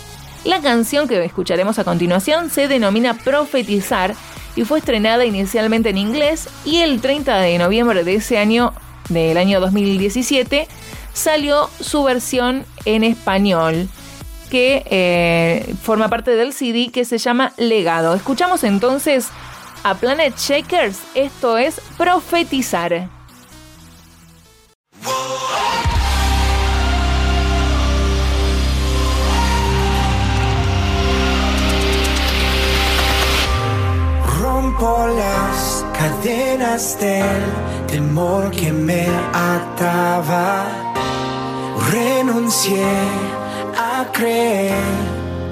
La 0.43 0.61
canción 0.61 1.07
que 1.07 1.23
escucharemos 1.23 1.79
a 1.79 1.83
continuación 1.83 2.49
se 2.49 2.67
denomina 2.67 3.15
Profetizar 3.15 4.15
y 4.55 4.63
fue 4.63 4.79
estrenada 4.79 5.25
inicialmente 5.25 5.89
en 5.89 5.97
inglés 5.97 6.47
y 6.63 6.77
el 6.77 7.01
30 7.01 7.37
de 7.37 7.57
noviembre 7.57 8.03
de 8.03 8.15
ese 8.15 8.37
año, 8.37 8.73
del 9.09 9.37
año 9.37 9.59
2017, 9.59 10.67
salió 11.13 11.69
su 11.79 12.03
versión 12.03 12.65
en 12.85 13.03
español 13.03 13.89
que 14.49 14.85
eh, 14.89 15.75
forma 15.81 16.09
parte 16.09 16.31
del 16.31 16.53
CD 16.53 16.91
que 16.91 17.05
se 17.05 17.17
llama 17.17 17.53
Legado. 17.57 18.13
Escuchamos 18.13 18.63
entonces 18.63 19.29
a 19.83 19.95
Planet 19.95 20.37
Shakers, 20.37 20.99
esto 21.15 21.57
es 21.57 21.81
Profetizar. 21.97 23.09
Rompo 34.77 35.07
las 35.07 35.85
cadenas 35.97 36.99
del 36.99 37.43
temor 37.87 38.51
que 38.51 38.71
me 38.73 39.07
ataba. 39.33 40.65
Renuncié 41.91 42.85
a 43.77 44.05
creer 44.11 44.83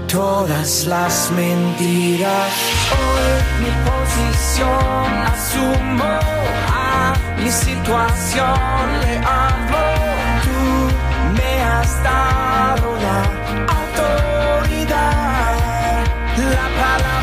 todas 0.08 0.86
las 0.86 1.32
mentiras. 1.32 2.52
Hoy 2.92 3.32
mi 3.62 3.72
posición 3.88 5.08
asumo 5.34 6.20
a 6.70 7.14
mi 7.38 7.50
situación 7.50 9.00
le 9.04 9.18
hablo. 9.20 9.84
Tú 10.44 10.62
me 11.38 11.64
has 11.64 12.04
dado 12.04 12.88
la 13.06 13.20
autoridad. 13.80 15.56
La 16.38 16.68
palabra 16.82 17.23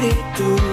espíritu, 0.00 0.69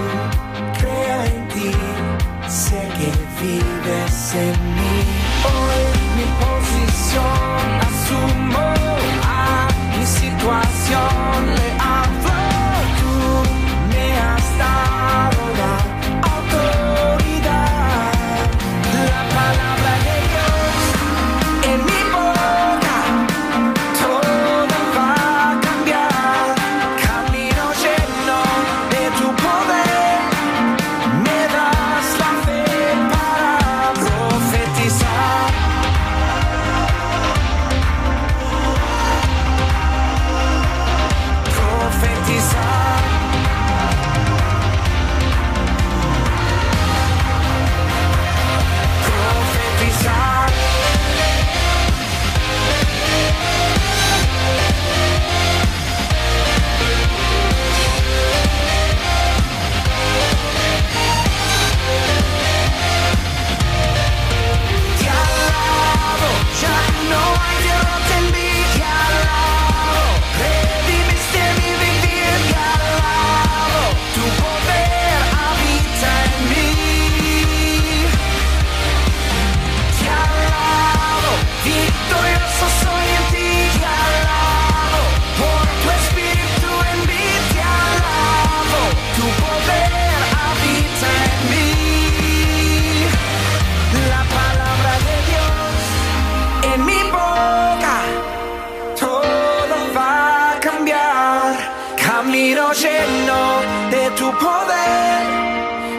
poder, 104.32 105.24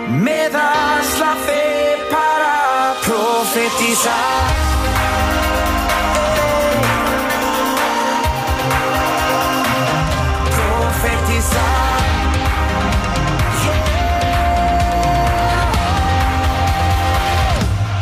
me 0.10 0.50
das 0.50 1.20
la 1.20 1.36
fe 1.46 1.98
para 2.10 2.96
profetizar. 3.04 4.70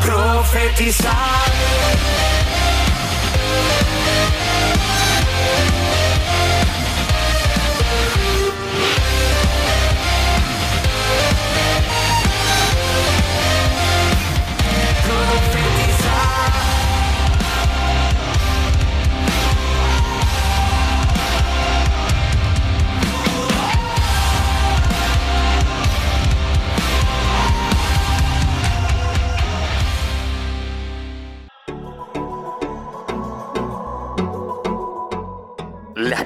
Profetizar. 0.02 1.47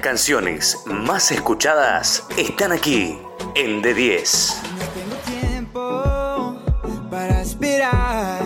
Canciones 0.02 0.82
más 0.86 1.30
escuchadas 1.30 2.24
están 2.36 2.72
aquí 2.72 3.16
en 3.54 3.80
D10. 3.80 4.52
tengo 4.94 5.16
tiempo 5.24 6.56
para 7.08 7.40
esperar. 7.40 8.40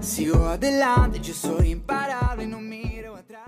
Sigo 0.00 0.48
adelante, 0.48 1.20
yo 1.20 1.34
soy 1.34 1.72
imparable, 1.72 2.46
no 2.46 2.58
miro 2.60 3.16
atrás. 3.16 3.44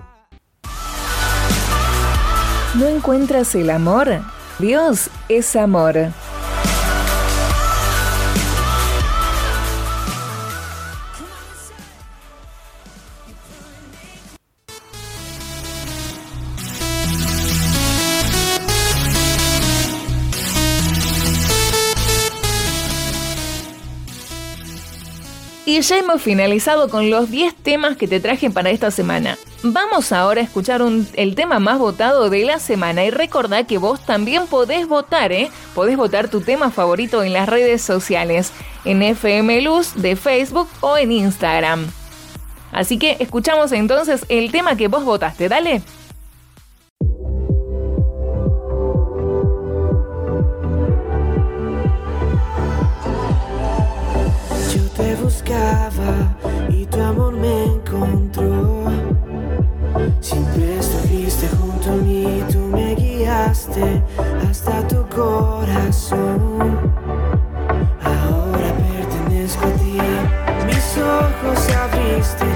¿No 2.75 2.87
encuentras 2.87 3.55
el 3.55 3.71
amor? 3.71 4.21
Dios 4.59 5.09
es 5.31 5.57
amor. 5.57 6.13
Ya 25.81 25.99
hemos 25.99 26.21
finalizado 26.21 26.89
con 26.89 27.09
los 27.09 27.31
10 27.31 27.55
temas 27.55 27.97
que 27.97 28.09
te 28.09 28.19
traje 28.19 28.51
para 28.51 28.71
esta 28.71 28.91
semana. 28.91 29.39
Vamos 29.63 30.11
ahora 30.11 30.41
a 30.41 30.45
escuchar 30.45 30.83
el 31.15 31.35
tema 31.37 31.61
más 31.61 31.79
votado 31.79 32.31
de 32.31 32.45
la 32.45 32.59
semana 32.59 33.05
y 33.05 33.11
recordá 33.11 33.63
que 33.63 33.79
vos 33.79 34.05
también 34.05 34.49
podés 34.49 34.89
votar, 34.89 35.31
¿eh? 35.31 35.51
Podés 35.77 35.97
votar 35.97 36.29
tu 36.29 36.41
tema 36.41 36.73
favorito 36.73 37.23
en 37.23 37.33
las 37.33 37.49
redes 37.49 37.81
sociales, 37.81 38.53
en 38.85 39.03
FM 39.03 39.63
Luz 39.63 39.93
de 39.95 40.17
Facebook 40.17 40.69
o 40.81 40.97
en 40.97 41.13
Instagram. 41.13 41.87
Así 42.73 42.99
que 42.99 43.17
escuchamos 43.21 43.71
entonces 43.71 44.27
el 44.29 44.51
tema 44.51 44.77
que 44.77 44.89
vos 44.89 45.05
votaste, 45.05 45.49
dale. 45.49 45.83
Te 54.99 55.15
buscaba 55.15 56.37
y 56.69 56.85
tu 56.87 57.01
amor 57.01 57.33
me 57.33 57.65
encontró. 57.67 58.85
Siempre 60.21 60.79
estuviste 60.79 61.49
junto 61.57 61.93
a 61.93 61.97
mí, 61.97 62.43
tú 62.51 62.59
me 62.59 62.97
guiaste 62.97 64.03
hasta 64.49 64.87
tu 64.89 65.07
corazón. 65.09 66.81
Ahora 68.03 68.71
pertenezco 68.91 69.67
a 69.67 69.73
ti, 69.81 69.99
mis 70.67 70.99
ojos 70.99 71.61
abriste, 71.77 72.47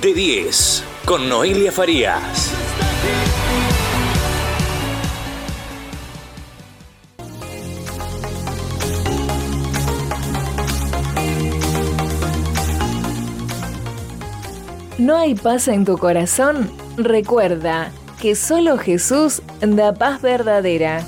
De 0.00 0.14
10 0.14 0.84
con 1.04 1.28
Noelia 1.28 1.70
Farías. 1.70 2.50
¿No 14.96 15.18
hay 15.18 15.34
paz 15.34 15.68
en 15.68 15.84
tu 15.84 15.98
corazón? 15.98 16.70
Recuerda 16.96 17.92
que 18.18 18.34
solo 18.34 18.78
Jesús 18.78 19.42
da 19.60 19.92
paz 19.92 20.22
verdadera. 20.22 21.04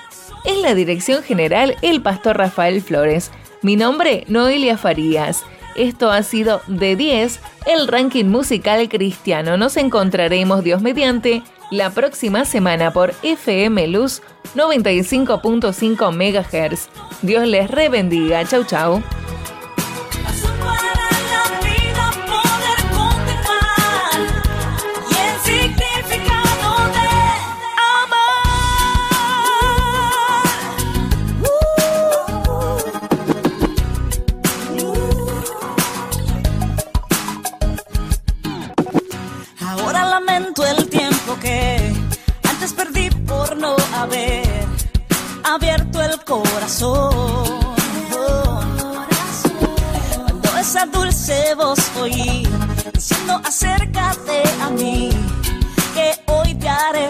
En 0.44 0.62
la 0.62 0.76
dirección 0.76 1.24
general, 1.24 1.74
el 1.82 2.02
pastor 2.02 2.38
Rafael 2.38 2.80
Flores. 2.80 3.32
Mi 3.62 3.74
nombre, 3.74 4.22
Noelia 4.28 4.78
Farías. 4.78 5.42
Esto 5.74 6.10
ha 6.10 6.22
sido 6.22 6.60
de 6.66 6.96
10, 6.96 7.40
el 7.66 7.88
ranking 7.88 8.26
musical 8.26 8.88
cristiano. 8.88 9.56
Nos 9.56 9.76
encontraremos, 9.76 10.64
Dios 10.64 10.82
mediante, 10.82 11.42
la 11.70 11.90
próxima 11.90 12.44
semana 12.44 12.92
por 12.92 13.14
FM 13.22 13.86
Luz 13.88 14.22
95.5 14.56 16.12
MHz. 16.12 16.88
Dios 17.22 17.46
les 17.46 17.70
rebendiga. 17.70 18.44
Chau, 18.44 18.64
chau. 18.64 19.02
Corazón. 46.30 47.10
Cuando 50.14 50.58
esa 50.58 50.86
dulce 50.86 51.54
voz 51.56 51.80
oí 52.00 52.46
diciendo 52.92 53.40
acércate 53.44 54.42
a 54.62 54.70
mí, 54.70 55.10
que 55.92 56.32
hoy 56.32 56.54
te 56.54 56.68
haré 56.68 57.08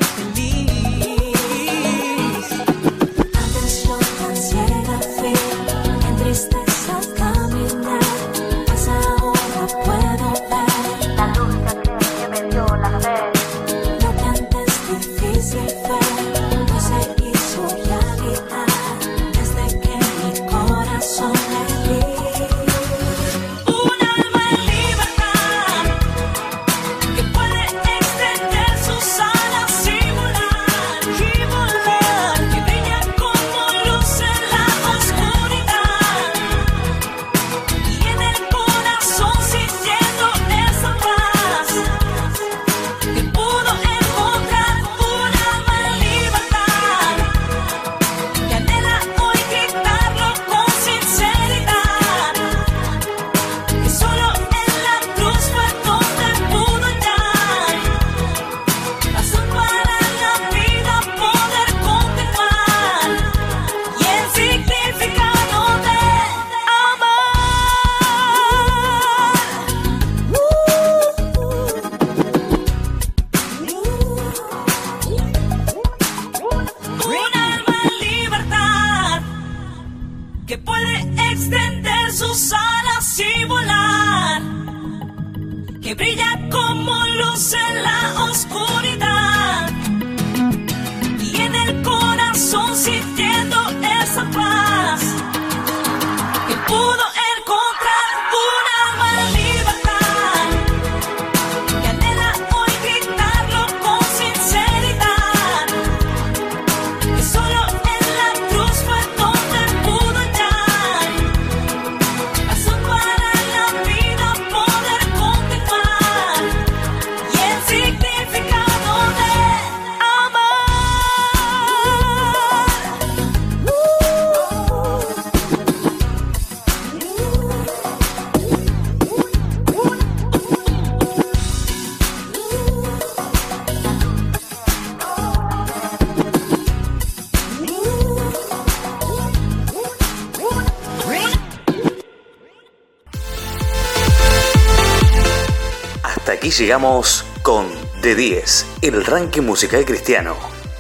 Llegamos 146.61 147.25
con 147.41 147.69
The 148.03 148.15
10, 148.15 148.67
el 148.83 149.03
ranking 149.07 149.41
musical 149.41 149.83
cristiano. 149.87 150.37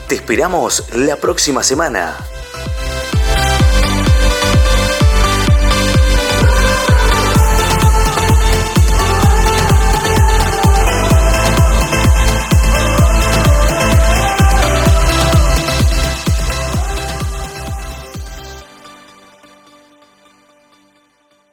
Te 0.08 0.16
esperamos 0.16 0.94
la 0.94 1.16
próxima 1.16 1.62
semana. 1.62 2.18